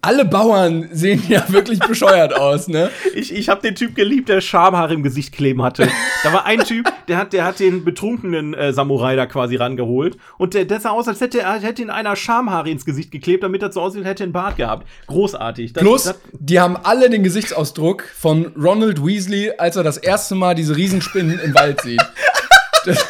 [0.00, 2.90] alle Bauern sehen ja wirklich bescheuert aus, ne?
[3.14, 5.88] Ich, ich habe den Typ geliebt, der Schamhaare im Gesicht kleben hatte.
[6.22, 10.16] Da war ein Typ, der hat, der hat den betrunkenen äh, Samurai da quasi rangeholt.
[10.38, 13.42] Und der, der sah aus, als hätte er hätte ihn einer Schamhaare ins Gesicht geklebt,
[13.42, 14.86] damit er so aussieht, als hätte er einen Bart gehabt.
[15.08, 15.72] Großartig.
[15.72, 20.36] Das, Plus, das, die haben alle den Gesichtsausdruck von Ronald Weasley, als er das erste
[20.36, 22.02] Mal diese Riesenspinnen im Wald sieht.
[22.86, 22.98] Das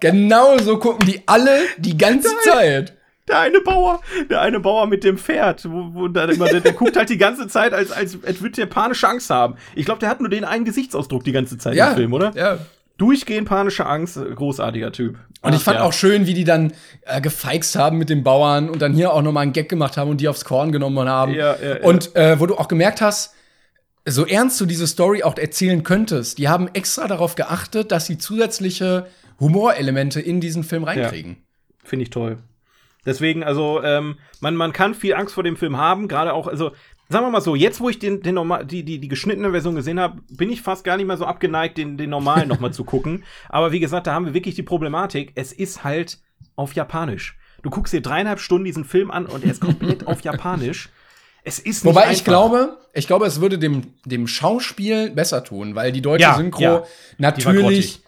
[0.00, 2.97] genau so gucken die alle die ganze Zeit.
[3.28, 4.00] Der eine Bauer,
[4.30, 7.48] der eine Bauer mit dem Pferd, wo, wo immer, der, der guckt halt die ganze
[7.48, 9.56] Zeit, als, als, als würde der panische Angst haben.
[9.74, 12.32] Ich glaube, der hat nur den einen Gesichtsausdruck die ganze Zeit Ja, im Film, oder?
[12.34, 12.58] Ja.
[12.96, 15.18] Durchgehend panische Angst, äh, großartiger Typ.
[15.42, 15.84] Und ich Ach, fand ja.
[15.84, 16.72] auch schön, wie die dann
[17.02, 20.10] äh, gefeixt haben mit den Bauern und dann hier auch nochmal einen Gag gemacht haben
[20.10, 21.32] und die aufs Korn genommen haben.
[21.32, 21.82] Ja, ja, ja.
[21.84, 23.34] Und äh, wo du auch gemerkt hast,
[24.04, 28.18] so ernst du diese Story auch erzählen könntest, die haben extra darauf geachtet, dass sie
[28.18, 29.06] zusätzliche
[29.38, 31.36] Humorelemente in diesen Film reinkriegen.
[31.84, 32.38] Finde ich toll.
[33.08, 36.72] Deswegen, also, ähm, man, man kann viel Angst vor dem Film haben, gerade auch, also,
[37.08, 39.74] sagen wir mal so, jetzt, wo ich den, den normal, die, die, die geschnittene Version
[39.74, 42.84] gesehen habe, bin ich fast gar nicht mehr so abgeneigt, den, den normalen nochmal zu
[42.84, 43.24] gucken.
[43.48, 46.18] Aber wie gesagt, da haben wir wirklich die Problematik, es ist halt
[46.54, 47.38] auf Japanisch.
[47.62, 50.90] Du guckst dir dreieinhalb Stunden diesen Film an und er ist komplett auf Japanisch.
[51.44, 52.24] Es ist nicht Wobei ich einfach.
[52.24, 56.60] glaube, ich glaube, es würde dem, dem Schauspiel besser tun, weil die deutsche Ja, Synchro
[56.62, 56.82] ja.
[57.16, 58.02] Natürlich, grottig.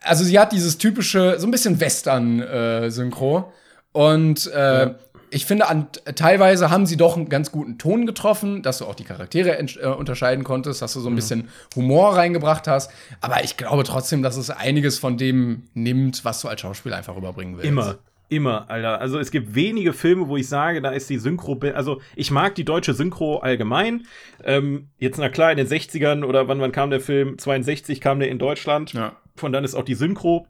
[0.00, 3.52] also sie hat dieses typische, so ein bisschen Western-Synchro.
[3.92, 4.94] Und äh,
[5.30, 5.86] ich finde, an,
[6.16, 9.86] teilweise haben sie doch einen ganz guten Ton getroffen, dass du auch die Charaktere äh,
[9.86, 12.90] unterscheiden konntest, dass du so ein bisschen Humor reingebracht hast.
[13.20, 17.16] Aber ich glaube trotzdem, dass es einiges von dem nimmt, was du als Schauspieler einfach
[17.16, 17.68] überbringen willst.
[17.68, 17.98] Immer.
[18.28, 19.00] Immer, Alter.
[19.00, 22.54] Also es gibt wenige Filme, wo ich sage, da ist die Synchro, also ich mag
[22.54, 24.06] die deutsche Synchro allgemein.
[24.44, 27.38] Ähm, jetzt na klar, in den 60ern oder wann, wann kam der Film?
[27.38, 28.92] 62 kam der in Deutschland.
[28.92, 29.16] Ja.
[29.34, 30.46] Von dann ist auch die Synchro.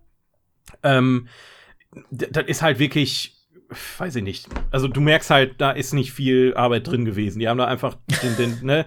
[0.83, 1.29] Ähm,
[2.11, 3.37] das ist halt wirklich,
[3.99, 4.47] weiß ich nicht.
[4.71, 7.39] Also du merkst halt, da ist nicht viel Arbeit drin gewesen.
[7.41, 8.87] Die haben da einfach den, den ne,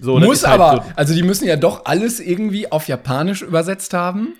[0.00, 0.18] so.
[0.18, 4.34] Muss halt aber, so- also die müssen ja doch alles irgendwie auf Japanisch übersetzt haben.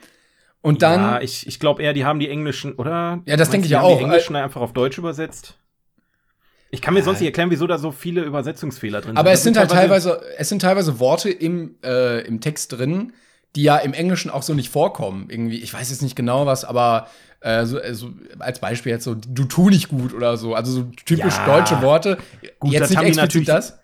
[0.61, 1.01] Und dann.
[1.01, 3.21] ja, ich, ich glaube eher, die haben die englischen, oder?
[3.27, 4.01] Ja, das denke ich die ja haben Die auch.
[4.01, 5.59] Äh, englischen einfach auf Deutsch übersetzt.
[6.71, 9.35] Ich kann mir sonst nicht erklären, wieso da so viele Übersetzungsfehler drin Aber sind.
[9.35, 13.13] es Das sind halt teilweise, es sind teilweise Worte im, äh, im Text drin,
[13.57, 15.27] die ja im Englischen auch so nicht vorkommen.
[15.29, 17.07] Irgendwie, ich weiß jetzt nicht genau was, aber
[17.41, 20.55] äh, so, äh, so als Beispiel jetzt so, du tu nicht gut oder so.
[20.55, 21.47] Also so typisch Ja.
[21.47, 22.19] deutsche Worte.
[22.61, 23.79] Gut, jetzt das nicht haben die natürlich- das.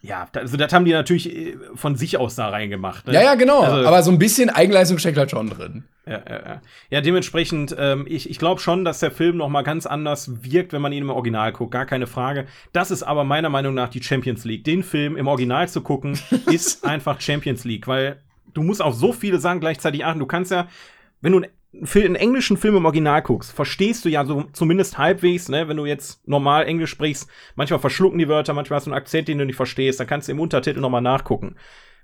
[0.00, 3.06] Ja, also das haben die natürlich äh, von sich aus da reingemacht.
[3.06, 3.14] Ne?
[3.14, 3.60] Ja, ja, genau.
[3.62, 5.84] Also- aber so ein bisschen Eigenleistung steckt halt schon drin.
[6.06, 6.62] Ja, ja, ja.
[6.90, 10.74] ja dementsprechend, ähm, ich, ich glaube schon, dass der Film noch mal ganz anders wirkt,
[10.74, 12.46] wenn man ihn im Original guckt, gar keine Frage.
[12.74, 14.64] Das ist aber meiner Meinung nach die Champions League.
[14.64, 16.18] Den Film im Original zu gucken,
[16.52, 18.18] ist einfach Champions League, weil
[18.52, 20.20] du musst auf so viele Sachen gleichzeitig achten.
[20.20, 20.68] Du kannst ja,
[21.20, 21.50] wenn du einen,
[21.94, 25.86] einen englischen Film im Original guckst, verstehst du ja so zumindest halbwegs, ne, wenn du
[25.86, 29.46] jetzt normal Englisch sprichst, manchmal verschlucken die Wörter, manchmal hast du einen Akzent, den du
[29.46, 31.56] nicht verstehst, dann kannst du im Untertitel noch mal nachgucken.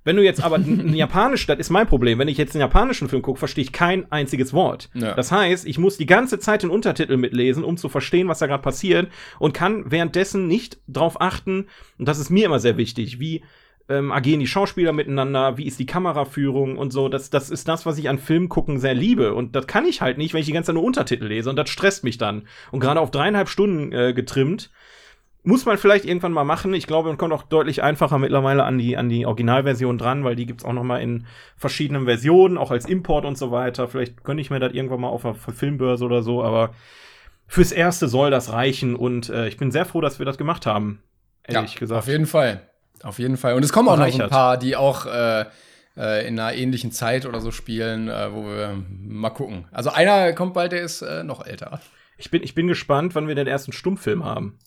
[0.02, 2.18] Wenn du jetzt aber ein Japanisch, das ist mein Problem.
[2.18, 4.88] Wenn ich jetzt einen japanischen Film gucke, verstehe ich kein einziges Wort.
[4.94, 5.14] Ja.
[5.14, 8.46] Das heißt, ich muss die ganze Zeit den Untertitel mitlesen, um zu verstehen, was da
[8.46, 11.66] gerade passiert und kann währenddessen nicht drauf achten,
[11.98, 13.42] und das ist mir immer sehr wichtig, wie
[13.90, 17.08] ähm, agieren die Schauspieler miteinander, wie ist die Kameraführung und so.
[17.08, 19.34] Das, das ist das, was ich an Film gucken sehr liebe.
[19.34, 21.50] Und das kann ich halt nicht, wenn ich die ganze Zeit nur Untertitel lese.
[21.50, 22.46] Und das stresst mich dann.
[22.70, 24.70] Und gerade auf dreieinhalb Stunden äh, getrimmt,
[25.42, 26.72] muss man vielleicht irgendwann mal machen.
[26.74, 30.36] Ich glaube, man kommt auch deutlich einfacher mittlerweile an die, an die Originalversion dran, weil
[30.36, 31.26] die gibt's auch noch mal in
[31.56, 33.88] verschiedenen Versionen, auch als Import und so weiter.
[33.88, 36.74] Vielleicht gönne ich mir das irgendwann mal auf einer Filmbörse oder so, aber
[37.46, 40.66] fürs Erste soll das reichen und äh, ich bin sehr froh, dass wir das gemacht
[40.66, 41.02] haben.
[41.42, 42.02] Ehrlich ja, gesagt.
[42.02, 42.69] Auf jeden Fall.
[43.02, 43.54] Auf jeden Fall.
[43.54, 45.46] Und es kommen auch noch ein paar, die auch äh,
[45.96, 49.66] äh, in einer ähnlichen Zeit oder so spielen, äh, wo wir mal gucken.
[49.70, 51.80] Also einer kommt bald, der ist äh, noch älter.
[52.16, 54.58] Ich bin, ich bin gespannt, wann wir den ersten Stummfilm haben.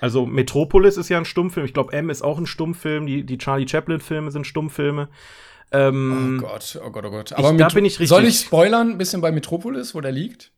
[0.00, 1.66] Also Metropolis ist ja ein Stummfilm.
[1.66, 3.06] Ich glaube, M ist auch ein Stummfilm.
[3.06, 5.08] Die, die Charlie Chaplin-Filme sind Stummfilme.
[5.72, 7.32] Ähm, oh Gott, oh Gott, oh Gott.
[7.34, 8.08] Aber ich, da bin ich richtig.
[8.08, 10.52] Soll ich spoilern ein bisschen bei Metropolis, wo der liegt?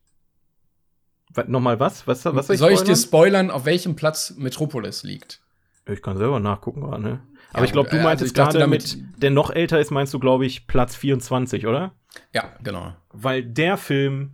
[1.47, 2.07] Nochmal was?
[2.07, 5.42] Was, was soll, soll ich, dir spoilern, auf welchem Platz Metropolis liegt?
[5.87, 7.19] Ich kann selber nachgucken gerade, ne?
[7.51, 10.13] Aber ja, ich glaube, du äh, meinst also gerade damit, der noch älter ist, meinst
[10.13, 11.91] du, glaube ich, Platz 24, oder?
[12.33, 12.93] Ja, genau.
[13.11, 14.31] Weil der Film,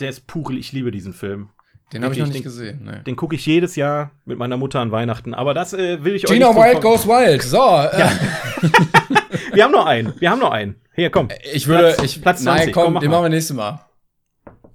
[0.00, 1.50] der ist pure, ich liebe diesen Film.
[1.92, 2.80] Den habe ich noch nicht den, gesehen.
[2.84, 3.02] Nee.
[3.06, 5.34] Den gucke ich jedes Jahr mit meiner Mutter an Weihnachten.
[5.34, 7.42] Aber das äh, will ich Gina euch nicht Wild goes wild.
[7.42, 7.58] So.
[7.58, 8.00] Äh.
[8.00, 8.12] Ja.
[9.54, 10.12] wir haben noch einen.
[10.20, 10.74] Wir haben noch einen.
[10.94, 11.28] Hier, komm.
[11.52, 11.94] Ich würde.
[11.94, 12.66] Platz, ich, Platz 20.
[12.66, 13.85] Nein, komm, komm mach den machen wir nächstes Mal.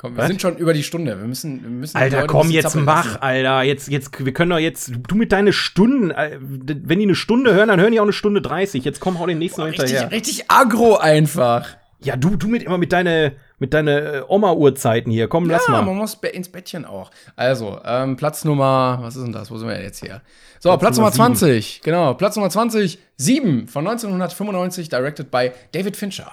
[0.02, 0.30] Komm, wir Was?
[0.30, 1.16] sind schon über die Stunde.
[1.16, 3.22] Wir müssen, wir müssen Alter, komm, jetzt mach, lassen.
[3.22, 3.62] Alter.
[3.62, 7.54] Jetzt, jetzt, wir können doch jetzt, du mit deine Stunden, äh, wenn die eine Stunde
[7.54, 8.84] hören, dann hören die auch eine Stunde 30.
[8.84, 10.10] Jetzt komm, hau den nächsten noch hinterher.
[10.10, 11.78] Richtig aggro einfach.
[11.99, 15.28] Ja, du, du mit immer mit deine, mit deine äh, Oma-Uhrzeiten hier.
[15.28, 15.84] Komm, ja, lass mal.
[15.84, 17.12] man muss ins Bettchen auch.
[17.36, 19.52] Also, ähm, Platz Nummer, was ist denn das?
[19.52, 20.24] Wo sind wir jetzt hier?
[20.60, 21.74] So, Platz, Platz Nummer 20.
[21.74, 21.84] 7.
[21.84, 26.32] Genau, Platz Nummer 20, 7 von 1995, directed by David Fincher.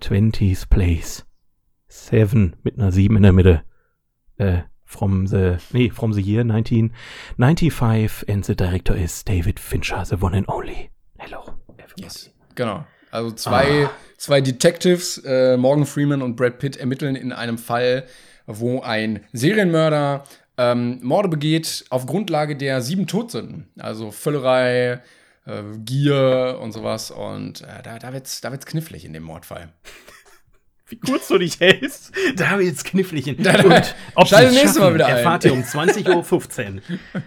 [0.00, 1.25] 20th Place.
[2.04, 3.62] Seven mit einer 7 in der Mitte.
[4.38, 10.16] Äh, from the, nee, from the year 1995 and the director is David Fincher, the
[10.16, 10.90] one and only.
[11.18, 12.02] Hello, everybody.
[12.04, 12.84] Yes, genau.
[13.10, 13.90] Also zwei, ah.
[14.16, 18.04] zwei Detectives, äh, Morgan Freeman und Brad Pitt, ermitteln in einem Fall,
[18.46, 20.24] wo ein Serienmörder
[20.58, 23.68] ähm, Morde begeht auf Grundlage der sieben Todsünden.
[23.78, 25.00] Also Völlerei,
[25.46, 27.10] äh, Gier und sowas.
[27.10, 29.72] Und äh, da, da wird's, da wird's knifflig in dem Mordfall.
[30.88, 33.26] Wie kurz du dich hältst, da wird's knifflig.
[33.26, 33.38] In.
[33.38, 37.22] Und ob Schall nächstes Mal wieder erfahrt ihr um 20.15 Uhr.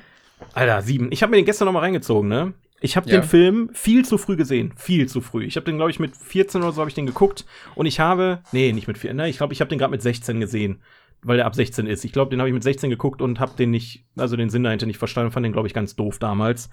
[0.54, 1.12] Alter, sieben.
[1.12, 2.54] Ich habe mir den gestern noch mal reingezogen, ne?
[2.82, 3.20] Ich habe ja.
[3.20, 5.44] den Film viel zu früh gesehen, viel zu früh.
[5.44, 7.46] Ich habe den glaube ich mit 14 oder so habe ich den geguckt
[7.76, 10.02] und ich habe nee, nicht mit 14, ne, ich glaube, ich habe den gerade mit
[10.02, 10.82] 16 gesehen,
[11.22, 12.06] weil der ab 16 ist.
[12.06, 14.64] Ich glaube, den habe ich mit 16 geguckt und habe den nicht, also den Sinn
[14.64, 16.70] dahinter nicht verstanden, fand den glaube ich ganz doof damals.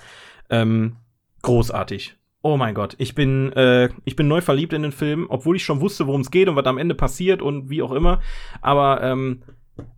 [0.48, 0.96] Ähm,
[1.42, 2.16] großartig.
[2.42, 5.64] Oh mein Gott, ich bin, äh, ich bin neu verliebt in den Film, obwohl ich
[5.64, 8.20] schon wusste, worum es geht und was am Ende passiert und wie auch immer.
[8.60, 9.42] Aber ähm,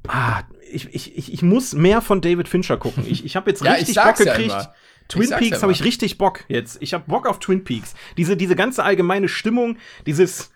[0.07, 3.05] ah, ich, ich, ich, muss mehr von David Fincher gucken.
[3.07, 4.51] Ich, ich habe jetzt ja, richtig Bock gekriegt.
[4.51, 4.75] Ja
[5.09, 6.77] Twin Peaks habe ich richtig Bock jetzt.
[6.81, 7.95] Ich habe Bock auf Twin Peaks.
[8.17, 10.51] Diese, diese ganze allgemeine Stimmung, dieses,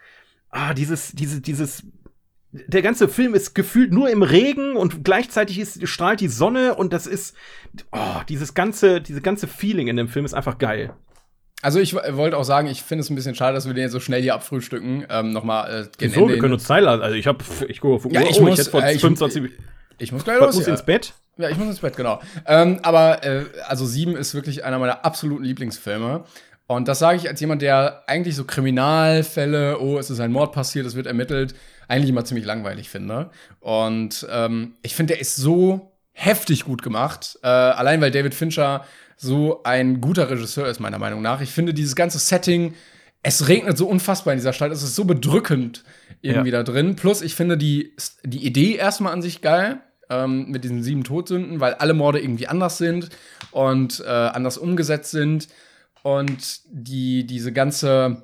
[0.50, 1.84] ah, dieses, diese, dieses,
[2.52, 6.92] der ganze Film ist gefühlt nur im Regen und gleichzeitig ist, strahlt die Sonne und
[6.92, 7.34] das ist,
[7.92, 10.94] oh, dieses ganze, diese ganze Feeling in dem Film ist einfach geil.
[11.62, 13.92] Also ich wollte auch sagen, ich finde es ein bisschen schade, dass wir den jetzt
[13.92, 15.06] so schnell hier abfrühstücken.
[15.08, 16.28] Ähm, Nochmal äh, Wieso?
[16.28, 17.02] Wir können uns Zeit lassen.
[17.02, 18.12] Also ich habe, ich gucke auf Uhr.
[18.12, 19.50] Ja, ich oh, muss, ich vor äh, 25 ich,
[19.98, 20.56] ich muss gleich los.
[20.56, 21.14] muss ins Bett.
[21.38, 22.20] Ja, ich muss ins Bett, genau.
[22.46, 26.24] Ähm, aber äh, also Sieben ist wirklich einer meiner absoluten Lieblingsfilme.
[26.66, 30.52] Und das sage ich als jemand, der eigentlich so Kriminalfälle, oh, es ist ein Mord
[30.52, 31.54] passiert, es wird ermittelt,
[31.86, 33.30] eigentlich immer ziemlich langweilig finde.
[33.60, 37.38] Und ähm, ich finde, der ist so heftig gut gemacht.
[37.42, 38.84] Äh, allein weil David Fincher
[39.22, 41.40] so ein guter Regisseur ist, meiner Meinung nach.
[41.40, 42.74] Ich finde dieses ganze Setting,
[43.22, 45.84] es regnet so unfassbar in dieser Stadt, es ist so bedrückend
[46.22, 46.58] irgendwie ja.
[46.58, 46.96] da drin.
[46.96, 47.94] Plus, ich finde die,
[48.24, 52.48] die Idee erstmal an sich geil ähm, mit diesen sieben Todsünden, weil alle Morde irgendwie
[52.48, 53.10] anders sind
[53.52, 55.46] und äh, anders umgesetzt sind.
[56.02, 58.22] Und die, diese ganze,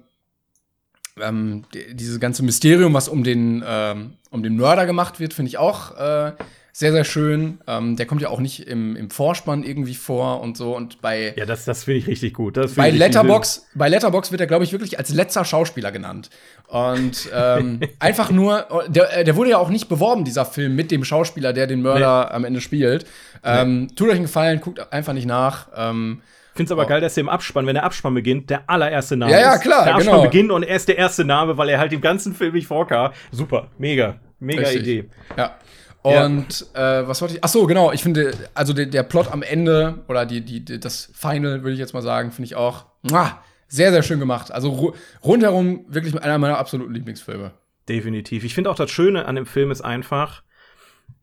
[1.21, 5.51] ähm, die, diese ganze Mysterium, was um den, ähm, um den Mörder gemacht wird, finde
[5.51, 6.33] ich auch äh,
[6.79, 7.59] sehr, sehr schön.
[7.67, 10.77] Ähm, der kommt ja auch nicht im, im Vorspann irgendwie vor und so.
[10.77, 11.35] Und bei.
[11.37, 12.57] Ja, das, das finde ich richtig gut.
[12.57, 16.31] Das bei, Letterbox, bei Letterbox wird er, glaube ich, wirklich als letzter Schauspieler genannt.
[16.69, 21.03] Und ähm, einfach nur, der, der wurde ja auch nicht beworben, dieser Film, mit dem
[21.03, 22.37] Schauspieler, der den Mörder nee.
[22.37, 23.07] am Ende spielt.
[23.43, 23.95] Ähm, nee.
[23.97, 25.67] Tut euch einen Gefallen, guckt einfach nicht nach.
[25.75, 26.23] Ähm,
[26.55, 26.89] finde es aber oh.
[26.89, 29.85] geil, dass er im Abspann, wenn der Abspann beginnt, der allererste Name ja, ja, klar,
[29.85, 30.31] Der Abspann genau.
[30.31, 33.11] beginnt und er ist der erste Name, weil er halt im ganzen Film nicht vorkam.
[33.33, 34.83] Super, mega, mega Richtig.
[34.83, 35.11] Idee.
[35.37, 35.57] Ja.
[36.03, 37.01] Und ja.
[37.01, 37.45] äh, was wollte ich?
[37.45, 37.93] Ach so, genau.
[37.93, 41.73] Ich finde, also der, der Plot am Ende oder die, die, die das Final, würde
[41.73, 44.51] ich jetzt mal sagen, finde ich auch muah, sehr, sehr schön gemacht.
[44.51, 47.53] Also rundherum wirklich einer meiner absoluten Lieblingsfilme.
[47.89, 48.45] Definitiv.
[48.45, 50.43] Ich finde auch das Schöne an dem Film ist einfach,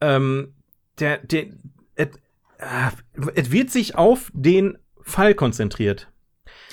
[0.02, 0.54] ähm,
[1.00, 1.46] der, der,
[1.96, 2.10] es
[2.58, 6.10] äh, wird sich auf den Fall konzentriert.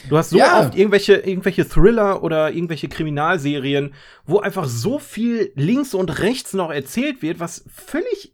[0.08, 0.60] Du hast so ja.
[0.60, 3.94] oft irgendwelche, irgendwelche Thriller oder irgendwelche Kriminalserien,
[4.26, 8.32] wo einfach so viel links und rechts noch erzählt wird, was völlig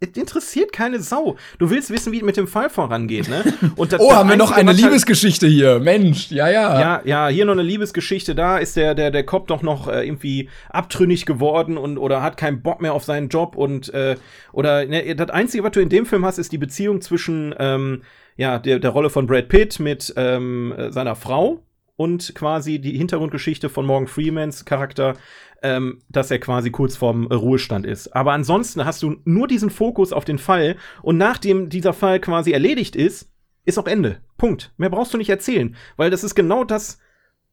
[0.00, 1.36] es interessiert keine Sau.
[1.58, 3.44] Du willst wissen, wie es mit dem Fall vorangeht, ne?
[3.76, 5.78] Und das, oh, das haben wir noch eine halt Liebesgeschichte halt, hier.
[5.78, 6.80] Mensch, ja, ja.
[6.80, 8.34] Ja, ja, hier noch eine Liebesgeschichte.
[8.34, 12.38] Da ist der, der, der Cop doch noch äh, irgendwie abtrünnig geworden und oder hat
[12.38, 14.16] keinen Bock mehr auf seinen Job und äh,
[14.52, 18.02] oder ne, das Einzige, was du in dem Film hast, ist die Beziehung zwischen ähm,
[18.40, 21.62] ja, der, der Rolle von Brad Pitt mit ähm, seiner Frau
[21.96, 25.12] und quasi die Hintergrundgeschichte von Morgan Freemans Charakter,
[25.62, 28.16] ähm, dass er quasi kurz vorm Ruhestand ist.
[28.16, 32.52] Aber ansonsten hast du nur diesen Fokus auf den Fall und nachdem dieser Fall quasi
[32.52, 33.30] erledigt ist,
[33.66, 34.22] ist auch Ende.
[34.38, 34.72] Punkt.
[34.78, 36.98] Mehr brauchst du nicht erzählen, weil das ist genau das,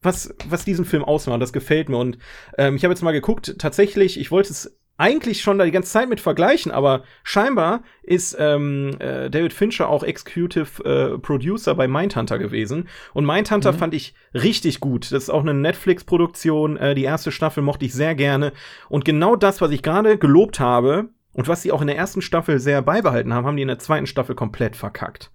[0.02, 1.42] was, was diesen Film ausmacht.
[1.42, 1.98] Das gefällt mir.
[1.98, 2.18] Und
[2.58, 5.92] ähm, ich habe jetzt mal geguckt, tatsächlich, ich wollte es eigentlich schon da die ganze
[5.92, 11.88] Zeit mit vergleichen, aber scheinbar ist ähm, äh, David Fincher auch Executive äh, Producer bei
[11.88, 12.88] Mindhunter gewesen.
[13.14, 13.78] Und Mindhunter mhm.
[13.78, 15.12] fand ich richtig gut.
[15.12, 16.78] Das ist auch eine Netflix-Produktion.
[16.78, 18.54] Äh, die erste Staffel mochte ich sehr gerne.
[18.90, 22.22] Und genau das, was ich gerade gelobt habe und was sie auch in der ersten
[22.22, 25.32] Staffel sehr beibehalten haben, haben die in der zweiten Staffel komplett verkackt.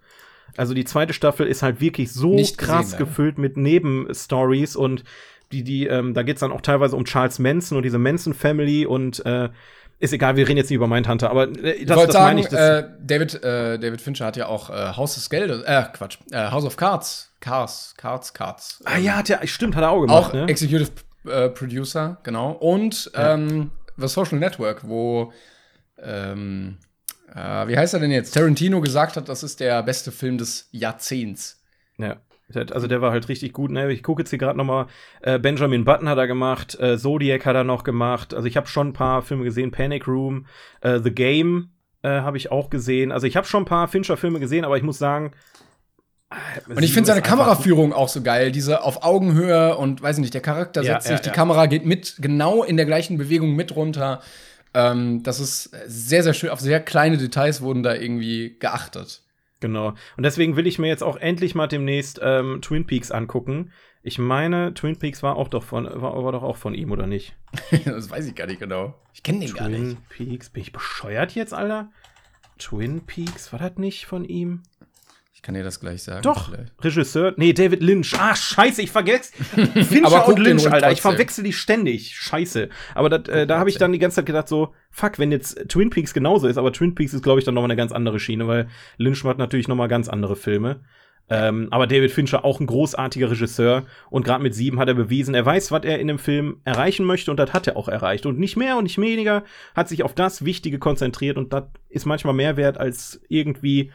[0.56, 5.04] Also die zweite Staffel ist halt wirklich so Nicht krass gesehen, gefüllt mit Nebenstories und
[5.52, 8.86] die, die, ähm, da geht's dann auch teilweise um Charles Manson und diese Manson Family
[8.86, 9.50] und äh,
[9.98, 12.40] ist egal, wir reden jetzt nicht über Mindhunter, aber äh, das, ich das sagen, meine
[12.40, 12.48] ich.
[12.48, 16.18] Das äh, David, äh, David Fincher hat ja auch äh, House of Geldes, äh, Quatsch,
[16.32, 18.82] äh, House of Cards, Cars, Cards, Cards.
[18.84, 20.30] Ah ja, hat ja, stimmt, hat er auch gemacht.
[20.30, 20.46] Auch ne?
[20.48, 20.90] Executive
[21.26, 22.52] äh, Producer, genau.
[22.52, 23.34] Und ja.
[23.34, 25.32] ähm, The Social Network, wo
[26.02, 26.78] ähm,
[27.34, 28.34] äh, wie heißt er denn jetzt?
[28.34, 31.62] Tarantino gesagt hat, das ist der beste Film des Jahrzehnts.
[31.98, 32.16] Ja.
[32.56, 33.70] Also der war halt richtig gut.
[33.70, 33.90] Ne?
[33.92, 34.86] Ich gucke jetzt hier gerade noch mal.
[35.20, 38.34] Äh, Benjamin Button hat er gemacht, äh, Zodiac hat er noch gemacht.
[38.34, 39.70] Also ich habe schon ein paar Filme gesehen.
[39.70, 40.46] Panic Room,
[40.80, 41.70] äh, The Game
[42.02, 43.12] äh, habe ich auch gesehen.
[43.12, 45.32] Also ich habe schon ein paar Fincher-Filme gesehen, aber ich muss sagen.
[46.30, 50.34] Äh, und ich finde seine Kameraführung auch so geil, diese auf Augenhöhe und weiß nicht,
[50.34, 51.36] der Charakter setzt ja, sich, ja, die.
[51.36, 54.20] Kamera geht mit genau in der gleichen Bewegung mit runter.
[54.74, 56.50] Ähm, das ist sehr, sehr schön.
[56.50, 59.22] Auf sehr kleine Details wurden da irgendwie geachtet.
[59.62, 59.94] Genau.
[60.16, 63.72] Und deswegen will ich mir jetzt auch endlich mal demnächst ähm, Twin Peaks angucken.
[64.02, 67.06] Ich meine, Twin Peaks war auch doch von, war, war doch auch von ihm, oder
[67.06, 67.36] nicht?
[67.84, 69.00] das weiß ich gar nicht genau.
[69.14, 69.80] Ich kenne den Twin gar nicht.
[69.80, 71.92] Twin Peaks, bin ich bescheuert jetzt, Alter?
[72.58, 74.64] Twin Peaks, war das nicht von ihm?
[75.42, 76.22] Ich kann dir das gleich sagen.
[76.22, 76.72] Doch, vielleicht.
[76.84, 77.34] Regisseur.
[77.36, 78.14] Nee, David Lynch.
[78.16, 79.32] Ah, scheiße, ich vergesse.
[79.42, 80.92] Fincher und Lynch, Alter.
[80.92, 82.14] Ich verwechsel die ständig.
[82.14, 82.68] Scheiße.
[82.94, 85.68] Aber dat, äh, da habe ich dann die ganze Zeit gedacht, so, fuck, wenn jetzt
[85.68, 88.20] Twin Peaks genauso ist, aber Twin Peaks ist, glaube ich, dann nochmal eine ganz andere
[88.20, 90.78] Schiene, weil Lynch macht natürlich nochmal ganz andere Filme.
[91.28, 95.34] Ähm, aber David Fincher auch ein großartiger Regisseur und gerade mit sieben hat er bewiesen,
[95.34, 98.26] er weiß, was er in dem Film erreichen möchte und das hat er auch erreicht.
[98.26, 99.42] Und nicht mehr und nicht weniger,
[99.74, 103.90] hat sich auf das Wichtige konzentriert und das ist manchmal mehr wert als irgendwie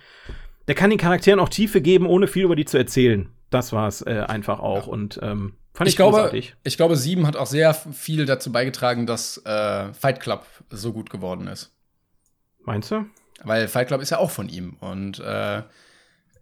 [0.67, 3.29] der kann den Charakteren auch Tiefe geben, ohne viel über die zu erzählen.
[3.49, 4.87] Das war es äh, einfach auch.
[4.87, 4.93] Ja.
[4.93, 6.55] Und ähm, fand ich, ich glaube, großartig.
[6.63, 11.09] Ich glaube, Sieben hat auch sehr viel dazu beigetragen, dass äh, Fight Club so gut
[11.09, 11.71] geworden ist.
[12.65, 13.05] Meinst du?
[13.43, 14.75] Weil Fight Club ist ja auch von ihm.
[14.81, 15.63] Und äh,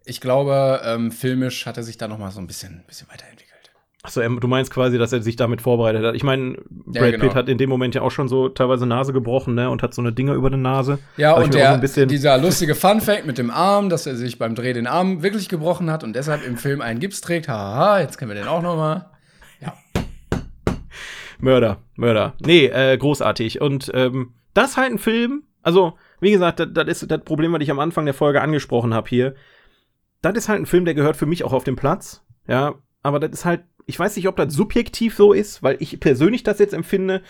[0.04, 3.55] ich glaube, ähm, filmisch hat er sich da noch mal so ein bisschen, bisschen weiterentwickelt.
[4.06, 6.14] Achso, du meinst quasi, dass er sich damit vorbereitet hat.
[6.14, 7.24] Ich meine, Brad ja, genau.
[7.24, 9.68] Pitt hat in dem Moment ja auch schon so teilweise Nase gebrochen, ne?
[9.68, 11.00] Und hat so eine Dinger über der Nase.
[11.16, 14.74] Ja, und der, so dieser lustige Fun-Fact mit dem Arm, dass er sich beim Dreh
[14.74, 17.48] den Arm wirklich gebrochen hat und deshalb im Film einen Gips trägt.
[17.48, 19.10] Haha, jetzt kennen wir den auch noch mal.
[19.60, 19.74] Ja.
[21.40, 22.34] Mörder, Mörder.
[22.38, 23.60] Nee, äh, großartig.
[23.60, 27.60] Und ähm, das halt ein Film, also, wie gesagt, das, das ist das Problem, was
[27.60, 29.34] ich am Anfang der Folge angesprochen habe hier.
[30.22, 32.22] Das ist halt ein Film, der gehört für mich auch auf den Platz.
[32.46, 35.98] Ja, aber das ist halt ich weiß nicht, ob das subjektiv so ist, weil ich
[36.00, 37.22] persönlich das jetzt empfinde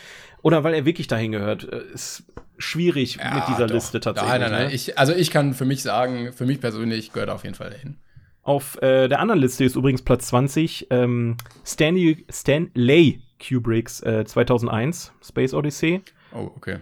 [0.43, 1.71] oder weil er wirklich dahin gehört.
[1.71, 2.25] Äh, ist
[2.59, 3.75] schwierig ja, mit dieser doch.
[3.75, 4.33] Liste tatsächlich.
[4.33, 4.67] Nein, nein, nein.
[4.69, 4.75] Ne?
[4.75, 7.71] Ich, also ich kann für mich sagen, für mich persönlich gehört er auf jeden Fall
[7.71, 7.99] dahin.
[8.43, 15.13] Auf äh, der anderen Liste ist übrigens Platz 20 ähm, Stanley, Stanley Kubricks äh, 2001
[15.23, 16.01] Space Odyssey.
[16.33, 16.79] Oh, okay.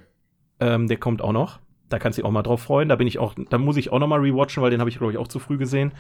[0.60, 1.59] Ähm, der kommt auch noch.
[1.88, 2.88] Da kannst du dich auch mal drauf freuen.
[2.88, 4.98] Da bin ich auch, da muss ich auch noch mal rewatchen, weil den habe ich
[4.98, 5.92] glaube ich auch zu früh gesehen.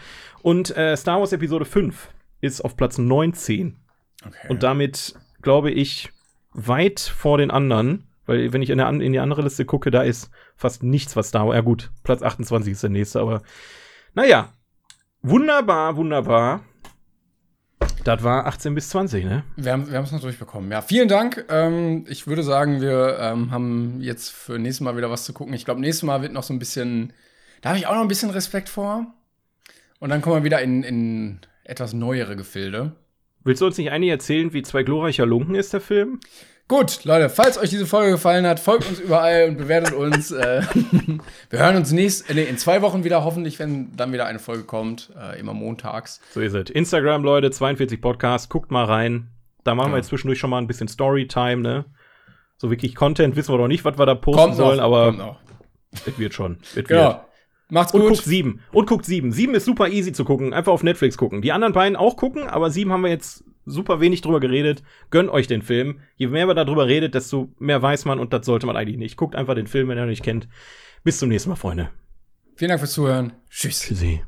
[0.42, 2.08] Und äh, Star Wars Episode 5
[2.40, 3.76] ist auf Platz 19.
[4.26, 4.48] Okay.
[4.48, 6.10] Und damit, glaube ich,
[6.52, 8.08] weit vor den anderen.
[8.26, 11.30] Weil, wenn ich in, der, in die andere Liste gucke, da ist fast nichts, was
[11.30, 11.44] da.
[11.52, 13.42] Ja, gut, Platz 28 ist der nächste, aber
[14.14, 14.52] naja.
[15.22, 16.62] Wunderbar, wunderbar.
[18.04, 19.44] Das war 18 bis 20, ne?
[19.56, 20.70] Wir haben wir es noch durchbekommen.
[20.70, 21.46] Ja, vielen Dank.
[21.48, 25.54] Ähm, ich würde sagen, wir ähm, haben jetzt für nächstes Mal wieder was zu gucken.
[25.54, 27.14] Ich glaube, nächstes Mal wird noch so ein bisschen.
[27.62, 29.06] Da habe ich auch noch ein bisschen Respekt vor.
[30.00, 32.92] Und dann kommen wir wieder in, in etwas neuere Gefilde.
[33.42, 36.20] Willst du uns nicht eigentlich erzählen, wie zwei glorreicher Lunken ist, der Film?
[36.66, 40.30] Gut, Leute, falls euch diese Folge gefallen hat, folgt uns überall und bewertet uns.
[40.30, 40.62] Äh,
[41.50, 44.38] wir hören uns nächst, äh, nee, in zwei Wochen wieder, hoffentlich, wenn dann wieder eine
[44.38, 46.22] Folge kommt, äh, immer montags.
[46.30, 46.70] So ist es.
[46.70, 49.28] Instagram, Leute, 42 Podcast, guckt mal rein.
[49.62, 49.92] Da machen ja.
[49.94, 51.84] wir jetzt zwischendurch schon mal ein bisschen Storytime, ne?
[52.56, 55.38] So wirklich Content wissen wir doch nicht, was wir da posten kommt sollen, noch, aber
[55.92, 56.58] Es wird schon.
[56.62, 57.08] Es Genau.
[57.08, 57.20] wird.
[57.70, 58.10] Macht's Und gut.
[58.10, 58.60] guckt sieben.
[58.72, 59.32] Und guckt sieben.
[59.32, 60.52] Sieben ist super easy zu gucken.
[60.52, 61.42] Einfach auf Netflix gucken.
[61.42, 64.82] Die anderen beiden auch gucken, aber sieben haben wir jetzt super wenig drüber geredet.
[65.10, 66.00] Gönnt euch den Film.
[66.16, 69.16] Je mehr man darüber redet, desto mehr weiß man und das sollte man eigentlich nicht.
[69.16, 70.48] Guckt einfach den Film, wenn ihr ihn nicht kennt.
[71.02, 71.90] Bis zum nächsten Mal, Freunde.
[72.56, 73.32] Vielen Dank fürs Zuhören.
[73.50, 73.80] Tschüss.
[73.80, 74.22] Tschüssi.